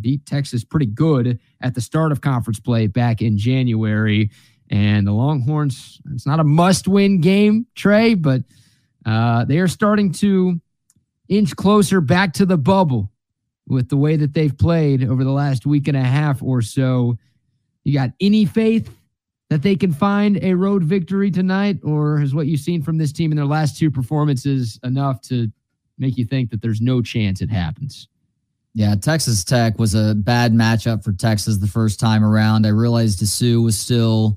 beat 0.00 0.26
Texas 0.26 0.64
pretty 0.64 0.86
good 0.86 1.38
at 1.60 1.74
the 1.74 1.80
start 1.80 2.12
of 2.12 2.20
conference 2.20 2.60
play 2.60 2.86
back 2.86 3.22
in 3.22 3.38
January. 3.38 4.30
And 4.70 5.06
the 5.06 5.12
Longhorns, 5.12 6.00
it's 6.12 6.26
not 6.26 6.40
a 6.40 6.44
must 6.44 6.88
win 6.88 7.20
game, 7.20 7.66
Trey, 7.74 8.14
but 8.14 8.42
uh, 9.06 9.44
they 9.44 9.58
are 9.58 9.68
starting 9.68 10.12
to 10.12 10.60
inch 11.28 11.54
closer 11.56 12.00
back 12.00 12.32
to 12.34 12.46
the 12.46 12.56
bubble 12.56 13.10
with 13.66 13.88
the 13.88 13.96
way 13.96 14.16
that 14.16 14.34
they've 14.34 14.56
played 14.56 15.04
over 15.04 15.24
the 15.24 15.30
last 15.30 15.66
week 15.66 15.88
and 15.88 15.96
a 15.96 16.02
half 16.02 16.42
or 16.42 16.62
so. 16.62 17.16
You 17.84 17.94
got 17.94 18.10
any 18.20 18.46
faith 18.46 18.90
that 19.50 19.62
they 19.62 19.76
can 19.76 19.92
find 19.92 20.42
a 20.42 20.54
road 20.54 20.82
victory 20.82 21.30
tonight, 21.30 21.78
or 21.84 22.20
is 22.20 22.34
what 22.34 22.46
you've 22.46 22.60
seen 22.60 22.82
from 22.82 22.98
this 22.98 23.12
team 23.12 23.30
in 23.30 23.36
their 23.36 23.46
last 23.46 23.78
two 23.78 23.90
performances 23.90 24.80
enough 24.82 25.20
to 25.22 25.52
make 25.98 26.16
you 26.16 26.24
think 26.24 26.50
that 26.50 26.62
there's 26.62 26.80
no 26.80 27.02
chance 27.02 27.40
it 27.40 27.50
happens? 27.50 28.08
Yeah, 28.74 28.96
Texas 28.96 29.44
Tech 29.44 29.78
was 29.78 29.94
a 29.94 30.14
bad 30.14 30.52
matchup 30.52 31.04
for 31.04 31.12
Texas 31.12 31.58
the 31.58 31.66
first 31.66 32.00
time 32.00 32.24
around. 32.24 32.66
I 32.66 32.70
realized 32.70 33.20
Disu 33.20 33.62
was 33.62 33.78
still 33.78 34.36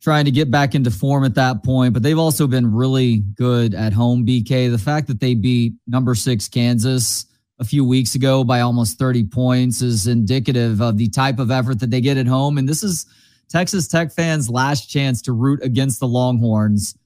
trying 0.00 0.24
to 0.24 0.30
get 0.30 0.52
back 0.52 0.76
into 0.76 0.90
form 0.90 1.24
at 1.24 1.34
that 1.34 1.64
point, 1.64 1.92
but 1.92 2.02
they've 2.04 2.18
also 2.18 2.46
been 2.46 2.72
really 2.72 3.18
good 3.34 3.74
at 3.74 3.92
home, 3.92 4.24
BK. 4.24 4.70
The 4.70 4.78
fact 4.78 5.08
that 5.08 5.18
they 5.18 5.34
beat 5.34 5.74
number 5.88 6.14
six 6.14 6.46
Kansas 6.46 7.26
a 7.58 7.64
few 7.64 7.84
weeks 7.84 8.14
ago 8.14 8.44
by 8.44 8.60
almost 8.60 9.00
30 9.00 9.24
points 9.24 9.82
is 9.82 10.06
indicative 10.06 10.80
of 10.80 10.96
the 10.96 11.08
type 11.08 11.40
of 11.40 11.50
effort 11.50 11.80
that 11.80 11.90
they 11.90 12.00
get 12.00 12.16
at 12.16 12.28
home. 12.28 12.58
And 12.58 12.68
this 12.68 12.84
is 12.84 13.06
Texas 13.48 13.88
Tech 13.88 14.12
fans' 14.12 14.48
last 14.48 14.88
chance 14.88 15.22
to 15.22 15.32
root 15.32 15.60
against 15.64 15.98
the 15.98 16.06
Longhorns 16.06 16.96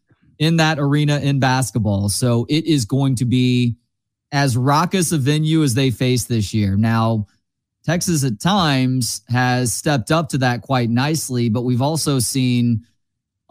in 0.40 0.56
that 0.56 0.78
arena 0.78 1.20
in 1.20 1.38
basketball. 1.38 2.08
So 2.08 2.46
it 2.48 2.64
is 2.64 2.86
going 2.86 3.14
to 3.16 3.26
be 3.26 3.76
as 4.32 4.56
raucous 4.56 5.12
a 5.12 5.18
venue 5.18 5.62
as 5.62 5.74
they 5.74 5.90
face 5.90 6.24
this 6.24 6.54
year. 6.54 6.76
Now, 6.76 7.26
Texas 7.84 8.24
at 8.24 8.40
times 8.40 9.20
has 9.28 9.72
stepped 9.72 10.10
up 10.10 10.30
to 10.30 10.38
that 10.38 10.62
quite 10.62 10.88
nicely, 10.88 11.50
but 11.50 11.62
we've 11.62 11.82
also 11.82 12.18
seen 12.18 12.86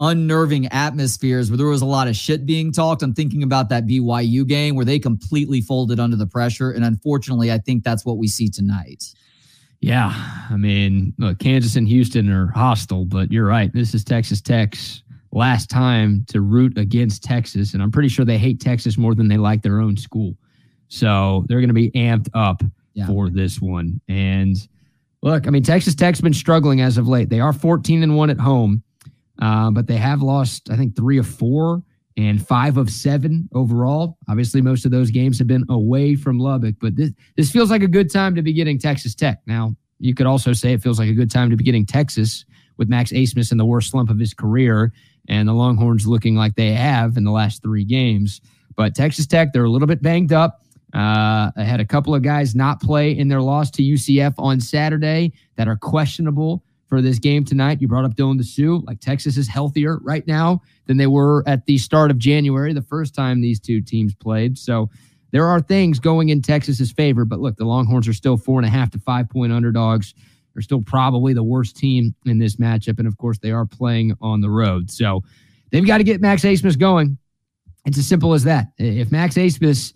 unnerving 0.00 0.66
atmospheres 0.68 1.50
where 1.50 1.58
there 1.58 1.66
was 1.66 1.82
a 1.82 1.86
lot 1.86 2.08
of 2.08 2.16
shit 2.16 2.44
being 2.44 2.72
talked. 2.72 3.02
I'm 3.02 3.14
thinking 3.14 3.44
about 3.44 3.68
that 3.68 3.86
BYU 3.86 4.46
game 4.46 4.74
where 4.74 4.84
they 4.84 4.98
completely 4.98 5.60
folded 5.60 6.00
under 6.00 6.16
the 6.16 6.26
pressure. 6.26 6.72
And 6.72 6.84
unfortunately, 6.84 7.52
I 7.52 7.58
think 7.58 7.84
that's 7.84 8.04
what 8.04 8.16
we 8.16 8.26
see 8.26 8.48
tonight. 8.48 9.04
Yeah. 9.80 10.12
I 10.50 10.56
mean, 10.56 11.14
look, 11.18 11.38
Kansas 11.38 11.76
and 11.76 11.86
Houston 11.86 12.30
are 12.30 12.48
hostile, 12.48 13.04
but 13.04 13.30
you're 13.30 13.46
right. 13.46 13.72
This 13.72 13.94
is 13.94 14.02
Texas 14.02 14.40
Tech's 14.40 15.02
last 15.32 15.70
time 15.70 16.24
to 16.28 16.40
root 16.40 16.76
against 16.76 17.22
Texas. 17.22 17.74
And 17.74 17.82
I'm 17.82 17.90
pretty 17.92 18.08
sure 18.08 18.24
they 18.24 18.38
hate 18.38 18.60
Texas 18.60 18.98
more 18.98 19.14
than 19.14 19.28
they 19.28 19.36
like 19.36 19.62
their 19.62 19.80
own 19.80 19.96
school. 19.96 20.36
So 20.88 21.44
they're 21.48 21.60
going 21.60 21.68
to 21.68 21.74
be 21.74 21.90
amped 21.92 22.28
up 22.34 22.62
Yeah. 22.94 23.06
for 23.06 23.30
this 23.30 23.60
one. 23.60 24.00
And 24.08 24.56
look, 25.22 25.46
I 25.46 25.50
mean, 25.50 25.62
Texas 25.62 25.94
Tech's 25.94 26.20
been 26.20 26.34
struggling 26.34 26.80
as 26.80 26.98
of 26.98 27.06
late. 27.06 27.28
They 27.28 27.40
are 27.40 27.52
14 27.52 28.02
and 28.02 28.16
1 28.16 28.30
at 28.30 28.40
home, 28.40 28.82
uh, 29.40 29.70
but 29.70 29.86
they 29.86 29.96
have 29.98 30.20
lost, 30.22 30.68
I 30.70 30.76
think, 30.76 30.96
three 30.96 31.18
of 31.18 31.26
four 31.26 31.82
and 32.16 32.44
five 32.44 32.76
of 32.76 32.90
seven 32.90 33.48
overall. 33.54 34.18
Obviously, 34.28 34.60
most 34.60 34.84
of 34.84 34.90
those 34.90 35.10
games 35.12 35.38
have 35.38 35.46
been 35.46 35.64
away 35.68 36.16
from 36.16 36.38
Lubbock, 36.40 36.74
but 36.80 36.96
this, 36.96 37.12
this 37.36 37.50
feels 37.52 37.70
like 37.70 37.82
a 37.82 37.88
good 37.88 38.10
time 38.12 38.34
to 38.34 38.42
be 38.42 38.52
getting 38.52 38.78
Texas 38.78 39.14
Tech. 39.14 39.40
Now, 39.46 39.76
you 40.00 40.12
could 40.14 40.26
also 40.26 40.52
say 40.52 40.72
it 40.72 40.82
feels 40.82 40.98
like 40.98 41.08
a 41.08 41.14
good 41.14 41.30
time 41.30 41.50
to 41.50 41.56
be 41.56 41.62
getting 41.64 41.86
Texas 41.86 42.44
with 42.78 42.88
Max 42.88 43.12
Abmas 43.12 43.52
in 43.52 43.58
the 43.58 43.64
worst 43.66 43.90
slump 43.90 44.10
of 44.10 44.18
his 44.18 44.34
career 44.34 44.92
and 45.30 45.48
the 45.48 45.54
Longhorns 45.54 46.08
looking 46.08 46.34
like 46.34 46.56
they 46.56 46.72
have 46.72 47.16
in 47.16 47.22
the 47.22 47.30
last 47.30 47.62
three 47.62 47.84
games. 47.84 48.40
But 48.76 48.96
Texas 48.96 49.28
Tech, 49.28 49.52
they're 49.52 49.64
a 49.64 49.70
little 49.70 49.86
bit 49.86 50.02
banged 50.02 50.32
up. 50.32 50.60
Uh, 50.92 51.54
I 51.56 51.62
had 51.62 51.78
a 51.78 51.84
couple 51.86 52.16
of 52.16 52.22
guys 52.22 52.56
not 52.56 52.80
play 52.82 53.16
in 53.16 53.28
their 53.28 53.40
loss 53.40 53.70
to 53.72 53.82
UCF 53.82 54.34
on 54.38 54.60
Saturday 54.60 55.32
that 55.56 55.68
are 55.68 55.76
questionable 55.76 56.64
for 56.88 57.00
this 57.00 57.20
game 57.20 57.44
tonight. 57.44 57.80
You 57.80 57.86
brought 57.86 58.04
up 58.04 58.16
Dylan 58.16 58.40
Disu. 58.40 58.84
Like 58.84 58.98
Texas 58.98 59.36
is 59.36 59.46
healthier 59.46 59.98
right 60.02 60.26
now 60.26 60.62
than 60.86 60.96
they 60.96 61.06
were 61.06 61.44
at 61.46 61.64
the 61.66 61.78
start 61.78 62.10
of 62.10 62.18
January, 62.18 62.72
the 62.72 62.82
first 62.82 63.14
time 63.14 63.40
these 63.40 63.60
two 63.60 63.80
teams 63.80 64.12
played. 64.16 64.58
So 64.58 64.90
there 65.30 65.46
are 65.46 65.60
things 65.60 66.00
going 66.00 66.30
in 66.30 66.42
Texas's 66.42 66.90
favor. 66.90 67.24
But 67.24 67.38
look, 67.38 67.56
the 67.56 67.64
Longhorns 67.64 68.08
are 68.08 68.12
still 68.12 68.36
four 68.36 68.58
and 68.58 68.66
a 68.66 68.70
half 68.70 68.90
to 68.90 68.98
five 68.98 69.30
point 69.30 69.52
underdogs. 69.52 70.12
They're 70.54 70.62
still 70.62 70.82
probably 70.82 71.32
the 71.32 71.42
worst 71.42 71.76
team 71.76 72.14
in 72.26 72.38
this 72.38 72.56
matchup. 72.56 72.98
And 72.98 73.06
of 73.06 73.16
course, 73.18 73.38
they 73.38 73.50
are 73.50 73.66
playing 73.66 74.16
on 74.20 74.40
the 74.40 74.50
road. 74.50 74.90
So 74.90 75.22
they've 75.70 75.86
got 75.86 75.98
to 75.98 76.04
get 76.04 76.20
Max 76.20 76.42
Abmas 76.42 76.78
going. 76.78 77.18
It's 77.86 77.98
as 77.98 78.06
simple 78.06 78.34
as 78.34 78.44
that. 78.44 78.68
If 78.78 79.10
Max 79.10 79.36
Abmas, 79.36 79.94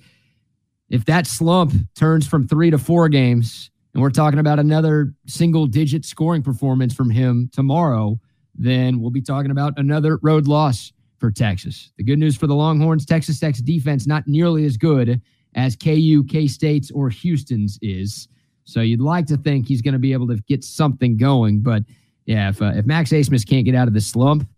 if 0.88 1.04
that 1.06 1.26
slump 1.26 1.74
turns 1.94 2.26
from 2.26 2.46
three 2.46 2.70
to 2.70 2.78
four 2.78 3.08
games, 3.08 3.70
and 3.92 4.02
we're 4.02 4.10
talking 4.10 4.40
about 4.40 4.58
another 4.58 5.14
single 5.26 5.66
digit 5.66 6.04
scoring 6.04 6.42
performance 6.42 6.94
from 6.94 7.10
him 7.10 7.48
tomorrow, 7.52 8.18
then 8.54 9.00
we'll 9.00 9.10
be 9.10 9.22
talking 9.22 9.50
about 9.50 9.74
another 9.76 10.18
road 10.22 10.46
loss 10.46 10.92
for 11.18 11.30
Texas. 11.30 11.92
The 11.96 12.04
good 12.04 12.18
news 12.18 12.36
for 12.36 12.46
the 12.46 12.54
Longhorns, 12.54 13.06
Texas 13.06 13.38
Tech's 13.38 13.60
defense 13.60 14.06
not 14.06 14.26
nearly 14.26 14.64
as 14.64 14.76
good 14.76 15.20
as 15.54 15.76
KU, 15.76 16.24
K 16.24 16.46
State's, 16.48 16.90
or 16.90 17.08
Houston's 17.08 17.78
is. 17.82 18.28
So 18.64 18.80
you'd 18.80 19.00
like 19.00 19.26
to 19.26 19.36
think 19.36 19.66
he's 19.66 19.82
going 19.82 19.92
to 19.92 19.98
be 19.98 20.12
able 20.12 20.26
to 20.28 20.36
get 20.48 20.64
something 20.64 21.16
going. 21.16 21.60
But 21.60 21.82
yeah, 22.26 22.48
if, 22.48 22.62
uh, 22.62 22.72
if 22.74 22.86
Max 22.86 23.10
Abmas 23.10 23.46
can't 23.48 23.64
get 23.64 23.74
out 23.74 23.88
of 23.88 23.94
the 23.94 24.00
slump, 24.00 24.48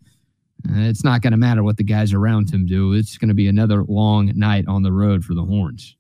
uh, 0.69 0.81
it's 0.81 1.05
not 1.05 1.23
going 1.23 1.33
to 1.33 1.37
matter 1.37 1.63
what 1.63 1.77
the 1.77 1.85
guys 1.85 2.13
around 2.13 2.53
him 2.53 2.67
do. 2.67 2.93
It's 2.93 3.19
going 3.19 3.29
to 3.29 3.35
be 3.35 3.49
another 3.49 3.85
long 3.85 4.33
night 4.35 4.67
on 4.69 4.83
the 4.83 4.93
road 4.93 5.25
for 5.25 5.35
the 5.35 5.45
Horns. 5.45 5.97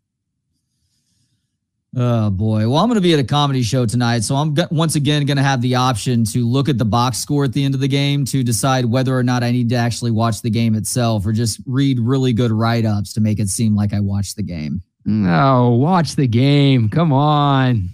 Oh 1.99 2.29
boy. 2.29 2.69
Well, 2.69 2.77
I'm 2.77 2.89
going 2.89 2.97
to 2.97 3.01
be 3.01 3.15
at 3.15 3.19
a 3.19 3.25
comedy 3.25 3.63
show 3.63 3.87
tonight, 3.87 4.23
so 4.23 4.35
I'm 4.35 4.53
go- 4.53 4.69
once 4.71 4.97
again 4.97 5.25
going 5.25 5.39
to 5.39 5.43
have 5.43 5.63
the 5.63 5.77
option 5.77 6.25
to 6.25 6.47
look 6.47 6.69
at 6.69 6.77
the 6.77 6.85
box 6.85 7.17
score 7.17 7.45
at 7.45 7.55
the 7.55 7.65
end 7.65 7.75
of 7.75 7.81
the 7.81 7.89
game 7.89 8.27
to 8.27 8.43
decide 8.43 8.85
whether 8.85 9.17
or 9.17 9.23
not 9.23 9.43
I 9.43 9.51
need 9.51 9.71
to 9.71 9.77
actually 9.77 10.11
watch 10.11 10.43
the 10.43 10.51
game 10.51 10.75
itself 10.75 11.25
or 11.25 11.33
just 11.33 11.59
read 11.65 11.99
really 11.99 12.35
good 12.35 12.53
write-ups 12.53 13.15
to 13.15 13.23
make 13.23 13.39
it 13.41 13.49
seem 13.49 13.75
like 13.75 13.95
I 13.95 14.01
watched 14.01 14.37
the 14.37 14.43
game. 14.43 14.83
No, 15.07 15.71
watch 15.71 16.17
the 16.17 16.27
game. 16.27 16.91
Come 16.91 17.15
on. 17.15 17.89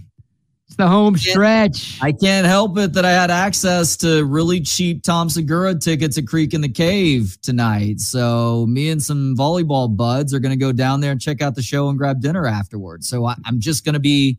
It's 0.72 0.78
the 0.78 0.88
home 0.88 1.18
stretch. 1.18 1.98
I 2.00 2.12
can't 2.12 2.46
help 2.46 2.78
it 2.78 2.94
that 2.94 3.04
I 3.04 3.10
had 3.10 3.30
access 3.30 3.94
to 3.98 4.24
really 4.24 4.62
cheap 4.62 5.02
Tom 5.02 5.28
Segura 5.28 5.74
tickets 5.74 6.16
at 6.16 6.26
Creek 6.26 6.54
in 6.54 6.62
the 6.62 6.68
Cave 6.70 7.36
tonight. 7.42 8.00
So 8.00 8.64
me 8.66 8.88
and 8.88 9.02
some 9.02 9.36
volleyball 9.36 9.94
buds 9.94 10.32
are 10.32 10.38
going 10.38 10.50
to 10.50 10.56
go 10.56 10.72
down 10.72 11.00
there 11.00 11.12
and 11.12 11.20
check 11.20 11.42
out 11.42 11.56
the 11.56 11.62
show 11.62 11.90
and 11.90 11.98
grab 11.98 12.22
dinner 12.22 12.46
afterwards. 12.46 13.06
So 13.06 13.26
I, 13.26 13.36
am 13.44 13.60
just 13.60 13.84
going 13.84 13.92
to 13.92 14.00
be 14.00 14.38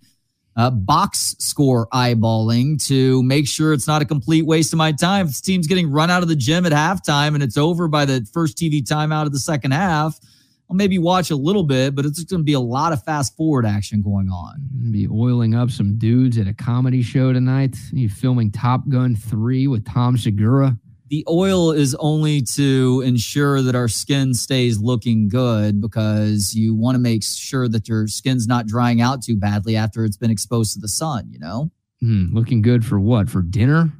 uh, 0.55 0.71
box 0.71 1.35
score 1.37 1.87
eyeballing 1.93 2.83
to 2.87 3.21
make 3.21 3.47
sure 3.47 3.71
it's 3.71 3.85
not 3.85 4.01
a 4.01 4.05
complete 4.05 4.47
waste 4.47 4.73
of 4.73 4.77
my 4.77 4.91
time. 4.91 5.27
If 5.27 5.33
this 5.33 5.41
team's 5.41 5.67
getting 5.67 5.91
run 5.91 6.09
out 6.09 6.23
of 6.23 6.29
the 6.29 6.35
gym 6.35 6.65
at 6.65 6.71
halftime 6.71 7.35
and 7.35 7.43
it's 7.43 7.57
over 7.57 7.87
by 7.87 8.05
the 8.05 8.27
first 8.33 8.57
TV 8.57 8.81
timeout 8.81 9.27
of 9.27 9.33
the 9.33 9.39
second 9.39 9.69
half– 9.69 10.19
I'll 10.69 10.75
maybe 10.75 10.97
watch 10.97 11.29
a 11.29 11.35
little 11.35 11.63
bit, 11.63 11.93
but 11.93 12.05
it's 12.05 12.17
just 12.17 12.29
going 12.29 12.39
to 12.39 12.45
be 12.45 12.53
a 12.53 12.59
lot 12.59 12.93
of 12.93 13.03
fast 13.03 13.35
forward 13.35 13.65
action 13.65 14.01
going 14.01 14.29
on. 14.29 14.67
Be 14.91 15.07
oiling 15.07 15.55
up 15.55 15.69
some 15.69 15.97
dudes 15.97 16.37
at 16.37 16.47
a 16.47 16.53
comedy 16.53 17.01
show 17.01 17.31
tonight. 17.33 17.75
You 17.91 18.09
filming 18.09 18.51
Top 18.51 18.87
Gun 18.89 19.15
3 19.15 19.67
with 19.67 19.85
Tom 19.85 20.17
Segura. 20.17 20.77
The 21.09 21.25
oil 21.29 21.71
is 21.71 21.95
only 21.99 22.41
to 22.55 23.03
ensure 23.05 23.61
that 23.61 23.75
our 23.75 23.87
skin 23.87 24.33
stays 24.33 24.79
looking 24.79 25.27
good 25.27 25.79
because 25.79 26.55
you 26.55 26.73
want 26.73 26.95
to 26.95 26.99
make 26.99 27.23
sure 27.23 27.67
that 27.69 27.87
your 27.87 28.07
skin's 28.07 28.47
not 28.47 28.65
drying 28.65 28.99
out 28.99 29.21
too 29.21 29.35
badly 29.35 29.75
after 29.75 30.05
it's 30.05 30.17
been 30.17 30.31
exposed 30.31 30.73
to 30.73 30.79
the 30.79 30.87
sun, 30.87 31.29
you 31.29 31.37
know? 31.37 31.69
Hmm, 32.01 32.33
looking 32.33 32.63
good 32.63 32.83
for 32.83 32.99
what? 32.99 33.29
For 33.29 33.43
dinner? 33.43 33.91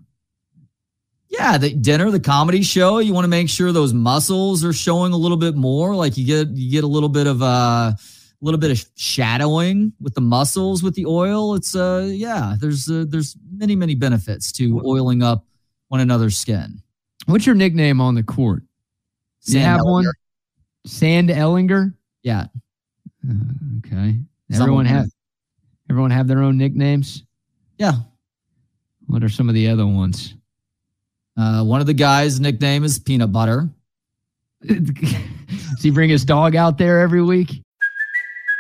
Yeah, 1.34 1.58
the 1.58 1.74
dinner, 1.74 2.12
the 2.12 2.20
comedy 2.20 2.62
show, 2.62 3.00
you 3.00 3.12
want 3.12 3.24
to 3.24 3.30
make 3.30 3.50
sure 3.50 3.72
those 3.72 3.92
muscles 3.92 4.64
are 4.64 4.72
showing 4.72 5.14
a 5.14 5.18
little 5.18 5.38
bit 5.38 5.56
more. 5.56 5.96
Like 5.96 6.16
you 6.16 6.28
get 6.28 6.50
you 6.50 6.70
get 6.70 6.84
a 6.84 6.88
little 6.88 7.10
bit 7.10 7.26
of 7.26 7.42
uh, 7.42 7.46
a 7.96 7.98
little 8.42 8.60
bit 8.60 8.70
of 8.70 8.86
shadowing 8.96 9.94
with 10.00 10.14
the 10.14 10.22
muscles 10.22 10.84
with 10.84 10.94
the 10.94 11.08
oil. 11.08 11.56
It's 11.56 11.76
uh 11.76 12.08
yeah, 12.12 12.56
there's 12.60 12.88
uh, 12.88 13.06
there's 13.08 13.36
many 13.52 13.76
many 13.76 13.96
benefits 13.96 14.52
to 14.54 14.80
oiling 14.86 15.24
up 15.24 15.44
one 15.88 16.02
another's 16.02 16.38
skin. 16.38 16.84
What's 17.26 17.48
your 17.48 17.56
nickname 17.56 18.00
on 18.00 18.14
the 18.14 18.24
court? 18.24 18.62
Do 19.46 19.54
you 19.54 19.60
have 19.64 19.80
Ehlinger. 19.80 19.92
one? 19.92 20.06
Sand 20.86 21.30
Ehlinger? 21.30 21.96
Yeah. 22.22 22.46
Uh, 23.28 23.34
okay. 23.80 24.20
Everyone 24.54 24.86
have 24.86 25.08
everyone 25.90 26.12
have 26.12 26.28
their 26.28 26.44
own 26.44 26.60
nicknames? 26.60 27.24
Yeah. 27.80 27.94
What 29.08 29.24
are 29.24 29.30
some 29.30 29.50
of 29.50 29.56
the 29.56 29.68
other 29.68 29.88
ones? 29.88 30.36
Uh, 31.38 31.64
one 31.64 31.82
of 31.82 31.88
the 31.88 31.94
guys' 31.94 32.40
nickname 32.40 32.84
is 32.84 33.00
Peanut 33.00 33.32
Butter. 33.32 33.70
Does 34.68 35.82
he 35.82 35.92
bring 35.92 36.10
his 36.10 36.26
dog 36.26 36.56
out 36.56 36.78
there 36.78 37.00
every 37.00 37.22
week? 37.22 37.64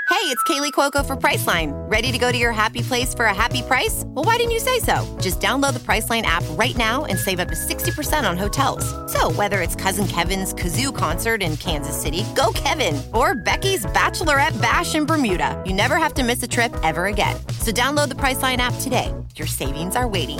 Hey, 0.09 0.29
it's 0.29 0.43
Kaley 0.43 0.71
Cuoco 0.71 1.05
for 1.05 1.17
Priceline. 1.17 1.71
Ready 1.91 2.11
to 2.11 2.17
go 2.17 2.31
to 2.31 2.37
your 2.37 2.53
happy 2.53 2.81
place 2.81 3.13
for 3.13 3.25
a 3.25 3.33
happy 3.33 3.61
price? 3.61 4.03
Well, 4.05 4.23
why 4.23 4.37
didn't 4.37 4.51
you 4.51 4.59
say 4.59 4.79
so? 4.79 5.05
Just 5.19 5.41
download 5.41 5.73
the 5.73 5.79
Priceline 5.79 6.21
app 6.21 6.43
right 6.51 6.77
now 6.77 7.03
and 7.05 7.19
save 7.19 7.39
up 7.39 7.49
to 7.49 7.55
60% 7.55 8.29
on 8.29 8.37
hotels. 8.37 8.85
So, 9.11 9.31
whether 9.31 9.59
it's 9.59 9.75
Cousin 9.75 10.07
Kevin's 10.07 10.53
Kazoo 10.53 10.95
concert 10.95 11.41
in 11.41 11.57
Kansas 11.57 11.99
City, 11.99 12.23
go 12.35 12.53
Kevin, 12.53 13.01
or 13.13 13.35
Becky's 13.35 13.85
Bachelorette 13.87 14.59
Bash 14.61 14.95
in 14.95 15.05
Bermuda, 15.05 15.61
you 15.65 15.73
never 15.73 15.97
have 15.97 16.13
to 16.13 16.23
miss 16.23 16.41
a 16.43 16.47
trip 16.47 16.73
ever 16.83 17.07
again. 17.07 17.35
So, 17.59 17.71
download 17.71 18.07
the 18.09 18.15
Priceline 18.15 18.57
app 18.57 18.75
today. 18.75 19.13
Your 19.35 19.47
savings 19.47 19.95
are 19.95 20.07
waiting 20.07 20.39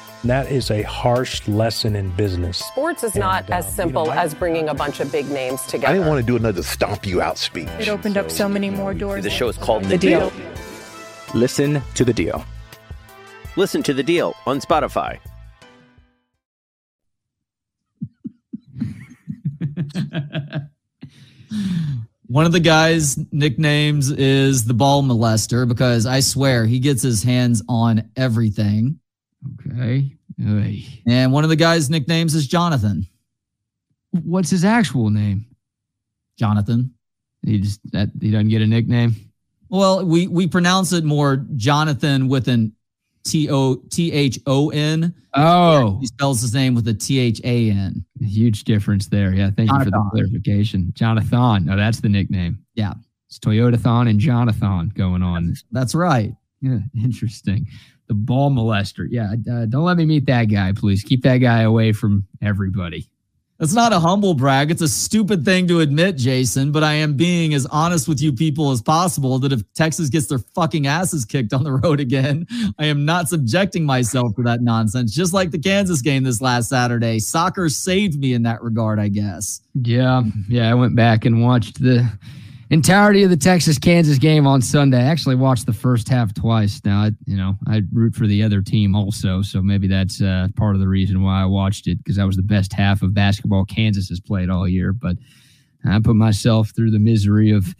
that 0.23 0.51
is 0.51 0.69
a 0.69 0.83
harsh 0.83 1.47
lesson 1.47 1.95
in 1.95 2.09
business. 2.11 2.59
Sports 2.59 3.03
is 3.03 3.13
and, 3.13 3.21
not 3.21 3.49
uh, 3.49 3.55
as 3.55 3.75
simple 3.75 4.03
you 4.03 4.09
know, 4.09 4.15
as 4.19 4.33
bringing 4.35 4.69
a 4.69 4.73
bunch 4.73 4.99
of 4.99 5.11
big 5.11 5.29
names 5.29 5.61
together. 5.63 5.87
I 5.87 5.93
didn't 5.93 6.07
want 6.07 6.19
to 6.19 6.25
do 6.25 6.35
another 6.35 6.61
stomp 6.63 7.05
you 7.05 7.21
out 7.21 7.37
speech. 7.37 7.67
It 7.79 7.89
opened 7.89 8.15
so, 8.15 8.21
up 8.21 8.31
so 8.31 8.47
many 8.47 8.69
more 8.69 8.93
doors. 8.93 9.23
The 9.23 9.29
show 9.29 9.47
is 9.47 9.57
called 9.57 9.83
The, 9.85 9.89
the 9.89 9.97
deal. 9.97 10.29
deal. 10.29 10.51
Listen 11.33 11.81
to 11.95 12.05
the 12.05 12.13
deal. 12.13 12.45
Listen 13.55 13.81
to 13.83 13.93
the 13.93 14.03
deal 14.03 14.35
on 14.45 14.59
Spotify. 14.61 15.17
One 22.27 22.45
of 22.45 22.53
the 22.53 22.61
guys' 22.61 23.17
nicknames 23.33 24.09
is 24.09 24.63
the 24.63 24.73
ball 24.73 25.03
molester 25.03 25.67
because 25.67 26.05
I 26.05 26.21
swear 26.21 26.65
he 26.65 26.79
gets 26.79 27.01
his 27.01 27.23
hands 27.23 27.61
on 27.67 28.09
everything. 28.15 29.00
Okay. 29.67 30.15
Oy. 30.47 30.83
And 31.07 31.31
one 31.31 31.43
of 31.43 31.49
the 31.49 31.55
guys' 31.55 31.89
nicknames 31.89 32.35
is 32.35 32.47
Jonathan. 32.47 33.05
What's 34.23 34.49
his 34.49 34.65
actual 34.65 35.09
name? 35.09 35.45
Jonathan. 36.37 36.93
He 37.43 37.59
just 37.59 37.79
that 37.91 38.09
he 38.19 38.31
doesn't 38.31 38.49
get 38.49 38.61
a 38.61 38.67
nickname. 38.67 39.15
Well, 39.69 40.05
we 40.05 40.27
we 40.27 40.47
pronounce 40.47 40.93
it 40.93 41.03
more 41.03 41.45
Jonathan 41.55 42.27
with 42.27 42.47
an 42.47 42.73
T 43.23 43.49
O 43.49 43.75
T 43.89 44.11
H 44.11 44.39
O 44.45 44.69
N. 44.69 45.13
Oh, 45.33 45.97
he 46.01 46.07
spells 46.07 46.41
his 46.41 46.53
name 46.53 46.75
with 46.75 46.87
a 46.87 46.93
T 46.93 47.19
H 47.19 47.41
A 47.43 47.71
N. 47.71 48.05
Huge 48.19 48.63
difference 48.63 49.07
there. 49.07 49.33
Yeah, 49.33 49.49
thank 49.55 49.69
Jonathan. 49.69 49.93
you 49.93 49.99
for 49.99 50.03
the 50.03 50.09
clarification. 50.11 50.91
Jonathan. 50.93 51.65
No, 51.65 51.75
that's 51.75 51.99
the 51.99 52.09
nickname. 52.09 52.59
Yeah, 52.75 52.93
it's 53.27 53.39
Toyota 53.39 53.79
Thon 53.79 54.07
and 54.07 54.19
Jonathan 54.19 54.91
going 54.95 55.23
on. 55.23 55.47
That's, 55.47 55.63
that's 55.71 55.95
right. 55.95 56.33
Yeah, 56.61 56.79
interesting 57.03 57.65
the 58.11 58.15
ball 58.15 58.51
molester. 58.51 59.07
Yeah, 59.09 59.35
uh, 59.49 59.65
don't 59.67 59.85
let 59.85 59.95
me 59.95 60.05
meet 60.05 60.25
that 60.25 60.45
guy, 60.45 60.73
please. 60.73 61.01
Keep 61.01 61.23
that 61.23 61.37
guy 61.37 61.61
away 61.61 61.93
from 61.93 62.27
everybody. 62.41 63.07
That's 63.57 63.73
not 63.73 63.93
a 63.93 63.99
humble 63.99 64.33
brag. 64.33 64.69
It's 64.69 64.81
a 64.81 64.87
stupid 64.89 65.45
thing 65.45 65.65
to 65.69 65.79
admit, 65.79 66.17
Jason, 66.17 66.73
but 66.73 66.83
I 66.83 66.93
am 66.95 67.13
being 67.15 67.53
as 67.53 67.65
honest 67.67 68.09
with 68.09 68.19
you 68.19 68.33
people 68.33 68.71
as 68.71 68.81
possible 68.81 69.39
that 69.39 69.53
if 69.53 69.61
Texas 69.75 70.09
gets 70.09 70.27
their 70.27 70.39
fucking 70.39 70.87
asses 70.87 71.23
kicked 71.23 71.53
on 71.53 71.63
the 71.63 71.71
road 71.71 72.01
again, 72.01 72.47
I 72.77 72.87
am 72.87 73.05
not 73.05 73.29
subjecting 73.29 73.85
myself 73.85 74.35
to 74.35 74.43
that 74.43 74.61
nonsense. 74.61 75.15
Just 75.15 75.31
like 75.33 75.51
the 75.51 75.59
Kansas 75.59 76.01
game 76.01 76.23
this 76.23 76.41
last 76.41 76.67
Saturday. 76.67 77.19
Soccer 77.19 77.69
saved 77.69 78.19
me 78.19 78.33
in 78.33 78.43
that 78.43 78.61
regard, 78.61 78.99
I 78.99 79.07
guess. 79.07 79.61
Yeah. 79.73 80.23
Yeah. 80.49 80.69
I 80.69 80.73
went 80.73 80.97
back 80.97 81.23
and 81.23 81.41
watched 81.41 81.81
the 81.81 82.11
entirety 82.71 83.21
of 83.23 83.29
the 83.29 83.37
Texas 83.37 83.77
Kansas 83.77 84.17
game 84.17 84.47
on 84.47 84.61
Sunday. 84.61 84.97
I 84.97 85.05
actually 85.05 85.35
watched 85.35 85.65
the 85.65 85.73
first 85.73 86.07
half 86.07 86.33
twice. 86.33 86.81
Now, 86.85 87.01
I, 87.01 87.11
you 87.25 87.35
know, 87.35 87.57
I 87.67 87.81
root 87.91 88.15
for 88.15 88.25
the 88.25 88.41
other 88.41 88.61
team 88.61 88.95
also, 88.95 89.41
so 89.41 89.61
maybe 89.61 89.87
that's 89.87 90.21
uh, 90.21 90.47
part 90.55 90.75
of 90.75 90.81
the 90.81 90.87
reason 90.87 91.21
why 91.21 91.41
I 91.41 91.45
watched 91.45 91.87
it 91.87 91.97
because 91.97 92.15
that 92.15 92.25
was 92.25 92.37
the 92.37 92.41
best 92.41 92.71
half 92.73 93.01
of 93.01 93.13
basketball 93.13 93.65
Kansas 93.65 94.07
has 94.09 94.21
played 94.21 94.49
all 94.49 94.67
year. 94.67 94.93
But 94.93 95.17
I 95.85 95.99
put 95.99 96.15
myself 96.15 96.71
through 96.73 96.91
the 96.91 96.99
misery 96.99 97.51
of 97.51 97.75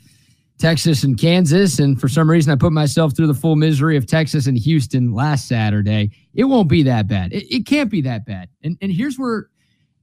Texas 0.59 1.03
and 1.03 1.17
Kansas, 1.17 1.79
and 1.79 1.99
for 1.99 2.09
some 2.09 2.29
reason, 2.29 2.51
I 2.51 2.55
put 2.55 2.73
myself 2.73 3.15
through 3.15 3.27
the 3.27 3.33
full 3.33 3.55
misery 3.55 3.97
of 3.97 4.05
Texas 4.05 4.45
and 4.45 4.57
Houston 4.57 5.13
last 5.13 5.47
Saturday. 5.47 6.11
It 6.35 6.43
won't 6.43 6.67
be 6.67 6.83
that 6.83 7.07
bad. 7.07 7.33
It, 7.33 7.51
it 7.51 7.65
can't 7.65 7.89
be 7.89 8.01
that 8.01 8.25
bad. 8.25 8.49
And 8.61 8.77
and 8.81 8.91
here's 8.91 9.17
where 9.17 9.47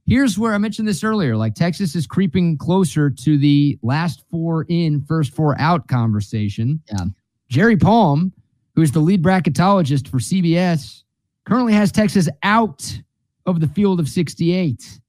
here's 0.09 0.39
where 0.39 0.53
I 0.53 0.57
mentioned 0.57 0.87
this 0.87 1.03
earlier. 1.03 1.37
Like 1.37 1.53
Texas 1.53 1.95
is 1.95 2.07
creeping 2.07 2.57
closer 2.57 3.09
to 3.09 3.37
the 3.37 3.77
last 3.83 4.23
four 4.31 4.65
in, 4.67 5.01
first 5.01 5.33
four 5.33 5.55
out 5.59 5.87
conversation. 5.87 6.81
Yeah. 6.91 7.05
Jerry 7.47 7.77
Palm, 7.77 8.33
who 8.75 8.81
is 8.81 8.91
the 8.91 8.99
lead 8.99 9.23
bracketologist 9.23 10.07
for 10.07 10.17
CBS, 10.17 11.03
currently 11.45 11.73
has 11.73 11.91
Texas 11.91 12.27
out 12.43 12.99
of 13.45 13.59
the 13.59 13.67
field 13.67 13.99
of 13.99 14.07
68. 14.07 14.99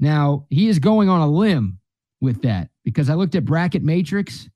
Now, 0.00 0.46
he 0.50 0.68
is 0.68 0.78
going 0.78 1.08
on 1.08 1.20
a 1.20 1.28
limb 1.28 1.78
with 2.20 2.42
that 2.42 2.68
because 2.84 3.10
I 3.10 3.14
looked 3.14 3.34
at 3.34 3.44
Bracket 3.44 3.82
Matrix. 3.82 4.48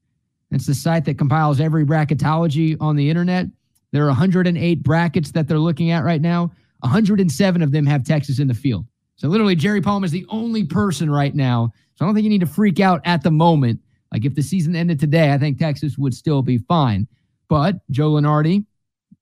It's 0.51 0.67
the 0.67 0.75
site 0.75 1.05
that 1.07 1.19
compiles 1.19 1.61
every 1.61 1.85
bracketology 1.85 2.77
on 2.81 2.95
the 2.97 3.09
internet. 3.09 3.47
There 3.93 4.05
are 4.05 4.09
108 4.09 4.83
brackets 4.83 5.33
that 5.33 5.49
they're 5.49 5.59
looking 5.59 5.91
at 5.91 6.05
right 6.05 6.21
now. 6.21 6.53
107 6.81 7.63
of 7.63 7.73
them 7.73 7.87
have 7.87 8.05
Texas 8.05 8.39
in 8.39 8.49
the 8.49 8.55
field. 8.55 8.87
So 9.17 9.29
literally, 9.29 9.55
Jerry 9.55 9.81
Palm 9.81 10.05
is 10.05 10.11
the 10.11 10.27
only 10.29 10.65
person 10.65 11.11
right 11.11 11.35
now. 11.35 11.73
So 11.95 12.05
I 12.05 12.09
don't 12.09 12.15
think 12.15 12.25
you 12.25 12.31
need 12.31 12.41
to 12.41 12.47
freak 12.47 12.81
out 12.81 13.01
at 13.05 13.23
the 13.23 13.31
moment. 13.31 13.81
Like 14.13 14.25
if 14.25 14.35
the 14.35 14.43
season 14.43 14.75
ended 14.75 14.99
today, 14.99 15.33
I 15.33 15.39
think 15.39 15.59
Texas 15.59 15.97
would 15.97 16.15
still 16.15 16.43
be 16.43 16.59
fine. 16.59 17.07
But 17.49 17.77
Joe 17.91 18.13
Lunardi, 18.13 18.65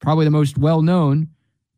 probably 0.01 0.25
the 0.25 0.31
most 0.31 0.59
well-known 0.59 1.29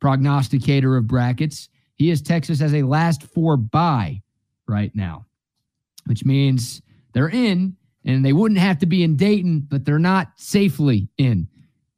prognosticator 0.01 0.97
of 0.97 1.07
brackets, 1.07 1.69
he 1.95 2.09
has 2.09 2.23
Texas 2.23 2.61
as 2.61 2.75
a 2.75 2.83
last 2.83 3.23
four 3.23 3.57
bye 3.57 4.23
right 4.67 4.95
now, 4.95 5.27
which 6.07 6.25
means 6.25 6.83
they're 7.13 7.29
in 7.29 7.77
and 8.05 8.25
they 8.25 8.33
wouldn't 8.33 8.61
have 8.61 8.79
to 8.79 8.87
be 8.87 9.03
in 9.03 9.17
Dayton, 9.17 9.67
but 9.69 9.85
they're 9.85 9.99
not 9.99 10.33
safely 10.37 11.09
in. 11.19 11.47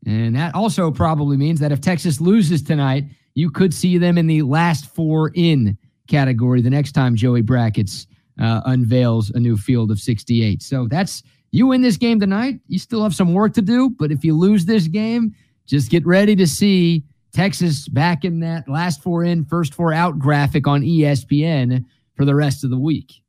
And 0.07 0.37
that 0.37 0.55
also 0.55 0.91
probably 0.91 1.37
means 1.37 1.61
that 1.61 1.73
if 1.73 1.81
Texas 1.81 2.21
loses 2.21 2.63
tonight, 2.63 3.05
you 3.35 3.51
could 3.51 3.73
see 3.73 3.99
them 3.99 4.19
in 4.19 4.27
the 4.27 4.43
last 4.43 4.95
four 4.95 5.31
in 5.35 5.79
category 6.09 6.61
the 6.63 6.71
next 6.71 6.93
time 6.93 7.17
Joey 7.17 7.43
Brackets 7.43 8.07
uh, 8.41 8.63
unveils 8.67 9.31
a 9.31 9.41
new 9.41 9.57
field 9.57 9.91
of 9.91 9.99
68. 9.99 10.63
So 10.63 10.87
that's 10.89 11.23
you 11.51 11.69
win 11.69 11.83
this 11.83 11.97
game 11.97 12.19
tonight. 12.19 12.61
You 12.67 12.79
still 12.79 13.03
have 13.03 13.15
some 13.15 13.33
work 13.33 13.55
to 13.55 13.63
do, 13.63 13.91
but 13.91 14.11
if 14.11 14.25
you 14.25 14.37
lose 14.37 14.65
this 14.65 14.89
game, 14.89 15.35
just 15.67 15.91
get 15.91 16.05
ready 16.05 16.35
to 16.37 16.47
see 16.47 17.05
Texas 17.33 17.89
back 17.89 18.25
in 18.25 18.41
that 18.41 18.69
last 18.69 19.03
four 19.03 19.25
in, 19.25 19.45
first 19.45 19.75
four 19.75 19.93
out 19.93 20.19
graphic 20.19 20.67
on 20.67 20.83
ESPN 20.83 21.85
for 22.17 22.25
the 22.25 22.35
rest 22.35 22.65
of 22.65 22.71
the 22.71 22.79
week. 22.79 23.23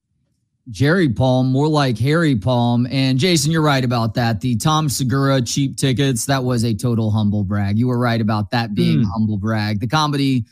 Jerry 0.69 1.09
Palm, 1.09 1.51
more 1.51 1.67
like 1.67 1.97
Harry 1.99 2.35
Palm. 2.35 2.87
And 2.89 3.19
Jason, 3.19 3.51
you're 3.51 3.61
right 3.61 3.83
about 3.83 4.15
that. 4.15 4.41
The 4.41 4.55
Tom 4.55 4.89
Segura 4.89 5.41
cheap 5.41 5.77
tickets, 5.77 6.25
that 6.25 6.43
was 6.43 6.63
a 6.63 6.73
total 6.73 7.11
humble 7.11 7.43
brag. 7.43 7.77
You 7.77 7.87
were 7.87 7.99
right 7.99 8.19
about 8.19 8.49
that 8.51 8.73
being 8.73 9.01
mm. 9.01 9.11
humble 9.13 9.37
brag. 9.37 9.79
The 9.79 9.87
comedy 9.87 10.45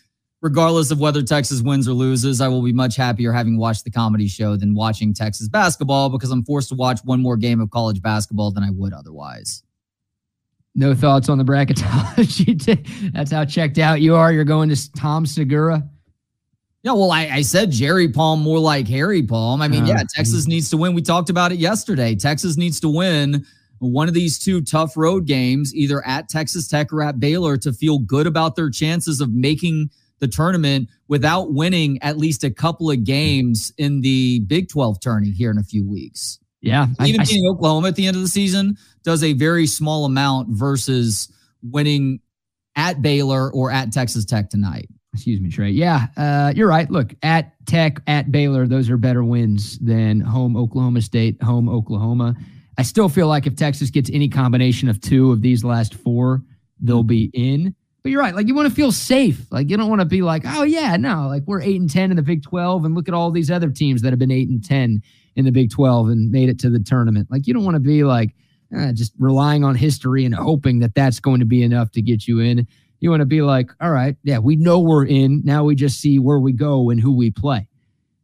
regardless 0.43 0.91
of 0.91 0.99
whether 0.99 1.23
Texas 1.23 1.61
wins 1.61 1.87
or 1.87 1.93
loses, 1.93 2.41
I 2.41 2.49
will 2.49 2.61
be 2.61 2.73
much 2.73 2.97
happier 2.97 3.31
having 3.31 3.57
watched 3.57 3.85
the 3.85 3.89
comedy 3.89 4.27
show 4.27 4.57
than 4.57 4.75
watching 4.75 5.13
Texas 5.13 5.47
basketball 5.47 6.09
because 6.09 6.29
I'm 6.31 6.43
forced 6.43 6.67
to 6.69 6.75
watch 6.75 6.99
one 7.05 7.21
more 7.21 7.37
game 7.37 7.61
of 7.61 7.71
college 7.71 8.01
basketball 8.01 8.51
than 8.51 8.61
I 8.61 8.69
would 8.69 8.91
otherwise. 8.91 9.63
No 10.75 10.93
thoughts 10.93 11.29
on 11.29 11.37
the 11.37 11.45
bracketology. 11.45 13.11
That's 13.13 13.31
how 13.31 13.45
checked 13.45 13.77
out 13.77 14.01
you 14.01 14.15
are. 14.15 14.33
You're 14.33 14.43
going 14.43 14.69
to 14.69 14.91
Tom 14.91 15.25
Segura. 15.25 15.87
Yeah, 16.81 16.91
well, 16.91 17.11
I, 17.11 17.27
I 17.27 17.41
said 17.41 17.71
Jerry 17.71 18.09
Palm 18.09 18.41
more 18.41 18.59
like 18.59 18.85
Harry 18.89 19.23
Palm. 19.23 19.61
I 19.61 19.69
mean, 19.69 19.83
uh, 19.83 19.87
yeah, 19.87 20.03
Texas 20.13 20.45
needs 20.45 20.69
to 20.71 20.77
win. 20.77 20.93
We 20.93 21.01
talked 21.01 21.29
about 21.29 21.53
it 21.53 21.59
yesterday. 21.59 22.15
Texas 22.15 22.57
needs 22.57 22.81
to 22.81 22.89
win 22.89 23.45
one 23.79 24.09
of 24.09 24.13
these 24.13 24.37
two 24.37 24.61
tough 24.61 24.97
road 24.97 25.25
games, 25.25 25.73
either 25.73 26.05
at 26.05 26.27
Texas 26.27 26.67
Tech 26.67 26.91
or 26.91 27.01
at 27.01 27.21
Baylor, 27.21 27.55
to 27.57 27.71
feel 27.71 27.99
good 27.99 28.27
about 28.27 28.57
their 28.57 28.69
chances 28.69 29.21
of 29.21 29.31
making– 29.31 29.89
the 30.19 30.27
tournament 30.27 30.89
without 31.07 31.53
winning 31.53 32.01
at 32.01 32.17
least 32.17 32.43
a 32.43 32.51
couple 32.51 32.89
of 32.89 33.03
games 33.03 33.71
in 33.77 34.01
the 34.01 34.39
Big 34.41 34.69
12 34.69 34.99
tourney 35.01 35.31
here 35.31 35.51
in 35.51 35.57
a 35.57 35.63
few 35.63 35.87
weeks. 35.87 36.39
Yeah. 36.61 36.87
Even 37.05 37.21
I, 37.21 37.25
beating 37.25 37.45
I, 37.45 37.51
Oklahoma 37.51 37.89
at 37.89 37.95
the 37.95 38.07
end 38.07 38.15
of 38.15 38.21
the 38.21 38.27
season 38.27 38.77
does 39.03 39.23
a 39.23 39.33
very 39.33 39.67
small 39.67 40.05
amount 40.05 40.49
versus 40.49 41.31
winning 41.61 42.19
at 42.75 43.01
Baylor 43.01 43.51
or 43.51 43.71
at 43.71 43.91
Texas 43.91 44.25
Tech 44.25 44.49
tonight. 44.49 44.87
Excuse 45.13 45.39
me, 45.41 45.49
Trey. 45.49 45.69
Yeah, 45.69 46.07
uh, 46.17 46.53
you're 46.55 46.67
right. 46.67 46.89
Look, 46.89 47.13
at 47.21 47.53
Tech, 47.67 48.01
at 48.07 48.31
Baylor, 48.31 48.65
those 48.65 48.89
are 48.89 48.97
better 48.97 49.23
wins 49.23 49.77
than 49.77 50.19
home 50.19 50.57
Oklahoma 50.57 51.01
State, 51.01 51.41
home 51.43 51.69
Oklahoma. 51.69 52.35
I 52.79 52.81
still 52.81 53.09
feel 53.09 53.27
like 53.27 53.45
if 53.45 53.55
Texas 53.55 53.91
gets 53.91 54.09
any 54.11 54.27
combination 54.27 54.89
of 54.89 54.99
two 54.99 55.31
of 55.31 55.41
these 55.41 55.63
last 55.63 55.93
four, 55.93 56.41
they'll 56.79 57.03
be 57.03 57.29
in. 57.33 57.75
But 58.03 58.11
you're 58.11 58.21
right. 58.21 58.35
Like 58.35 58.47
you 58.47 58.55
want 58.55 58.67
to 58.67 58.75
feel 58.75 58.91
safe. 58.91 59.49
Like 59.49 59.69
you 59.69 59.77
don't 59.77 59.89
want 59.89 60.01
to 60.01 60.05
be 60.05 60.21
like, 60.21 60.43
oh 60.45 60.63
yeah, 60.63 60.97
no, 60.97 61.27
like 61.27 61.43
we're 61.45 61.61
eight 61.61 61.79
and 61.79 61.89
ten 61.89 62.11
in 62.11 62.17
the 62.17 62.21
Big 62.23 62.43
Twelve, 62.43 62.83
and 62.83 62.93
look 62.95 63.07
at 63.07 63.13
all 63.13 63.31
these 63.31 63.49
other 63.49 63.69
teams 63.69 64.01
that 64.01 64.11
have 64.11 64.19
been 64.19 64.31
eight 64.31 64.49
and 64.49 64.63
ten 64.63 65.01
in 65.37 65.45
the 65.45 65.51
Big 65.51 65.71
Twelve 65.71 66.09
and 66.09 66.29
made 66.29 66.49
it 66.49 66.59
to 66.59 66.69
the 66.69 66.79
tournament. 66.79 67.29
Like 67.31 67.47
you 67.47 67.53
don't 67.53 67.63
want 67.63 67.75
to 67.75 67.79
be 67.79 68.03
like 68.03 68.35
uh, 68.77 68.91
just 68.91 69.13
relying 69.19 69.63
on 69.63 69.75
history 69.75 70.25
and 70.25 70.35
hoping 70.35 70.79
that 70.79 70.95
that's 70.95 71.21
going 71.21 71.39
to 71.39 71.45
be 71.45 71.63
enough 71.63 71.91
to 71.91 72.01
get 72.01 72.27
you 72.27 72.39
in. 72.39 72.67
You 72.99 73.09
want 73.09 73.21
to 73.21 73.25
be 73.25 73.41
like, 73.41 73.69
all 73.79 73.91
right, 73.91 74.17
yeah, 74.23 74.39
we 74.39 74.57
know 74.57 74.79
we're 74.81 75.05
in. 75.05 75.41
Now 75.45 75.63
we 75.63 75.75
just 75.75 76.01
see 76.01 76.19
where 76.19 76.39
we 76.39 76.51
go 76.51 76.89
and 76.89 76.99
who 76.99 77.15
we 77.15 77.31
play. 77.31 77.67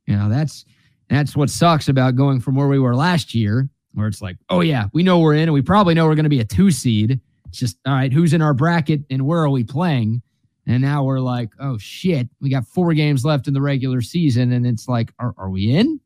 You 0.07 0.17
know, 0.17 0.27
that's 0.27 0.65
that's 1.09 1.37
what 1.37 1.49
sucks 1.49 1.87
about 1.87 2.17
going 2.17 2.41
from 2.41 2.55
where 2.55 2.67
we 2.67 2.79
were 2.79 2.95
last 2.95 3.33
year, 3.33 3.69
where 3.93 4.07
it's 4.07 4.21
like, 4.21 4.35
oh 4.49 4.59
yeah, 4.59 4.87
we 4.91 5.03
know 5.03 5.19
we're 5.19 5.35
in, 5.35 5.43
and 5.43 5.53
we 5.53 5.61
probably 5.61 5.93
know 5.93 6.05
we're 6.05 6.15
going 6.15 6.23
to 6.23 6.29
be 6.29 6.41
a 6.41 6.45
two 6.45 6.69
seed 6.69 7.21
it's 7.49 7.57
just, 7.57 7.77
all 7.85 7.93
right, 7.93 8.13
who's 8.13 8.33
in 8.33 8.41
our 8.41 8.53
bracket 8.53 9.01
and 9.09 9.25
where 9.25 9.39
are 9.39 9.49
we 9.49 9.63
playing? 9.63 10.21
And 10.67 10.83
now 10.83 11.03
we're 11.03 11.19
like, 11.19 11.49
oh 11.59 11.79
shit, 11.79 12.29
we 12.39 12.49
got 12.49 12.65
four 12.67 12.93
games 12.93 13.25
left 13.25 13.47
in 13.47 13.53
the 13.55 13.61
regular 13.61 14.01
season. 14.01 14.51
And 14.51 14.67
it's 14.67 14.87
like, 14.87 15.11
are, 15.17 15.33
are 15.37 15.49
we 15.49 15.75
in? 15.75 15.99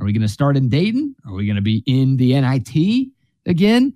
Are 0.00 0.06
we 0.06 0.12
going 0.12 0.22
to 0.22 0.28
start 0.28 0.56
in 0.56 0.68
Dayton? 0.70 1.14
Are 1.26 1.34
we 1.34 1.44
going 1.44 1.56
to 1.56 1.62
be 1.62 1.82
in 1.86 2.16
the 2.16 2.40
NIT 2.40 3.08
again? 3.44 3.92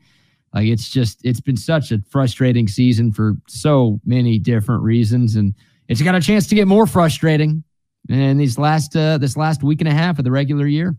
Like 0.53 0.67
it's 0.67 0.91
just, 0.91 1.25
it's 1.25 1.41
been 1.41 1.57
such 1.57 1.93
a 1.93 2.03
frustrating 2.11 2.69
season 2.69 3.11
for 3.11 3.37
so 3.49 4.01
many 4.05 4.39
different 4.39 4.83
reasons. 4.83 5.37
And 5.37 5.55
it's 5.89 6.03
got 6.03 6.15
a 6.15 6.21
chance 6.21 6.47
to 6.49 6.55
get 6.55 6.69
more 6.69 6.87
frustrating 6.87 7.65
in 8.11 8.37
these 8.37 8.59
last, 8.59 8.95
uh, 8.95 9.17
this 9.17 9.37
last 9.37 9.63
week 9.63 9.81
and 9.81 9.89
a 9.89 9.95
half 9.95 10.19
of 10.19 10.25
the 10.25 10.31
regular 10.31 10.67
year. 10.67 10.95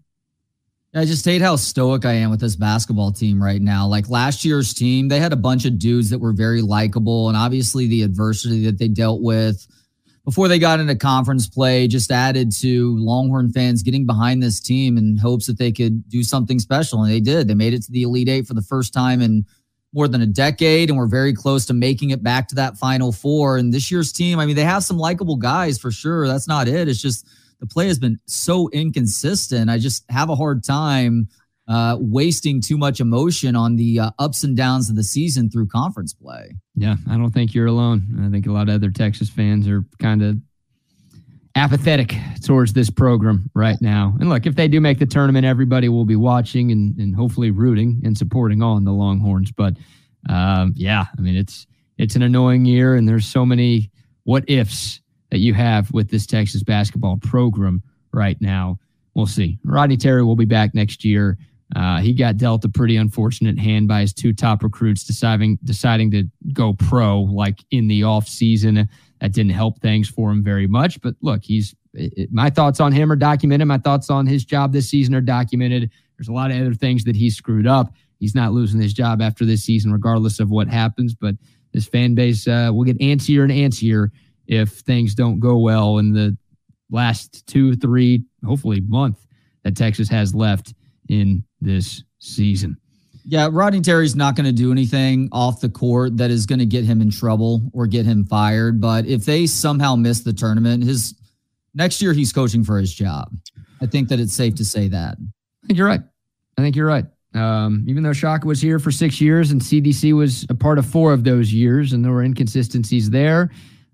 I 0.95 1.05
just 1.05 1.25
hate 1.25 1.41
how 1.41 1.55
stoic 1.55 2.05
I 2.05 2.13
am 2.13 2.29
with 2.29 2.39
this 2.39 2.55
basketball 2.55 3.11
team 3.11 3.41
right 3.41 3.61
now. 3.61 3.87
Like 3.87 4.09
last 4.09 4.45
year's 4.45 4.75
team, 4.75 5.07
they 5.07 5.19
had 5.19 5.33
a 5.33 5.37
bunch 5.37 5.65
of 5.65 5.79
dudes 5.79 6.11
that 6.11 6.19
were 6.19 6.33
very 6.33 6.61
likable, 6.61 7.29
and 7.29 7.37
obviously 7.37 7.87
the 7.87 8.03
adversity 8.03 8.63
that 8.65 8.77
they 8.77 8.87
dealt 8.89 9.23
with 9.23 9.65
before 10.23 10.47
they 10.47 10.59
got 10.59 10.79
into 10.79 10.95
conference 10.95 11.49
play 11.49 11.87
just 11.87 12.11
added 12.11 12.51
to 12.51 12.95
Longhorn 12.97 13.51
fans 13.51 13.81
getting 13.81 14.05
behind 14.05 14.41
this 14.41 14.61
team 14.61 14.97
in 14.97 15.17
hopes 15.17 15.47
that 15.47 15.57
they 15.57 15.71
could 15.71 16.07
do 16.09 16.21
something 16.21 16.59
special, 16.59 17.01
and 17.01 17.11
they 17.11 17.19
did. 17.19 17.47
They 17.47 17.55
made 17.55 17.73
it 17.73 17.81
to 17.83 17.91
the 17.91 18.03
Elite 18.03 18.29
Eight 18.29 18.47
for 18.47 18.53
the 18.53 18.61
first 18.61 18.93
time 18.93 19.19
in 19.19 19.45
more 19.93 20.07
than 20.07 20.21
a 20.21 20.27
decade, 20.27 20.89
and 20.89 20.97
we're 20.97 21.07
very 21.07 21.33
close 21.33 21.65
to 21.65 21.73
making 21.73 22.11
it 22.11 22.21
back 22.21 22.47
to 22.49 22.55
that 22.55 22.77
Final 22.77 23.11
Four. 23.11 23.57
And 23.57 23.73
this 23.73 23.89
year's 23.89 24.13
team, 24.13 24.37
I 24.37 24.45
mean, 24.45 24.55
they 24.55 24.63
have 24.63 24.83
some 24.83 24.99
likable 24.99 25.37
guys 25.37 25.79
for 25.79 25.91
sure. 25.91 26.27
That's 26.27 26.47
not 26.47 26.67
it. 26.67 26.87
It's 26.87 27.01
just 27.01 27.27
the 27.63 27.67
play 27.73 27.87
has 27.87 27.97
been 27.97 28.19
so 28.25 28.69
inconsistent. 28.73 29.69
I 29.69 29.77
just 29.77 30.03
have 30.09 30.29
a 30.29 30.35
hard 30.35 30.65
time 30.65 31.29
uh, 31.69 31.95
wasting 31.97 32.59
too 32.59 32.77
much 32.77 32.99
emotion 32.99 33.55
on 33.55 33.77
the 33.77 34.01
uh, 34.01 34.11
ups 34.19 34.43
and 34.43 34.57
downs 34.57 34.89
of 34.89 34.97
the 34.97 35.03
season 35.03 35.49
through 35.49 35.67
conference 35.67 36.13
play. 36.13 36.55
Yeah, 36.75 36.97
I 37.09 37.15
don't 37.15 37.31
think 37.31 37.53
you're 37.53 37.67
alone. 37.67 38.21
I 38.21 38.29
think 38.29 38.47
a 38.47 38.51
lot 38.51 38.67
of 38.67 38.75
other 38.75 38.91
Texas 38.91 39.29
fans 39.29 39.65
are 39.69 39.85
kind 39.97 40.21
of 40.21 40.39
apathetic 41.55 42.13
towards 42.43 42.73
this 42.73 42.89
program 42.89 43.49
right 43.53 43.77
now. 43.79 44.13
And 44.19 44.27
look, 44.27 44.45
if 44.45 44.55
they 44.55 44.67
do 44.67 44.81
make 44.81 44.99
the 44.99 45.05
tournament, 45.05 45.45
everybody 45.45 45.87
will 45.87 46.03
be 46.03 46.17
watching 46.17 46.69
and, 46.69 46.97
and 46.97 47.15
hopefully 47.15 47.49
rooting 47.49 48.01
and 48.03 48.17
supporting 48.17 48.61
on 48.61 48.83
the 48.83 48.91
Longhorns. 48.91 49.53
But 49.53 49.75
um, 50.29 50.73
yeah, 50.75 51.05
I 51.17 51.21
mean, 51.21 51.37
it's 51.37 51.65
it's 51.97 52.17
an 52.17 52.23
annoying 52.23 52.65
year, 52.65 52.95
and 52.95 53.07
there's 53.07 53.25
so 53.25 53.45
many 53.45 53.89
what 54.25 54.43
ifs 54.49 54.99
that 55.33 55.39
you 55.39 55.51
have 55.55 55.91
with 55.91 56.11
this 56.11 56.27
Texas 56.27 56.61
basketball 56.61 57.17
program 57.17 57.81
right 58.11 58.39
now. 58.39 58.77
We'll 59.15 59.25
see. 59.25 59.57
Rodney 59.63 59.97
Terry 59.97 60.23
will 60.23 60.35
be 60.35 60.45
back 60.45 60.75
next 60.75 61.03
year. 61.03 61.39
Uh, 61.75 62.01
he 62.01 62.13
got 62.13 62.37
dealt 62.37 62.63
a 62.65 62.69
pretty 62.69 62.97
unfortunate 62.97 63.57
hand 63.57 63.87
by 63.87 64.01
his 64.01 64.13
two 64.13 64.31
top 64.31 64.61
recruits 64.61 65.03
deciding 65.03 65.57
deciding 65.63 66.11
to 66.11 66.25
go 66.53 66.73
pro 66.73 67.21
like 67.21 67.65
in 67.71 67.87
the 67.87 68.03
off 68.03 68.27
season. 68.27 68.87
That 69.21 69.33
didn't 69.33 69.53
help 69.53 69.81
things 69.81 70.07
for 70.07 70.29
him 70.29 70.43
very 70.43 70.67
much. 70.67 71.01
But 71.01 71.15
look, 71.21 71.43
he's 71.43 71.73
it, 71.95 72.31
my 72.31 72.51
thoughts 72.51 72.79
on 72.79 72.91
him 72.91 73.11
are 73.11 73.15
documented. 73.15 73.67
My 73.67 73.79
thoughts 73.79 74.11
on 74.11 74.27
his 74.27 74.45
job 74.45 74.71
this 74.71 74.87
season 74.87 75.15
are 75.15 75.21
documented. 75.21 75.89
There's 76.15 76.27
a 76.27 76.33
lot 76.33 76.51
of 76.51 76.61
other 76.61 76.75
things 76.75 77.05
that 77.05 77.15
he 77.15 77.31
screwed 77.31 77.65
up. 77.65 77.91
He's 78.19 78.35
not 78.35 78.53
losing 78.53 78.79
his 78.79 78.93
job 78.93 79.19
after 79.19 79.45
this 79.45 79.63
season, 79.63 79.91
regardless 79.91 80.39
of 80.39 80.51
what 80.51 80.67
happens. 80.67 81.15
But 81.15 81.33
this 81.71 81.87
fan 81.87 82.13
base 82.13 82.47
uh, 82.47 82.69
will 82.71 82.83
get 82.83 82.99
antsier 82.99 83.41
and 83.41 83.51
antsier 83.51 84.11
if 84.47 84.69
things 84.69 85.15
don't 85.15 85.39
go 85.39 85.57
well 85.57 85.97
in 85.97 86.13
the 86.13 86.37
last 86.91 87.45
two, 87.47 87.75
three, 87.75 88.23
hopefully 88.45 88.81
month 88.81 89.25
that 89.63 89.75
Texas 89.75 90.09
has 90.09 90.35
left 90.35 90.73
in 91.09 91.43
this 91.61 92.03
season. 92.19 92.77
Yeah, 93.25 93.47
Rodney 93.51 93.79
Terry's 93.79 94.15
not 94.15 94.35
going 94.35 94.45
to 94.45 94.51
do 94.51 94.71
anything 94.71 95.29
off 95.31 95.61
the 95.61 95.69
court 95.69 96.17
that 96.17 96.29
is 96.29 96.45
going 96.45 96.59
to 96.59 96.65
get 96.65 96.83
him 96.83 97.01
in 97.01 97.09
trouble 97.09 97.61
or 97.73 97.87
get 97.87 98.05
him 98.05 98.25
fired. 98.25 98.81
But 98.81 99.05
if 99.05 99.23
they 99.25 99.47
somehow 99.47 99.95
miss 99.95 100.21
the 100.21 100.33
tournament, 100.33 100.83
his 100.83 101.15
next 101.73 102.01
year 102.01 102.11
he's 102.11 102.33
coaching 102.33 102.65
for 102.65 102.77
his 102.77 102.93
job. 102.93 103.33
I 103.81 103.85
think 103.85 104.09
that 104.09 104.19
it's 104.19 104.33
safe 104.33 104.55
to 104.55 104.65
say 104.65 104.89
that. 104.89 105.17
I 105.63 105.67
think 105.67 105.77
you're 105.77 105.87
right. 105.87 106.01
I 106.57 106.61
think 106.61 106.75
you're 106.75 106.87
right. 106.87 107.05
Um, 107.33 107.85
even 107.87 108.03
though 108.03 108.13
Shaka 108.13 108.45
was 108.45 108.61
here 108.61 108.77
for 108.77 108.91
six 108.91 109.19
years 109.19 109.51
and 109.51 109.59
CDC 109.59 110.13
was 110.13 110.45
a 110.49 110.55
part 110.55 110.77
of 110.77 110.85
four 110.85 111.13
of 111.13 111.23
those 111.23 111.51
years, 111.51 111.93
and 111.93 112.03
there 112.03 112.11
were 112.11 112.23
inconsistencies 112.23 113.09
there. 113.09 113.49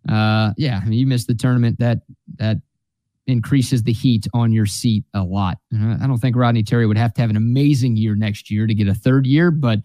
Uh, 0.08 0.54
yeah, 0.58 0.80
I 0.82 0.86
mean, 0.86 1.00
you 1.00 1.08
missed 1.08 1.28
the 1.28 1.36
tournament. 1.36 1.80
That 1.80 2.00
that 2.38 2.58
increases 3.28 3.84
the 3.84 3.94
heat 3.94 4.28
on 4.34 4.52
your 4.52 4.66
seat 4.66 5.04
a 5.14 5.22
lot. 5.22 5.60
Uh, 5.74 5.98
I 6.02 6.08
don't 6.08 6.18
think 6.18 6.36
Rodney 6.36 6.64
Terry 6.64 6.88
would 6.88 6.98
have 6.98 7.14
to 7.14 7.22
have 7.22 7.30
an 7.30 7.38
amazing 7.38 7.96
year 7.96 8.16
next 8.16 8.50
year 8.50 8.66
to 8.66 8.74
get 8.74 8.88
a 8.88 8.94
third 8.94 9.26
year, 9.26 9.52
but 9.52 9.80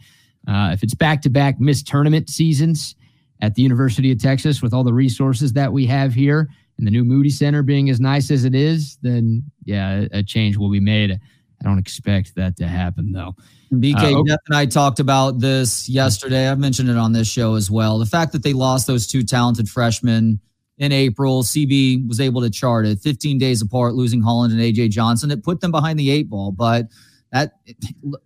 uh, 0.48 0.70
if 0.72 0.82
it's 0.82 0.94
back 0.94 1.22
to 1.22 1.30
back 1.30 1.60
missed 1.60 1.86
tournament 1.86 2.28
seasons 2.28 2.96
at 3.40 3.54
the 3.54 3.62
University 3.62 4.10
of 4.12 4.18
Texas 4.18 4.62
with 4.62 4.72
all 4.72 4.84
the 4.84 4.92
resources 4.92 5.52
that 5.52 5.72
we 5.72 5.86
have 5.86 6.14
here 6.14 6.48
and 6.78 6.86
the 6.86 6.90
new 6.90 7.04
Moody 7.04 7.30
Center 7.30 7.62
being 7.62 7.90
as 7.90 8.00
nice 8.00 8.30
as 8.30 8.44
it 8.44 8.54
is, 8.54 8.98
then 9.02 9.42
yeah, 9.64 10.06
a 10.12 10.22
change 10.22 10.56
will 10.56 10.70
be 10.70 10.80
made. 10.80 11.18
I 11.64 11.68
don't 11.68 11.78
expect 11.78 12.34
that 12.34 12.56
to 12.58 12.66
happen 12.66 13.12
though. 13.12 13.34
BK 13.72 14.14
uh, 14.14 14.18
okay. 14.18 14.36
And 14.46 14.56
I 14.56 14.66
talked 14.66 15.00
about 15.00 15.40
this 15.40 15.88
yesterday. 15.88 16.48
I've 16.48 16.58
mentioned 16.58 16.90
it 16.90 16.96
on 16.96 17.12
this 17.12 17.28
show 17.28 17.54
as 17.54 17.70
well. 17.70 17.98
The 17.98 18.06
fact 18.06 18.32
that 18.32 18.42
they 18.42 18.52
lost 18.52 18.86
those 18.86 19.06
two 19.06 19.22
talented 19.22 19.68
freshmen 19.68 20.40
in 20.78 20.92
April. 20.92 21.42
CB 21.42 22.06
was 22.08 22.20
able 22.20 22.40
to 22.40 22.50
chart 22.50 22.86
it 22.86 23.00
15 23.00 23.38
days 23.38 23.62
apart, 23.62 23.94
losing 23.94 24.20
Holland 24.20 24.52
and 24.52 24.60
AJ 24.60 24.90
Johnson. 24.90 25.30
It 25.30 25.42
put 25.42 25.60
them 25.60 25.70
behind 25.70 25.98
the 25.98 26.10
eight 26.10 26.28
ball, 26.28 26.52
but 26.52 26.86
that 27.32 27.52
it, 27.66 27.76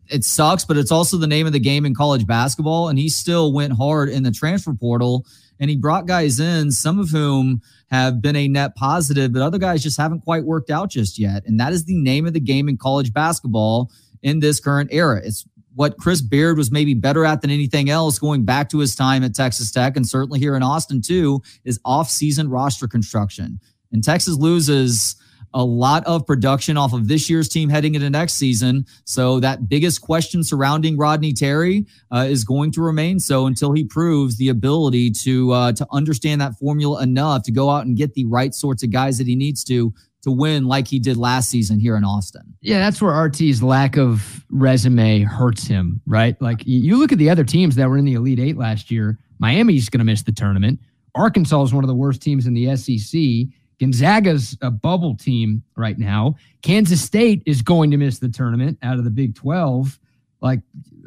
it, 0.09 0.25
sucks, 0.25 0.65
but 0.65 0.77
it's 0.77 0.93
also 0.93 1.17
the 1.17 1.27
name 1.27 1.47
of 1.47 1.53
the 1.53 1.61
game 1.61 1.87
in 1.87 1.95
college 1.95 2.27
basketball. 2.27 2.89
And 2.89 2.99
he 2.99 3.09
still 3.09 3.53
went 3.53 3.73
hard 3.73 4.09
in 4.09 4.23
the 4.23 4.31
transfer 4.31 4.75
portal 4.75 5.27
and 5.61 5.71
he 5.71 5.77
brought 5.77 6.07
guys 6.07 6.41
in, 6.41 6.71
some 6.71 6.99
of 6.99 7.11
whom 7.11 7.63
have 7.91 8.21
been 8.21 8.37
a 8.37 8.49
net 8.49 8.77
positive, 8.77 9.33
but 9.33 9.43
other 9.43 9.59
guys 9.59 9.83
just 9.83 9.99
haven't 9.99 10.21
quite 10.21 10.45
worked 10.45 10.71
out 10.71 10.91
just 10.91 11.19
yet. 11.19 11.43
And 11.47 11.59
that 11.59 11.73
is 11.73 11.85
the 11.85 11.97
name 11.97 12.27
of 12.27 12.33
the 12.33 12.41
game 12.41 12.69
in 12.69 12.77
college 12.77 13.13
basketball 13.13 13.91
in 14.23 14.41
this 14.41 14.61
current 14.61 14.91
era. 14.93 15.21
It's 15.25 15.47
what 15.75 15.97
Chris 15.97 16.21
Beard 16.21 16.59
was 16.59 16.73
maybe 16.73 16.95
better 16.95 17.25
at 17.25 17.41
than 17.41 17.51
anything 17.51 17.89
else 17.89 18.19
going 18.19 18.45
back 18.45 18.69
to 18.71 18.79
his 18.79 18.97
time 18.97 19.23
at 19.23 19.35
Texas 19.35 19.71
Tech 19.71 19.97
and 19.97 20.07
certainly 20.07 20.41
here 20.41 20.57
in 20.57 20.63
Austin 20.63 21.01
too 21.01 21.41
is 21.65 21.79
off-season 21.85 22.51
roster 22.51 22.89
construction. 22.89 23.61
And 23.93 24.03
Texas 24.03 24.37
loses 24.37 25.17
a 25.55 25.65
lot 25.65 26.05
of 26.07 26.27
production 26.27 26.77
off 26.77 26.93
of 26.93 27.09
this 27.09 27.29
year's 27.31 27.49
team 27.49 27.69
heading 27.69 27.95
into 27.95 28.11
next 28.11 28.35
season. 28.35 28.87
So 29.05 29.41
that 29.41 29.69
biggest 29.69 30.01
question 30.01 30.45
surrounding 30.45 30.97
Rodney 30.97 31.33
Terry 31.33 31.87
uh, 32.11 32.27
is 32.29 32.45
going 32.45 32.73
to 32.73 32.83
remain 32.83 33.19
so 33.19 33.47
until 33.47 33.73
he 33.73 33.85
proves 33.85 34.37
the 34.37 34.49
ability 34.49 35.11
to 35.11 35.53
uh, 35.53 35.73
to 35.73 35.87
understand 35.91 36.41
that 36.41 36.55
formula 36.59 37.03
enough 37.03 37.43
to 37.45 37.53
go 37.53 37.71
out 37.71 37.87
and 37.87 37.97
get 37.97 38.15
the 38.15 38.25
right 38.27 38.55
sorts 38.55 38.83
of 38.83 38.91
guys 38.91 39.19
that 39.19 39.27
he 39.27 39.35
needs 39.35 39.65
to 39.65 39.93
to 40.23 40.31
win 40.31 40.67
like 40.67 40.89
he 40.89 40.99
did 40.99 41.17
last 41.17 41.49
season 41.49 41.79
here 41.79 41.97
in 41.97 42.05
Austin. 42.05 42.55
Yeah, 42.61 42.81
that's 42.81 43.01
where 43.01 43.15
RT's 43.15 43.63
lack 43.63 43.97
of 43.97 44.45
resume 44.51 45.23
hurts 45.23 45.67
him, 45.67 46.01
right? 46.07 46.41
Like 46.43 46.63
you 46.65 46.99
look 46.99 47.13
at 47.13 47.19
the 47.19 47.31
other 47.31 47.45
teams 47.45 47.77
that 47.77 47.89
were 47.89 47.99
in 47.99 48.05
the 48.05 48.15
Elite 48.15 48.41
Eight 48.41 48.57
last 48.57 48.91
year. 48.91 49.19
Miami's 49.39 49.89
going 49.89 50.01
to 50.01 50.05
miss 50.05 50.23
the 50.23 50.33
tournament. 50.33 50.81
Arkansas 51.15 51.63
is 51.63 51.75
one 51.75 51.85
of 51.85 51.89
the 51.89 51.95
worst 51.95 52.21
teams 52.21 52.47
in 52.47 52.55
the 52.55 52.77
SEC. 52.77 53.49
Gonzaga's 53.81 54.57
a 54.61 54.71
bubble 54.71 55.17
team 55.17 55.63
right 55.77 55.99
now. 55.99 56.35
Kansas 56.63 57.01
State 57.01 57.43
is 57.47 57.63
going 57.63 57.91
to 57.91 57.97
miss 57.97 58.19
the 58.19 58.29
tournament 58.29 58.79
out 58.83 58.99
of 58.99 59.05
the 59.05 59.11
Big 59.11 59.35
12. 59.35 59.99
Like 60.41 60.61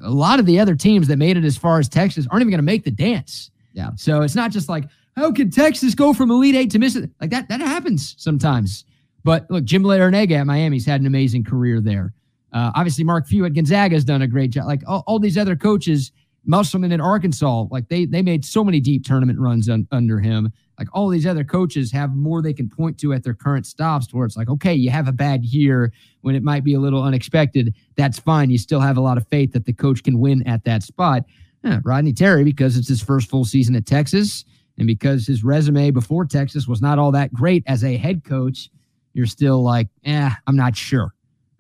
a 0.04 0.10
lot 0.10 0.40
of 0.40 0.46
the 0.46 0.60
other 0.60 0.76
teams 0.76 1.08
that 1.08 1.18
made 1.18 1.38
it 1.38 1.44
as 1.44 1.58
far 1.58 1.80
as 1.80 1.90
Texas 1.90 2.28
aren't 2.30 2.42
even 2.42 2.52
going 2.52 2.60
to 2.60 2.64
make 2.64 2.84
the 2.84 2.92
dance. 2.92 3.52
Yeah. 3.74 3.92
So 3.96 4.22
it's 4.22 4.36
not 4.36 4.52
just 4.52 4.70
like, 4.70 4.86
how 5.16 5.32
can 5.32 5.50
Texas 5.50 5.96
go 5.96 6.14
from 6.14 6.32
Elite 6.32 6.56
Eight 6.56 6.72
to 6.72 6.80
miss 6.80 6.96
it? 6.96 7.10
Like 7.20 7.30
that, 7.32 7.50
that 7.50 7.60
happens 7.60 8.16
sometimes. 8.18 8.86
But 9.24 9.50
look, 9.50 9.66
Jim 9.66 9.84
Larrañaga 9.84 10.40
at 10.40 10.48
Miami's 10.48 10.86
had 10.86 11.02
an 11.02 11.08
amazing 11.08 11.44
career 11.44 11.82
there. 11.82 12.14
Uh, 12.54 12.72
obviously, 12.76 13.04
Mark 13.04 13.28
Few 13.28 13.46
at 13.46 13.54
Gonzaga 13.54 13.96
has 13.96 14.04
done 14.04 14.22
a 14.22 14.28
great 14.28 14.52
job. 14.52 14.66
Like 14.66 14.82
all, 14.88 15.04
all 15.08 15.20
these 15.20 15.38
other 15.38 15.56
coaches, 15.56 16.12
Musselman 16.46 16.92
in 16.92 17.00
Arkansas, 17.00 17.66
like 17.72 17.88
they 17.88 18.06
they 18.06 18.22
made 18.22 18.44
so 18.44 18.64
many 18.64 18.80
deep 18.80 19.06
tournament 19.06 19.40
runs 19.40 19.70
un, 19.70 19.88
under 19.92 20.20
him. 20.20 20.52
Like 20.80 20.88
all 20.94 21.10
these 21.10 21.28
other 21.28 21.44
coaches 21.44 21.92
have 21.92 22.16
more 22.16 22.42
they 22.42 22.54
can 22.54 22.70
point 22.70 22.98
to 23.00 23.14
at 23.14 23.24
their 23.24 23.34
current 23.34 23.66
stops 23.66 24.08
to 24.08 24.18
where 24.18 24.26
it's 24.26 24.38
like, 24.38 24.50
okay, 24.50 24.74
you 24.74 24.90
have 24.90 25.08
a 25.08 25.12
bad 25.12 25.46
year 25.46 25.92
when 26.22 26.36
it 26.36 26.44
might 26.44 26.64
be 26.64 26.74
a 26.74 26.80
little 26.80 27.04
unexpected. 27.04 27.76
That's 27.96 28.20
fine. 28.20 28.50
You 28.50 28.58
still 28.58 28.80
have 28.80 28.98
a 28.98 29.02
lot 29.02 29.18
of 29.18 29.28
faith 29.28 29.52
that 29.54 29.66
the 29.66 29.74
coach 29.74 30.04
can 30.04 30.20
win 30.20 30.48
at 30.48 30.64
that 30.66 30.84
spot. 30.84 31.24
Yeah, 31.64 31.80
Rodney 31.84 32.14
Terry, 32.14 32.44
because 32.44 32.78
it's 32.78 32.88
his 32.88 33.04
first 33.04 33.30
full 33.30 33.46
season 33.46 33.76
at 33.76 33.86
Texas, 33.86 34.46
and 34.80 34.88
because 34.88 35.28
his 35.28 35.44
resume 35.44 35.92
before 35.92 36.26
Texas 36.26 36.68
was 36.68 36.82
not 36.82 36.98
all 36.98 37.12
that 37.12 37.32
great 37.32 37.64
as 37.68 37.84
a 37.84 37.98
head 37.98 38.24
coach 38.24 38.72
you're 39.14 39.26
still 39.26 39.64
like, 39.64 39.88
eh, 40.06 40.30
I'm 40.48 40.56
not 40.56 40.76
sure. 40.76 41.14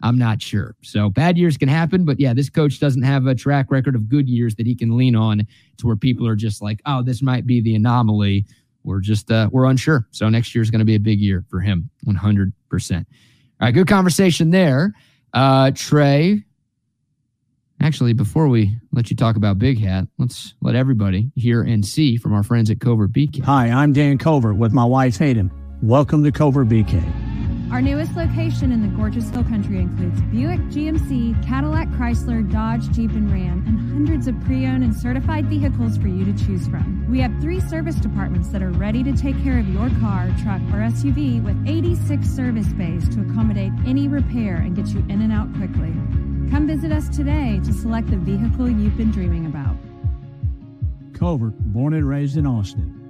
I'm 0.03 0.17
not 0.17 0.41
sure. 0.41 0.75
So 0.81 1.09
bad 1.09 1.37
years 1.37 1.57
can 1.57 1.69
happen, 1.69 2.05
but 2.05 2.19
yeah, 2.19 2.33
this 2.33 2.49
coach 2.49 2.79
doesn't 2.79 3.03
have 3.03 3.27
a 3.27 3.35
track 3.35 3.69
record 3.69 3.95
of 3.95 4.09
good 4.09 4.27
years 4.27 4.55
that 4.55 4.65
he 4.65 4.73
can 4.73 4.97
lean 4.97 5.15
on 5.15 5.45
to 5.77 5.87
where 5.87 5.95
people 5.95 6.27
are 6.27 6.35
just 6.35 6.61
like, 6.61 6.81
oh, 6.87 7.03
this 7.03 7.21
might 7.21 7.45
be 7.45 7.61
the 7.61 7.75
anomaly. 7.75 8.45
We're 8.83 8.99
just 8.99 9.31
uh, 9.31 9.49
we're 9.51 9.65
unsure. 9.65 10.07
So 10.11 10.29
next 10.29 10.55
year 10.55 10.61
is 10.61 10.71
going 10.71 10.79
to 10.79 10.85
be 10.85 10.95
a 10.95 10.99
big 10.99 11.19
year 11.19 11.45
for 11.49 11.59
him, 11.59 11.89
100. 12.03 12.53
percent 12.69 13.07
All 13.59 13.67
right, 13.67 13.73
good 13.73 13.87
conversation 13.87 14.49
there, 14.49 14.93
uh, 15.33 15.71
Trey. 15.75 16.43
Actually, 17.81 18.13
before 18.13 18.47
we 18.47 18.75
let 18.91 19.09
you 19.09 19.15
talk 19.15 19.35
about 19.35 19.57
Big 19.57 19.79
Hat, 19.79 20.07
let's 20.19 20.53
let 20.61 20.75
everybody 20.75 21.31
hear 21.35 21.63
and 21.63 21.83
see 21.83 22.15
from 22.15 22.31
our 22.33 22.43
friends 22.43 22.69
at 22.69 22.79
Covert 22.79 23.11
Bee 23.11 23.27
Cave. 23.27 23.43
Hi, 23.45 23.69
I'm 23.69 23.91
Dan 23.91 24.19
Covert 24.19 24.55
with 24.55 24.71
my 24.71 24.85
wife 24.85 25.17
Hayden. 25.17 25.51
Welcome 25.81 26.23
to 26.23 26.31
Covert 26.31 26.69
Bee 26.69 26.83
Cave. 26.83 27.30
Our 27.71 27.81
newest 27.81 28.17
location 28.17 28.73
in 28.73 28.81
the 28.81 28.89
gorgeous 28.97 29.29
Hill 29.29 29.45
Country 29.45 29.79
includes 29.79 30.21
Buick, 30.23 30.59
GMC, 30.71 31.41
Cadillac, 31.41 31.87
Chrysler, 31.91 32.43
Dodge, 32.51 32.91
Jeep, 32.91 33.11
and 33.11 33.31
Ram, 33.31 33.63
and 33.65 33.79
hundreds 33.93 34.27
of 34.27 34.37
pre 34.41 34.65
owned 34.65 34.83
and 34.83 34.93
certified 34.93 35.45
vehicles 35.45 35.97
for 35.97 36.09
you 36.09 36.25
to 36.25 36.33
choose 36.45 36.67
from. 36.67 37.09
We 37.09 37.21
have 37.21 37.31
three 37.39 37.61
service 37.61 37.95
departments 37.95 38.49
that 38.49 38.61
are 38.61 38.71
ready 38.71 39.03
to 39.03 39.13
take 39.15 39.41
care 39.41 39.57
of 39.57 39.69
your 39.69 39.89
car, 40.01 40.27
truck, 40.43 40.59
or 40.73 40.83
SUV 40.83 41.41
with 41.41 41.55
86 41.65 42.27
service 42.27 42.67
bays 42.73 43.07
to 43.15 43.21
accommodate 43.21 43.71
any 43.87 44.09
repair 44.09 44.57
and 44.57 44.75
get 44.75 44.87
you 44.87 44.99
in 45.07 45.21
and 45.21 45.31
out 45.31 45.47
quickly. 45.55 45.93
Come 46.51 46.67
visit 46.67 46.91
us 46.91 47.07
today 47.07 47.61
to 47.63 47.71
select 47.71 48.11
the 48.11 48.17
vehicle 48.17 48.69
you've 48.69 48.97
been 48.97 49.11
dreaming 49.11 49.45
about. 49.45 49.77
Covert, 51.17 51.57
born 51.57 51.93
and 51.93 52.05
raised 52.05 52.35
in 52.35 52.45
Austin. 52.45 53.00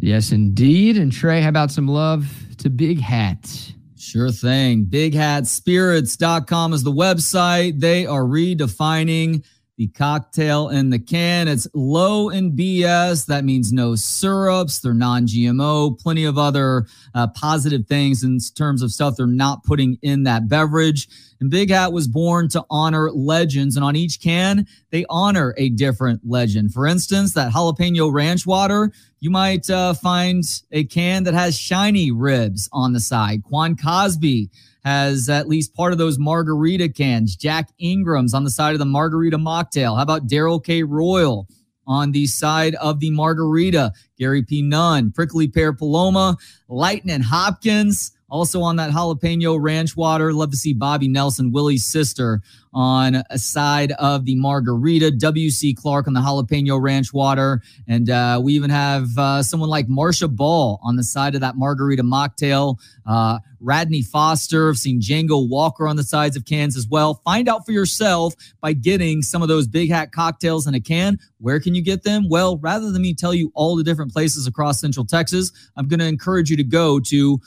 Yes, 0.00 0.32
indeed. 0.32 0.96
And 0.96 1.12
Trey, 1.12 1.40
how 1.40 1.48
about 1.48 1.70
some 1.70 1.88
love 1.88 2.32
to 2.58 2.70
Big 2.70 3.00
Hat? 3.00 3.72
Sure 3.96 4.30
thing. 4.30 4.86
BigHatSpirits.com 4.86 6.72
is 6.72 6.82
the 6.84 6.92
website. 6.92 7.80
They 7.80 8.06
are 8.06 8.22
redefining 8.22 9.44
the 9.78 9.86
cocktail 9.88 10.68
in 10.68 10.90
the 10.90 10.98
can. 10.98 11.46
It's 11.46 11.68
low 11.72 12.30
in 12.30 12.56
BS. 12.56 13.26
That 13.26 13.44
means 13.44 13.72
no 13.72 13.94
syrups. 13.94 14.80
They're 14.80 14.92
non 14.92 15.26
GMO. 15.26 15.98
Plenty 15.98 16.24
of 16.24 16.36
other 16.36 16.86
uh, 17.14 17.28
positive 17.28 17.86
things 17.86 18.24
in 18.24 18.38
terms 18.56 18.82
of 18.82 18.90
stuff 18.90 19.14
they're 19.16 19.26
not 19.26 19.62
putting 19.62 19.96
in 20.02 20.24
that 20.24 20.48
beverage. 20.48 21.08
And 21.40 21.48
Big 21.48 21.70
Hat 21.70 21.92
was 21.92 22.08
born 22.08 22.48
to 22.50 22.64
honor 22.68 23.12
legends. 23.12 23.76
And 23.76 23.84
on 23.84 23.94
each 23.94 24.20
can, 24.20 24.66
they 24.90 25.04
honor 25.08 25.54
a 25.56 25.68
different 25.70 26.22
legend. 26.24 26.74
For 26.74 26.84
instance, 26.84 27.34
that 27.34 27.52
jalapeno 27.52 28.12
ranch 28.12 28.46
water, 28.46 28.92
you 29.20 29.30
might 29.30 29.68
uh, 29.68 29.94
find 29.94 30.44
a 30.70 30.84
can 30.84 31.24
that 31.24 31.34
has 31.34 31.58
shiny 31.58 32.10
ribs 32.10 32.68
on 32.72 32.92
the 32.92 33.00
side. 33.00 33.42
Quan 33.42 33.76
Cosby 33.76 34.50
has 34.84 35.28
at 35.28 35.48
least 35.48 35.74
part 35.74 35.92
of 35.92 35.98
those 35.98 36.18
margarita 36.18 36.88
cans. 36.88 37.36
Jack 37.36 37.70
Ingram's 37.78 38.34
on 38.34 38.44
the 38.44 38.50
side 38.50 38.74
of 38.74 38.78
the 38.78 38.84
margarita 38.86 39.38
mocktail. 39.38 39.96
How 39.96 40.02
about 40.02 40.26
Darrell 40.26 40.60
K. 40.60 40.82
Royal? 40.82 41.48
on 41.88 42.12
the 42.12 42.26
side 42.26 42.74
of 42.76 43.00
the 43.00 43.10
margarita. 43.10 43.92
Gary 44.18 44.42
P. 44.42 44.62
Nunn, 44.62 45.10
Prickly 45.10 45.48
Pear 45.48 45.72
Paloma, 45.72 46.36
Lightning 46.68 47.22
Hopkins, 47.22 48.12
Also 48.30 48.60
on 48.62 48.76
that 48.76 48.90
jalapeno 48.90 49.58
ranch 49.60 49.96
water. 49.96 50.32
Love 50.32 50.50
to 50.50 50.56
see 50.56 50.72
Bobby 50.72 51.08
Nelson, 51.08 51.52
Willie's 51.52 51.86
sister, 51.86 52.42
on 52.72 53.22
a 53.30 53.38
side 53.38 53.92
of 53.92 54.24
the 54.24 54.36
margarita. 54.36 55.10
W.C. 55.10 55.74
Clark 55.74 56.06
on 56.06 56.12
the 56.12 56.20
jalapeno 56.20 56.80
ranch 56.80 57.12
water. 57.12 57.62
And 57.86 58.10
uh, 58.10 58.40
we 58.42 58.54
even 58.54 58.70
have 58.70 59.16
uh, 59.16 59.42
someone 59.42 59.70
like 59.70 59.88
Marcia 59.88 60.28
Ball 60.28 60.78
on 60.82 60.96
the 60.96 61.04
side 61.04 61.34
of 61.34 61.40
that 61.40 61.56
margarita 61.56 62.02
mocktail. 62.02 62.78
Uh, 63.06 63.38
Radney 63.60 64.02
Foster. 64.02 64.68
I've 64.68 64.76
seen 64.76 65.00
Django 65.00 65.48
Walker 65.48 65.88
on 65.88 65.96
the 65.96 66.04
sides 66.04 66.36
of 66.36 66.44
cans 66.44 66.76
as 66.76 66.86
well. 66.86 67.20
Find 67.24 67.48
out 67.48 67.64
for 67.66 67.72
yourself 67.72 68.34
by 68.60 68.72
getting 68.72 69.22
some 69.22 69.42
of 69.42 69.48
those 69.48 69.66
big 69.66 69.90
hat 69.90 70.12
cocktails 70.12 70.66
in 70.66 70.74
a 70.74 70.80
can. 70.80 71.18
Where 71.38 71.60
can 71.60 71.74
you 71.74 71.82
get 71.82 72.02
them? 72.02 72.28
Well, 72.28 72.58
rather 72.58 72.90
than 72.90 73.02
me 73.02 73.14
tell 73.14 73.34
you 73.34 73.50
all 73.54 73.76
the 73.76 73.84
different 73.84 74.12
places 74.12 74.46
across 74.46 74.80
Central 74.80 75.06
Texas, 75.06 75.52
I'm 75.76 75.88
going 75.88 76.00
to 76.00 76.06
encourage 76.06 76.50
you 76.50 76.56
to 76.56 76.64
go 76.64 77.00
to 77.00 77.40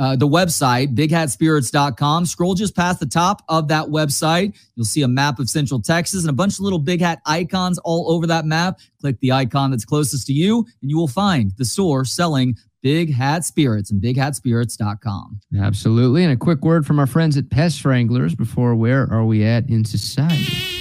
uh, 0.00 0.16
the 0.16 0.26
website, 0.26 0.94
bighatspirits.com. 0.94 2.24
Scroll 2.24 2.54
just 2.54 2.74
past 2.74 3.00
the 3.00 3.06
top 3.06 3.42
of 3.50 3.68
that 3.68 3.86
website. 3.86 4.56
You'll 4.74 4.86
see 4.86 5.02
a 5.02 5.08
map 5.08 5.38
of 5.38 5.50
Central 5.50 5.80
Texas 5.80 6.22
and 6.22 6.30
a 6.30 6.32
bunch 6.32 6.54
of 6.54 6.60
little 6.60 6.78
Big 6.78 7.02
Hat 7.02 7.20
icons 7.26 7.78
all 7.84 8.10
over 8.10 8.26
that 8.26 8.46
map. 8.46 8.80
Click 9.02 9.20
the 9.20 9.32
icon 9.32 9.70
that's 9.70 9.84
closest 9.84 10.26
to 10.28 10.32
you, 10.32 10.66
and 10.80 10.90
you 10.90 10.96
will 10.96 11.06
find 11.06 11.52
the 11.58 11.66
store 11.66 12.06
selling 12.06 12.56
Big 12.82 13.12
Hat 13.12 13.44
Spirits 13.44 13.90
and 13.90 14.02
bighatspirits.com. 14.02 15.40
Absolutely. 15.60 16.24
And 16.24 16.32
a 16.32 16.36
quick 16.36 16.64
word 16.64 16.86
from 16.86 16.98
our 16.98 17.06
friends 17.06 17.36
at 17.36 17.50
Pest 17.50 17.84
Wranglers 17.84 18.34
before 18.34 18.74
where 18.74 19.06
are 19.12 19.26
we 19.26 19.44
at 19.44 19.68
in 19.68 19.84
society? 19.84 20.79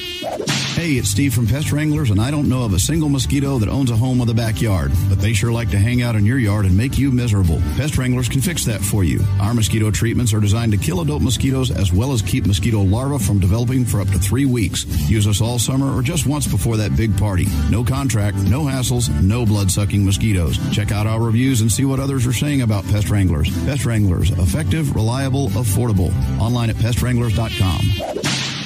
Hey, 0.79 0.93
it's 0.93 1.09
Steve 1.09 1.33
from 1.33 1.45
Pest 1.45 1.73
Wranglers, 1.73 2.09
and 2.09 2.21
I 2.21 2.31
don't 2.31 2.47
know 2.47 2.63
of 2.63 2.71
a 2.71 2.79
single 2.79 3.09
mosquito 3.09 3.59
that 3.59 3.67
owns 3.67 3.91
a 3.91 3.97
home 3.97 4.17
with 4.17 4.29
a 4.29 4.33
backyard, 4.33 4.93
but 5.09 5.19
they 5.19 5.33
sure 5.33 5.51
like 5.51 5.69
to 5.71 5.77
hang 5.77 6.01
out 6.01 6.15
in 6.15 6.25
your 6.25 6.39
yard 6.39 6.65
and 6.65 6.77
make 6.77 6.97
you 6.97 7.11
miserable. 7.11 7.61
Pest 7.75 7.97
Wranglers 7.97 8.29
can 8.29 8.39
fix 8.39 8.63
that 8.63 8.79
for 8.79 9.03
you. 9.03 9.19
Our 9.41 9.53
mosquito 9.53 9.91
treatments 9.91 10.33
are 10.33 10.39
designed 10.39 10.71
to 10.71 10.77
kill 10.77 11.01
adult 11.01 11.21
mosquitoes 11.21 11.69
as 11.69 11.91
well 11.91 12.13
as 12.13 12.21
keep 12.21 12.47
mosquito 12.47 12.79
larvae 12.79 13.21
from 13.21 13.41
developing 13.41 13.83
for 13.83 13.99
up 13.99 14.07
to 14.11 14.19
three 14.19 14.45
weeks. 14.45 14.85
Use 15.09 15.27
us 15.27 15.41
all 15.41 15.59
summer 15.59 15.93
or 15.93 16.01
just 16.01 16.25
once 16.25 16.47
before 16.47 16.77
that 16.77 16.95
big 16.95 17.17
party. 17.17 17.47
No 17.69 17.83
contract, 17.83 18.37
no 18.37 18.61
hassles, 18.61 19.09
no 19.21 19.45
blood 19.45 19.69
sucking 19.69 20.05
mosquitoes. 20.05 20.57
Check 20.73 20.93
out 20.93 21.07
our 21.07 21.21
reviews 21.21 21.59
and 21.59 21.69
see 21.69 21.83
what 21.83 21.99
others 21.99 22.25
are 22.25 22.31
saying 22.31 22.61
about 22.61 22.85
Pest 22.85 23.09
Wranglers. 23.09 23.49
Pest 23.65 23.83
Wranglers, 23.83 24.31
effective, 24.31 24.95
reliable, 24.95 25.49
affordable. 25.49 26.13
Online 26.39 26.69
at 26.69 26.77
pestwranglers.com. 26.77 28.58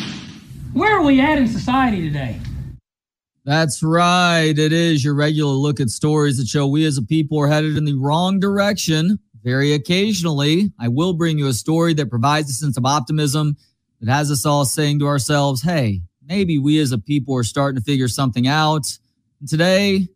Where 0.74 0.98
are 0.98 1.04
we 1.04 1.22
at 1.22 1.38
in 1.38 1.48
society 1.48 2.02
today? 2.02 2.40
That's 3.46 3.84
right. 3.84 4.58
It 4.58 4.74
is 4.74 5.06
your 5.06 5.14
regular 5.14 5.52
look 5.52 5.80
at 5.80 5.90
stories 5.90 6.38
that 6.38 6.48
show 6.48 6.66
we 6.66 6.86
as 6.86 6.98
a 6.98 7.04
people 7.04 7.40
are 7.40 7.48
headed 7.48 7.78
in 7.78 7.86
the 7.86 7.94
wrong 7.94 8.40
direction. 8.40 9.20
Very 9.44 9.74
occasionally, 9.74 10.72
I 10.80 10.88
will 10.88 11.14
bring 11.14 11.38
you 11.38 11.48
a 11.48 11.54
story 11.54 11.94
that 11.96 12.10
provides 12.10 12.50
a 12.50 12.54
sense 12.54 12.76
of 12.76 12.86
optimism 12.86 13.56
that 14.02 14.12
has 14.12 14.32
us 14.32 14.48
all 14.48 14.66
saying 14.66 14.98
to 15.00 15.08
ourselves, 15.08 15.62
hey, 15.62 16.02
maybe 16.28 16.58
we 16.58 16.80
as 16.80 16.92
a 16.92 16.98
people 16.98 17.36
are 17.36 17.44
starting 17.44 17.80
to 17.80 17.86
figure 17.86 18.08
something 18.08 18.48
out. 18.48 18.98
And 19.42 19.50
today, 19.50 20.08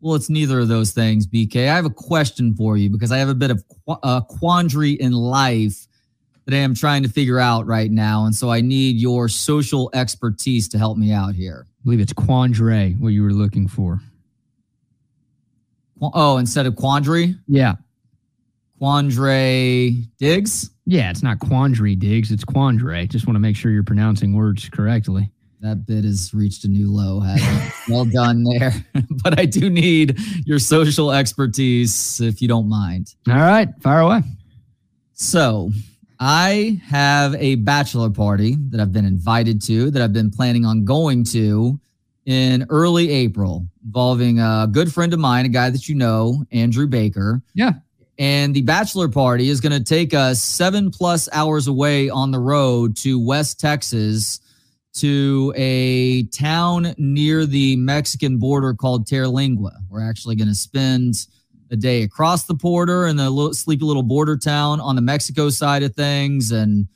well, 0.00 0.16
it's 0.16 0.28
neither 0.28 0.58
of 0.58 0.68
those 0.68 0.92
things, 0.92 1.26
BK. 1.26 1.66
I 1.66 1.76
have 1.76 1.86
a 1.86 1.90
question 1.90 2.54
for 2.54 2.76
you 2.76 2.90
because 2.90 3.10
I 3.10 3.16
have 3.18 3.30
a 3.30 3.34
bit 3.34 3.50
of 3.50 3.64
qu- 3.66 3.96
uh, 4.02 4.20
quandary 4.20 4.92
in 4.92 5.12
life 5.12 5.87
that 6.48 6.56
I 6.56 6.60
am 6.60 6.74
trying 6.74 7.02
to 7.02 7.10
figure 7.10 7.38
out 7.38 7.66
right 7.66 7.90
now. 7.90 8.24
And 8.24 8.34
so 8.34 8.50
I 8.50 8.62
need 8.62 8.96
your 8.96 9.28
social 9.28 9.90
expertise 9.92 10.66
to 10.70 10.78
help 10.78 10.96
me 10.96 11.12
out 11.12 11.34
here. 11.34 11.66
I 11.68 11.84
believe 11.84 12.00
it's 12.00 12.14
quandary, 12.14 12.92
what 12.92 13.10
you 13.10 13.22
were 13.22 13.34
looking 13.34 13.68
for. 13.68 14.00
Oh, 16.00 16.38
instead 16.38 16.64
of 16.64 16.74
quandary? 16.74 17.34
Yeah. 17.48 17.74
Quandary 18.78 20.06
Diggs? 20.18 20.70
Yeah, 20.86 21.10
it's 21.10 21.22
not 21.22 21.38
quandary 21.38 21.94
Diggs, 21.94 22.30
it's 22.30 22.44
quandary. 22.44 23.06
Just 23.08 23.26
want 23.26 23.34
to 23.34 23.40
make 23.40 23.54
sure 23.54 23.70
you're 23.70 23.82
pronouncing 23.82 24.32
words 24.32 24.70
correctly. 24.70 25.30
That 25.60 25.84
bit 25.84 26.04
has 26.04 26.32
reached 26.32 26.64
a 26.64 26.68
new 26.68 26.90
low. 26.90 27.20
well 27.90 28.06
done 28.06 28.44
there. 28.44 28.72
but 29.22 29.38
I 29.38 29.44
do 29.44 29.68
need 29.68 30.18
your 30.46 30.60
social 30.60 31.12
expertise 31.12 32.22
if 32.22 32.40
you 32.40 32.48
don't 32.48 32.70
mind. 32.70 33.16
All 33.28 33.34
right, 33.34 33.68
fire 33.82 34.00
away. 34.00 34.22
So, 35.12 35.72
I 36.20 36.80
have 36.86 37.34
a 37.36 37.56
bachelor 37.56 38.10
party 38.10 38.56
that 38.70 38.80
I've 38.80 38.92
been 38.92 39.04
invited 39.04 39.62
to, 39.66 39.90
that 39.90 40.02
I've 40.02 40.12
been 40.12 40.30
planning 40.30 40.64
on 40.64 40.84
going 40.84 41.24
to 41.24 41.80
in 42.26 42.66
early 42.68 43.10
April, 43.10 43.66
involving 43.84 44.40
a 44.40 44.68
good 44.70 44.92
friend 44.92 45.14
of 45.14 45.20
mine, 45.20 45.46
a 45.46 45.48
guy 45.48 45.70
that 45.70 45.88
you 45.88 45.94
know, 45.94 46.44
Andrew 46.52 46.86
Baker. 46.86 47.40
Yeah. 47.54 47.72
And 48.18 48.54
the 48.54 48.62
bachelor 48.62 49.08
party 49.08 49.48
is 49.48 49.60
going 49.60 49.72
to 49.72 49.84
take 49.84 50.12
us 50.12 50.42
seven 50.42 50.90
plus 50.90 51.28
hours 51.32 51.68
away 51.68 52.10
on 52.10 52.32
the 52.32 52.40
road 52.40 52.96
to 52.98 53.24
West 53.24 53.60
Texas 53.60 54.40
to 54.94 55.52
a 55.56 56.24
town 56.24 56.94
near 56.98 57.46
the 57.46 57.76
Mexican 57.76 58.38
border 58.38 58.74
called 58.74 59.06
Terlingua. 59.06 59.76
We're 59.88 60.06
actually 60.06 60.34
going 60.34 60.48
to 60.48 60.54
spend 60.54 61.14
a 61.70 61.76
day 61.76 62.02
across 62.02 62.44
the 62.44 62.54
border 62.54 63.06
in 63.06 63.16
the 63.16 63.30
little, 63.30 63.54
sleepy 63.54 63.84
little 63.84 64.02
border 64.02 64.36
town 64.36 64.80
on 64.80 64.96
the 64.96 65.02
Mexico 65.02 65.50
side 65.50 65.82
of 65.82 65.94
things. 65.94 66.50
And 66.50 66.86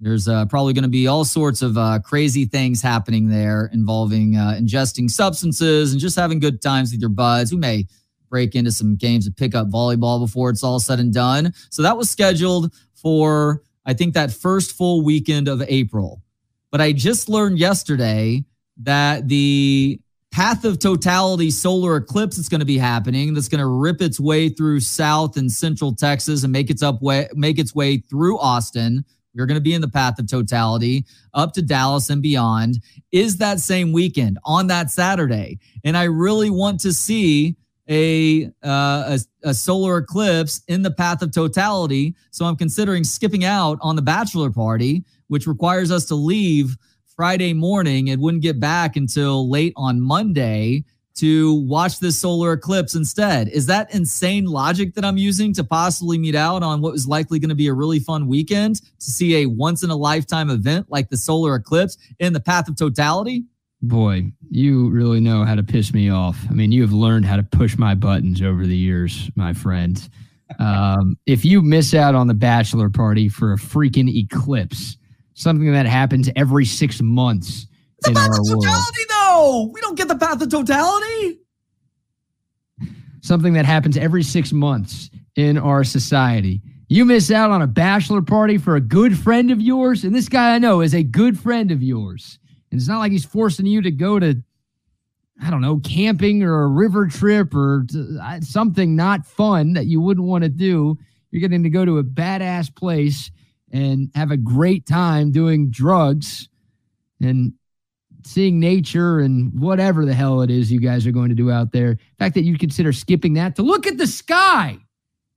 there's 0.00 0.28
uh, 0.28 0.46
probably 0.46 0.72
going 0.72 0.84
to 0.84 0.88
be 0.88 1.06
all 1.06 1.24
sorts 1.24 1.62
of 1.62 1.76
uh, 1.76 1.98
crazy 2.04 2.44
things 2.44 2.82
happening 2.82 3.28
there 3.28 3.70
involving 3.72 4.36
uh, 4.36 4.56
ingesting 4.58 5.10
substances 5.10 5.92
and 5.92 6.00
just 6.00 6.16
having 6.16 6.38
good 6.38 6.62
times 6.62 6.92
with 6.92 7.00
your 7.00 7.10
buds. 7.10 7.52
We 7.52 7.58
may 7.58 7.86
break 8.28 8.54
into 8.54 8.70
some 8.70 8.96
games 8.96 9.26
of 9.26 9.36
pickup 9.36 9.68
volleyball 9.68 10.20
before 10.20 10.50
it's 10.50 10.62
all 10.62 10.80
said 10.80 11.00
and 11.00 11.12
done. 11.12 11.52
So 11.70 11.82
that 11.82 11.96
was 11.96 12.10
scheduled 12.10 12.72
for, 12.94 13.62
I 13.86 13.94
think, 13.94 14.14
that 14.14 14.30
first 14.30 14.72
full 14.72 15.02
weekend 15.02 15.48
of 15.48 15.62
April. 15.62 16.22
But 16.70 16.80
I 16.80 16.92
just 16.92 17.28
learned 17.28 17.58
yesterday 17.58 18.44
that 18.78 19.28
the 19.28 20.00
path 20.30 20.64
of 20.64 20.78
totality 20.78 21.50
solar 21.50 21.96
eclipse 21.96 22.36
that's 22.36 22.48
going 22.48 22.60
to 22.60 22.66
be 22.66 22.78
happening 22.78 23.34
that's 23.34 23.48
going 23.48 23.60
to 23.60 23.66
rip 23.66 24.02
its 24.02 24.20
way 24.20 24.48
through 24.48 24.78
south 24.78 25.36
and 25.36 25.50
central 25.50 25.94
texas 25.94 26.44
and 26.44 26.52
make 26.52 26.70
its 26.70 26.82
up 26.82 27.00
way 27.02 27.28
make 27.34 27.58
its 27.58 27.74
way 27.74 27.98
through 27.98 28.38
austin. 28.38 29.04
We're 29.34 29.46
going 29.46 29.56
to 29.56 29.62
be 29.62 29.74
in 29.74 29.80
the 29.80 29.88
path 29.88 30.18
of 30.18 30.26
totality 30.26 31.04
up 31.32 31.52
to 31.52 31.62
dallas 31.62 32.10
and 32.10 32.20
beyond. 32.20 32.82
Is 33.12 33.36
that 33.36 33.60
same 33.60 33.92
weekend 33.92 34.38
on 34.44 34.66
that 34.66 34.90
saturday. 34.90 35.58
And 35.84 35.96
i 35.96 36.04
really 36.04 36.50
want 36.50 36.80
to 36.80 36.92
see 36.92 37.56
a, 37.90 38.44
uh, 38.62 39.16
a, 39.16 39.18
a 39.44 39.54
solar 39.54 39.96
eclipse 39.96 40.60
in 40.68 40.82
the 40.82 40.90
path 40.90 41.22
of 41.22 41.32
totality. 41.32 42.14
So 42.30 42.44
i'm 42.44 42.56
considering 42.56 43.04
skipping 43.04 43.44
out 43.44 43.78
on 43.80 43.96
the 43.96 44.02
bachelor 44.02 44.50
party 44.50 45.04
which 45.28 45.46
requires 45.46 45.90
us 45.90 46.06
to 46.06 46.14
leave 46.14 46.76
Friday 47.18 47.52
morning 47.52 48.10
and 48.10 48.22
wouldn't 48.22 48.44
get 48.44 48.60
back 48.60 48.94
until 48.94 49.50
late 49.50 49.72
on 49.74 50.00
Monday 50.00 50.84
to 51.16 51.54
watch 51.64 51.98
this 51.98 52.16
solar 52.16 52.52
eclipse 52.52 52.94
instead. 52.94 53.48
Is 53.48 53.66
that 53.66 53.92
insane 53.92 54.44
logic 54.44 54.94
that 54.94 55.04
I'm 55.04 55.16
using 55.16 55.52
to 55.54 55.64
possibly 55.64 56.16
meet 56.16 56.36
out 56.36 56.62
on 56.62 56.80
what 56.80 56.92
was 56.92 57.08
likely 57.08 57.40
going 57.40 57.48
to 57.48 57.56
be 57.56 57.66
a 57.66 57.72
really 57.72 57.98
fun 57.98 58.28
weekend 58.28 58.76
to 58.76 59.10
see 59.10 59.42
a 59.42 59.46
once 59.46 59.82
in 59.82 59.90
a 59.90 59.96
lifetime 59.96 60.48
event 60.48 60.86
like 60.90 61.08
the 61.08 61.16
solar 61.16 61.56
eclipse 61.56 61.98
in 62.20 62.34
the 62.34 62.40
path 62.40 62.68
of 62.68 62.76
totality? 62.76 63.42
Boy, 63.82 64.30
you 64.48 64.88
really 64.90 65.18
know 65.18 65.44
how 65.44 65.56
to 65.56 65.64
piss 65.64 65.92
me 65.92 66.08
off. 66.08 66.38
I 66.48 66.52
mean, 66.52 66.70
you 66.70 66.82
have 66.82 66.92
learned 66.92 67.24
how 67.24 67.34
to 67.34 67.42
push 67.42 67.76
my 67.76 67.96
buttons 67.96 68.42
over 68.42 68.64
the 68.64 68.76
years, 68.76 69.28
my 69.34 69.52
friend. 69.52 70.08
Um, 70.58 71.18
if 71.26 71.44
you 71.44 71.60
miss 71.60 71.92
out 71.92 72.14
on 72.14 72.26
the 72.26 72.32
bachelor 72.32 72.88
party 72.88 73.28
for 73.28 73.52
a 73.52 73.58
freaking 73.58 74.08
eclipse, 74.08 74.96
something 75.38 75.72
that 75.72 75.86
happens 75.86 76.28
every 76.34 76.64
six 76.64 77.00
months 77.00 77.68
it's 77.98 78.08
in 78.08 78.14
path 78.14 78.30
our 78.30 78.40
of 78.40 78.46
world. 78.48 78.64
totality, 78.64 79.00
though. 79.08 79.70
We 79.72 79.80
don't 79.80 79.96
get 79.96 80.08
the 80.08 80.16
path 80.16 80.42
of 80.42 80.50
totality. 80.50 81.38
Something 83.20 83.52
that 83.52 83.64
happens 83.64 83.96
every 83.96 84.22
six 84.22 84.52
months 84.52 85.10
in 85.36 85.56
our 85.56 85.84
society. 85.84 86.60
You 86.88 87.04
miss 87.04 87.30
out 87.30 87.50
on 87.50 87.62
a 87.62 87.66
bachelor 87.66 88.22
party 88.22 88.58
for 88.58 88.76
a 88.76 88.80
good 88.80 89.16
friend 89.16 89.50
of 89.50 89.60
yours, 89.60 90.04
and 90.04 90.14
this 90.14 90.28
guy 90.28 90.54
I 90.54 90.58
know 90.58 90.80
is 90.80 90.94
a 90.94 91.02
good 91.02 91.38
friend 91.38 91.70
of 91.70 91.82
yours. 91.82 92.38
And 92.70 92.80
it's 92.80 92.88
not 92.88 92.98
like 92.98 93.12
he's 93.12 93.24
forcing 93.24 93.66
you 93.66 93.80
to 93.82 93.90
go 93.90 94.18
to, 94.18 94.42
I 95.42 95.50
don't 95.50 95.60
know, 95.60 95.78
camping 95.78 96.42
or 96.42 96.62
a 96.62 96.68
river 96.68 97.06
trip 97.06 97.54
or 97.54 97.84
to, 97.90 98.18
uh, 98.20 98.40
something 98.40 98.96
not 98.96 99.24
fun 99.26 99.74
that 99.74 99.86
you 99.86 100.00
wouldn't 100.00 100.26
want 100.26 100.42
to 100.44 100.50
do. 100.50 100.98
You're 101.30 101.40
getting 101.40 101.62
to 101.62 101.70
go 101.70 101.84
to 101.84 101.98
a 101.98 102.04
badass 102.04 102.74
place 102.74 103.30
and 103.72 104.10
have 104.14 104.30
a 104.30 104.36
great 104.36 104.86
time 104.86 105.30
doing 105.30 105.70
drugs 105.70 106.48
and 107.20 107.52
seeing 108.24 108.60
nature 108.60 109.20
and 109.20 109.58
whatever 109.58 110.04
the 110.04 110.14
hell 110.14 110.42
it 110.42 110.50
is 110.50 110.70
you 110.70 110.80
guys 110.80 111.06
are 111.06 111.12
going 111.12 111.28
to 111.28 111.34
do 111.34 111.50
out 111.50 111.72
there. 111.72 111.94
The 111.94 112.24
fact 112.24 112.34
that 112.34 112.44
you 112.44 112.58
consider 112.58 112.92
skipping 112.92 113.34
that 113.34 113.56
to 113.56 113.62
look 113.62 113.86
at 113.86 113.98
the 113.98 114.06
sky. 114.06 114.78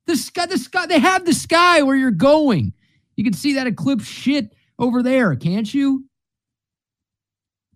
The 0.07 0.15
sky, 0.17 0.45
the 0.45 0.57
sky, 0.57 0.87
they 0.87 0.99
have 0.99 1.25
the 1.25 1.33
sky 1.33 1.83
where 1.83 1.95
you're 1.95 2.11
going. 2.11 2.73
You 3.15 3.23
can 3.23 3.33
see 3.33 3.53
that 3.53 3.67
eclipse 3.67 4.05
shit 4.05 4.53
over 4.79 5.03
there, 5.03 5.35
can't 5.35 5.71
you? 5.71 6.05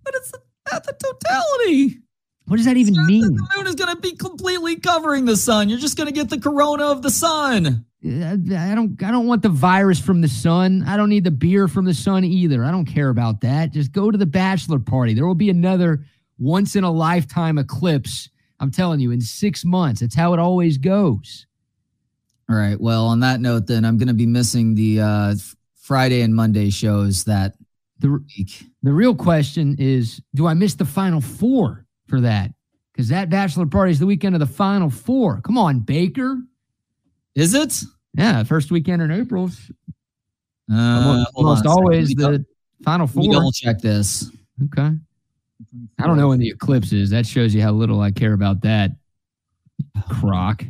But 0.03 0.16
it's 0.16 0.32
the 0.32 0.41
totality. 0.99 1.99
What 2.47 2.58
does 2.58 2.66
that 2.66 2.78
even 2.78 3.06
mean? 3.06 3.22
The 3.22 3.47
moon 3.56 3.68
is 3.68 3.76
going 3.76 3.95
to 3.95 4.01
be 4.01 4.14
completely 4.14 4.76
covering 4.76 5.26
the 5.26 5.38
sun. 5.38 5.70
You're 5.70 5.80
just 5.80 5.97
going 5.97 6.08
to 6.08 6.14
get 6.14 6.30
the 6.30 6.39
corona 6.39 6.86
of 6.86 7.01
the 7.01 7.10
sun. 7.10 7.86
I 8.06 8.76
don't 8.76 9.01
I 9.01 9.10
don't 9.10 9.26
want 9.26 9.41
the 9.41 9.49
virus 9.49 9.99
from 9.99 10.22
the 10.22 10.28
sun. 10.28 10.84
I 10.88 10.95
don't 10.95 11.10
need 11.10 11.24
the 11.24 11.32
beer 11.32 11.68
from 11.68 11.86
the 11.86 11.93
sun 11.93 12.24
either. 12.24 12.64
I 12.64 12.70
don't 12.70 12.86
care 12.86 13.10
about 13.10 13.41
that. 13.41 13.72
Just 13.72 13.91
go 13.91 14.12
to 14.12 14.18
the 14.18 14.28
bachelor 14.28 14.80
party. 14.80 15.14
There 15.14 15.26
will 15.26 15.34
be 15.34 15.49
another 15.49 16.06
once 16.38 16.76
in 16.76 16.84
a 16.84 16.91
lifetime 16.91 17.58
eclipse. 17.58 18.30
I'm 18.60 18.72
telling 18.72 18.99
you, 18.99 19.12
in 19.12 19.22
six 19.22 19.66
months. 19.66 20.01
That's 20.01 20.16
how 20.16 20.34
it 20.34 20.39
always 20.39 20.78
goes. 20.78 21.47
All 22.49 22.56
right. 22.56 22.80
Well, 22.80 23.08
on 23.08 23.22
that 23.22 23.41
note, 23.41 23.66
then 23.66 23.84
I'm 23.84 23.97
going 23.97 24.08
to 24.08 24.14
be 24.14 24.28
missing 24.28 24.76
the 24.76 25.01
uh, 25.01 25.36
Friday 25.76 26.22
and 26.22 26.36
Monday 26.36 26.70
shows 26.70 27.24
that 27.24 27.56
the 27.99 28.12
week. 28.38 28.66
The 28.84 28.93
real 28.93 29.16
question 29.16 29.76
is, 29.80 30.22
do 30.36 30.45
I 30.45 30.53
miss 30.53 30.76
the 30.76 30.86
Final 30.86 31.22
Four 31.22 31.86
for 32.08 32.22
that? 32.22 32.51
Because 32.93 33.10
that 33.10 33.30
bachelor 33.30 33.66
party 33.66 33.91
is 33.91 33.99
the 33.99 34.06
weekend 34.06 34.36
of 34.36 34.39
the 34.39 34.45
Final 34.45 34.89
Four. 34.89 35.41
Come 35.41 35.58
on, 35.58 35.80
Baker. 35.80 36.38
Is 37.34 37.53
it? 37.53 37.84
Yeah, 38.18 38.43
first 38.43 38.72
weekend 38.72 39.01
in 39.01 39.11
April. 39.11 39.49
Uh, 40.72 41.26
almost 41.36 41.66
always 41.66 42.09
the 42.16 42.45
Final 42.84 43.07
Four. 43.07 43.32
double 43.32 43.51
check 43.51 43.80
this. 43.80 44.32
Okay. 44.66 44.91
I 45.99 46.07
don't 46.07 46.18
know 46.18 46.30
when 46.30 46.39
the 46.39 46.49
eclipse 46.49 46.91
is. 46.93 47.09
That 47.09 47.26
shows 47.28 47.53
you 47.53 47.61
how 47.61 47.72
little 47.72 48.01
I 48.01 48.11
care 48.11 48.34
about 48.34 48.61
that. 48.61 48.91
Croc. 50.09 50.63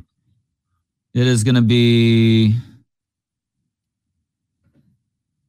It 1.14 1.28
is 1.28 1.44
going 1.44 1.56
to 1.56 1.62
be. 1.62 2.56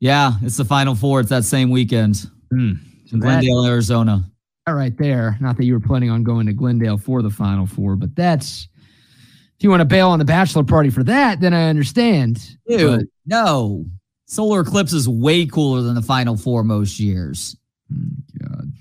Yeah, 0.01 0.33
it's 0.43 0.57
the 0.57 0.65
Final 0.65 0.95
Four. 0.95 1.21
It's 1.21 1.31
that 1.31 1.45
same 1.45 1.71
weekend 1.71 2.27
Hmm. 2.51 2.73
in 3.13 3.21
Glendale, 3.21 3.65
Arizona. 3.65 4.25
All 4.67 4.75
right, 4.75 4.97
there. 4.97 5.37
Not 5.41 5.57
that 5.57 5.65
you 5.65 5.73
were 5.75 5.81
planning 5.81 6.11
on 6.11 6.23
going 6.23 6.47
to 6.47 6.53
Glendale 6.53 6.99
for 6.99 7.23
the 7.23 7.31
Final 7.31 7.67
Four, 7.67 7.97
but 7.97 8.15
that's 8.15 8.69
if 9.59 9.65
you 9.65 9.71
want 9.71 9.81
to 9.81 9.87
bail 9.87 10.09
on 10.11 10.19
the 10.19 10.25
bachelor 10.25 10.65
party 10.65 10.91
for 10.91 11.03
that, 11.05 11.41
then 11.41 11.55
I 11.55 11.69
understand. 11.69 12.57
Dude, 12.69 13.01
But- 13.01 13.07
no. 13.27 13.85
Solar 14.29 14.61
eclipse 14.61 14.93
is 14.93 15.09
way 15.09 15.47
cooler 15.47 15.83
than 15.83 15.95
the 15.95 16.03
Final 16.03 16.37
Four 16.37 16.65
most 16.65 16.99
years. 16.99 17.57
Oh 17.93 17.97
God, 18.43 18.73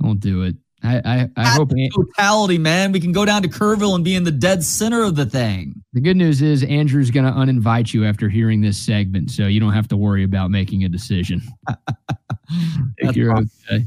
don't 0.00 0.18
do 0.18 0.42
it. 0.44 0.56
I 0.82 0.96
I, 1.04 1.28
I 1.36 1.48
hope 1.50 1.72
totality, 1.94 2.56
man. 2.56 2.90
We 2.92 3.00
can 3.00 3.12
go 3.12 3.26
down 3.26 3.42
to 3.42 3.48
Kerrville 3.48 3.94
and 3.94 4.02
be 4.02 4.14
in 4.14 4.24
the 4.24 4.30
dead 4.30 4.64
center 4.64 5.02
of 5.02 5.14
the 5.16 5.26
thing. 5.26 5.82
the 5.92 6.00
good 6.00 6.16
news 6.16 6.40
is 6.40 6.62
Andrew's 6.64 7.10
going 7.10 7.26
to 7.26 7.32
uninvite 7.32 7.92
you 7.92 8.06
after 8.06 8.30
hearing 8.30 8.62
this 8.62 8.78
segment, 8.78 9.30
so 9.30 9.46
you 9.46 9.60
don't 9.60 9.74
have 9.74 9.88
to 9.88 9.96
worry 9.96 10.24
about 10.24 10.50
making 10.50 10.84
a 10.84 10.88
decision. 10.88 11.42
Think 13.02 13.16
you're 13.16 13.36
okay. 13.36 13.84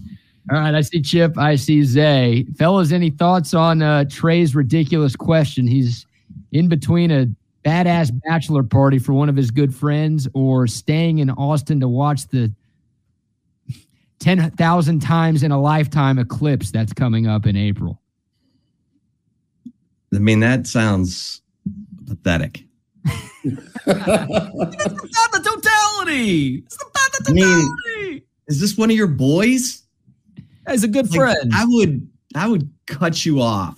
All 0.50 0.58
right, 0.58 0.74
I 0.74 0.82
see 0.82 1.02
Chip. 1.02 1.38
I 1.38 1.56
see 1.56 1.84
Zay. 1.84 2.46
Fellas, 2.58 2.92
any 2.92 3.10
thoughts 3.10 3.54
on 3.54 3.82
uh, 3.82 4.06
Trey's 4.10 4.56
ridiculous 4.56 5.16
question? 5.16 5.68
He's 5.68 6.06
in 6.54 6.70
between 6.70 7.12
a 7.12 7.28
badass 7.66 8.18
bachelor 8.24 8.64
party 8.64 8.98
for 8.98 9.12
one 9.12 9.28
of 9.28 9.36
his 9.36 9.52
good 9.52 9.76
friends 9.76 10.28
or 10.34 10.66
staying 10.68 11.20
in 11.20 11.30
Austin 11.32 11.82
to 11.82 11.88
watch 11.90 12.28
the 12.30 12.54
10,000 14.20 15.00
times 15.02 15.44
in 15.44 15.52
a 15.52 15.60
lifetime 15.60 16.18
eclipse 16.18 16.72
that's 16.72 16.94
coming 16.94 17.28
up 17.28 17.46
in 17.46 17.58
April. 17.58 18.00
I 20.16 20.20
mean, 20.20 20.40
that 20.40 20.66
sounds 20.66 21.42
pathetic. 22.08 22.64
Not 23.04 23.16
the 23.86 25.42
totality. 25.44 26.64
It's 26.66 26.76
about 26.76 27.12
the 27.12 27.26
I 27.28 27.34
mean, 27.34 27.44
totality. 27.46 28.24
is 28.48 28.62
this 28.62 28.78
one 28.78 28.90
of 28.90 28.96
your 28.96 29.08
boys? 29.08 29.84
He's 30.70 30.84
a 30.84 30.88
good 30.88 31.10
Like, 31.10 31.20
friend. 31.20 31.52
I 31.54 31.66
would, 31.66 32.08
I 32.36 32.48
would 32.48 32.70
cut 32.86 33.26
you 33.26 33.42
off. 33.42 33.78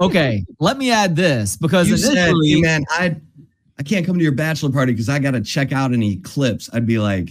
okay, 0.00 0.44
let 0.60 0.78
me 0.78 0.90
add 0.90 1.14
this 1.16 1.56
because 1.56 1.88
you 1.88 1.96
said, 1.96 2.12
initially, 2.12 2.50
hey, 2.50 2.60
man, 2.60 2.84
I, 2.90 3.16
I 3.78 3.82
can't 3.82 4.04
come 4.04 4.16
to 4.18 4.22
your 4.22 4.32
bachelor 4.32 4.70
party 4.70 4.92
because 4.92 5.08
I 5.08 5.18
got 5.18 5.32
to 5.32 5.40
check 5.40 5.72
out 5.72 5.92
an 5.92 6.02
eclipse. 6.02 6.68
I'd 6.72 6.86
be 6.86 6.98
like, 6.98 7.30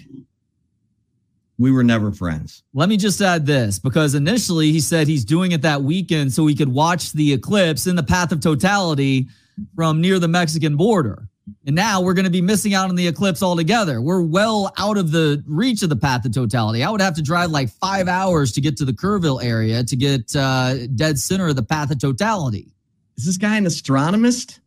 we 1.59 1.71
were 1.71 1.83
never 1.83 2.11
friends. 2.11 2.63
Let 2.73 2.87
me 2.87 2.97
just 2.97 3.19
add 3.19 3.45
this 3.45 3.79
because 3.79 4.13
initially 4.13 4.71
he 4.71 4.79
said 4.79 5.07
he's 5.07 5.25
doing 5.25 5.53
it 5.53 5.61
that 5.63 5.81
weekend 5.81 6.31
so 6.31 6.45
he 6.45 6.55
could 6.55 6.71
watch 6.71 7.13
the 7.13 7.33
eclipse 7.33 7.87
in 7.87 7.95
the 7.95 8.03
path 8.03 8.31
of 8.31 8.41
totality 8.41 9.27
from 9.75 9.99
near 9.99 10.19
the 10.19 10.27
Mexican 10.27 10.77
border. 10.77 11.27
And 11.67 11.75
now 11.75 11.99
we're 11.99 12.13
going 12.13 12.23
to 12.23 12.31
be 12.31 12.41
missing 12.41 12.73
out 12.73 12.87
on 12.87 12.95
the 12.95 13.05
eclipse 13.05 13.43
altogether. 13.43 14.01
We're 14.01 14.21
well 14.21 14.71
out 14.77 14.97
of 14.97 15.11
the 15.11 15.43
reach 15.45 15.83
of 15.83 15.89
the 15.89 15.97
path 15.97 16.23
of 16.23 16.31
totality. 16.31 16.81
I 16.81 16.89
would 16.89 17.01
have 17.01 17.13
to 17.15 17.21
drive 17.21 17.51
like 17.51 17.69
five 17.69 18.07
hours 18.07 18.53
to 18.53 18.61
get 18.61 18.77
to 18.77 18.85
the 18.85 18.93
Kerrville 18.93 19.43
area 19.43 19.83
to 19.83 19.95
get 19.97 20.33
uh, 20.33 20.87
dead 20.87 21.19
center 21.19 21.49
of 21.49 21.57
the 21.57 21.63
path 21.63 21.91
of 21.91 21.99
totality. 21.99 22.71
Is 23.17 23.25
this 23.25 23.35
guy 23.35 23.57
an 23.57 23.65
astronomist? 23.65 24.61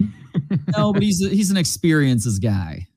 no, 0.76 0.92
but 0.92 1.04
he's 1.04 1.24
a, 1.24 1.28
he's 1.28 1.52
an 1.52 1.56
experiences 1.56 2.40
guy. 2.40 2.88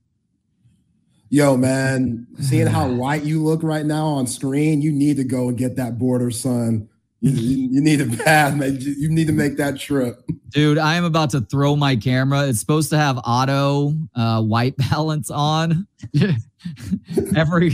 Yo, 1.29 1.55
man, 1.55 2.25
seeing 2.39 2.65
how 2.65 2.87
white 2.91 3.23
you 3.23 3.43
look 3.43 3.61
right 3.61 3.85
now 3.85 4.07
on 4.07 4.25
screen, 4.25 4.81
you 4.81 4.91
need 4.91 5.17
to 5.17 5.23
go 5.23 5.49
and 5.49 5.57
get 5.57 5.75
that 5.75 5.99
border, 5.99 6.31
son. 6.31 6.89
You, 7.25 7.31
you, 7.31 7.69
you 7.71 7.81
need 7.81 8.01
a 8.01 8.05
bath, 8.05 8.55
man. 8.55 8.79
You 8.79 8.91
you 8.91 9.09
need 9.09 9.25
to 9.25 9.33
make 9.33 9.57
that 9.57 9.79
trip. 9.79 10.21
Dude, 10.49 10.77
I 10.77 10.93
am 10.93 11.03
about 11.03 11.31
to 11.31 11.41
throw 11.41 11.75
my 11.75 11.95
camera. 11.95 12.47
It's 12.47 12.59
supposed 12.59 12.91
to 12.91 12.97
have 12.97 13.17
auto 13.25 13.93
uh, 14.15 14.43
white 14.43 14.77
balance 14.91 15.31
on. 15.31 15.87
Every 17.35 17.71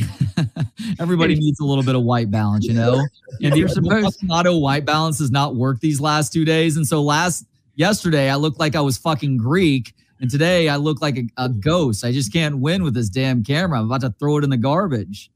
everybody 0.99 1.35
needs 1.35 1.59
a 1.59 1.65
little 1.65 1.83
bit 1.83 1.95
of 1.95 2.03
white 2.03 2.31
balance, 2.31 2.65
you 2.65 2.73
know. 2.73 3.05
And 3.41 3.55
You're 3.57 3.67
the 3.67 3.73
supposed- 3.75 4.15
fucking 4.15 4.31
auto 4.31 4.57
white 4.57 4.85
balance 4.85 5.19
has 5.19 5.31
not 5.31 5.55
worked 5.57 5.81
these 5.81 5.99
last 5.99 6.31
two 6.31 6.45
days. 6.45 6.77
And 6.77 6.87
so 6.87 7.01
last 7.01 7.45
yesterday, 7.75 8.29
I 8.29 8.35
looked 8.35 8.59
like 8.59 8.75
I 8.77 8.81
was 8.81 8.97
fucking 8.97 9.35
Greek, 9.37 9.93
and 10.21 10.29
today 10.31 10.69
I 10.69 10.77
look 10.77 11.01
like 11.01 11.17
a, 11.17 11.27
a 11.37 11.49
ghost. 11.49 12.05
I 12.05 12.13
just 12.13 12.31
can't 12.31 12.59
win 12.59 12.83
with 12.83 12.93
this 12.93 13.09
damn 13.09 13.43
camera. 13.43 13.79
I'm 13.79 13.85
about 13.85 14.01
to 14.01 14.13
throw 14.17 14.37
it 14.37 14.45
in 14.45 14.49
the 14.49 14.57
garbage. 14.57 15.29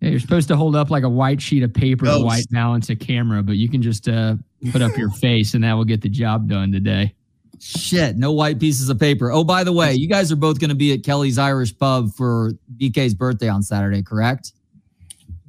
Yeah, 0.00 0.10
you're 0.10 0.20
supposed 0.20 0.48
to 0.48 0.56
hold 0.56 0.76
up 0.76 0.90
like 0.90 1.02
a 1.02 1.08
white 1.08 1.42
sheet 1.42 1.62
of 1.62 1.74
paper 1.74 2.06
to 2.06 2.18
white 2.20 2.46
balance 2.50 2.88
a 2.88 2.96
camera, 2.96 3.42
but 3.42 3.56
you 3.56 3.68
can 3.68 3.82
just 3.82 4.08
uh, 4.08 4.36
put 4.72 4.80
up 4.80 4.96
your 4.96 5.10
face 5.10 5.54
and 5.54 5.62
that 5.62 5.74
will 5.74 5.84
get 5.84 6.00
the 6.00 6.08
job 6.08 6.48
done 6.48 6.72
today. 6.72 7.14
Shit, 7.60 8.16
no 8.16 8.32
white 8.32 8.58
pieces 8.58 8.88
of 8.88 8.98
paper. 8.98 9.30
Oh, 9.30 9.44
by 9.44 9.64
the 9.64 9.72
way, 9.72 9.92
you 9.92 10.08
guys 10.08 10.32
are 10.32 10.36
both 10.36 10.58
going 10.58 10.70
to 10.70 10.74
be 10.74 10.94
at 10.94 11.04
Kelly's 11.04 11.36
Irish 11.36 11.76
Pub 11.76 12.10
for 12.14 12.52
BK's 12.78 13.12
birthday 13.12 13.48
on 13.48 13.62
Saturday, 13.62 14.02
correct? 14.02 14.52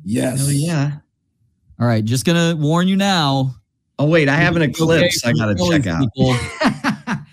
Yes. 0.03 0.45
Oh 0.45 0.51
yeah. 0.51 0.97
All 1.79 1.87
right, 1.87 2.03
just 2.03 2.25
gonna 2.25 2.55
warn 2.55 2.87
you 2.87 2.95
now. 2.95 3.55
Oh 3.97 4.05
wait, 4.05 4.29
I 4.29 4.35
have 4.35 4.55
an 4.55 4.61
eclipse. 4.63 5.25
I 5.25 5.31
gotta 5.33 5.55
check 5.55 5.87
out. 5.87 6.07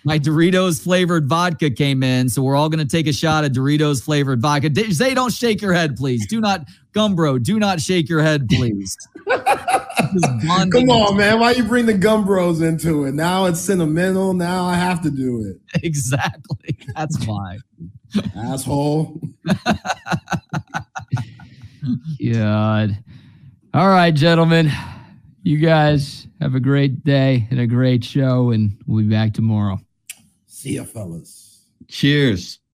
My 0.09 0.19
Doritos 0.19 0.83
flavored 0.83 1.29
vodka 1.29 1.69
came 1.69 2.03
in, 2.03 2.31
so 2.31 2.41
we're 2.41 2.57
all 2.57 2.71
gonna 2.71 2.87
take 2.87 3.07
a 3.07 3.13
shot 3.13 3.45
of 3.45 3.53
Doritos 3.53 4.03
flavored 4.03 4.41
vodka. 4.41 4.71
D- 4.71 4.91
Zay, 4.91 5.13
don't 5.13 5.31
shake 5.31 5.61
your 5.61 5.75
head, 5.75 5.97
please. 5.97 6.27
Do 6.27 6.41
not, 6.41 6.63
Gumbro, 6.95 7.43
do 7.43 7.59
not 7.59 7.79
shake 7.79 8.09
your 8.09 8.23
head, 8.23 8.49
please. 8.49 8.97
Come 9.29 10.89
on, 10.89 11.15
man. 11.15 11.39
Why 11.39 11.51
you 11.51 11.63
bring 11.63 11.85
the 11.85 11.93
Gumbros 11.93 12.67
into 12.67 13.05
it? 13.05 13.13
Now 13.13 13.45
it's 13.45 13.61
sentimental. 13.61 14.33
Now 14.33 14.65
I 14.65 14.77
have 14.77 15.03
to 15.03 15.11
do 15.11 15.45
it. 15.45 15.61
Exactly. 15.85 16.79
That's 16.97 17.27
why. 17.27 17.59
Asshole. 18.35 19.21
God. 22.33 22.97
All 23.75 23.89
right, 23.89 24.15
gentlemen. 24.15 24.71
You 25.43 25.59
guys 25.59 26.27
have 26.41 26.55
a 26.55 26.61
great 26.61 27.05
day 27.05 27.47
and 27.51 27.61
a 27.61 27.67
great 27.67 28.05
show, 28.05 28.53
and 28.53 28.79
we'll 28.87 29.05
be 29.05 29.11
back 29.11 29.35
tomorrow. 29.35 29.79
See 30.59 30.75
ya, 30.75 30.85
fellas. 30.85 31.63
Cheers. 31.87 32.59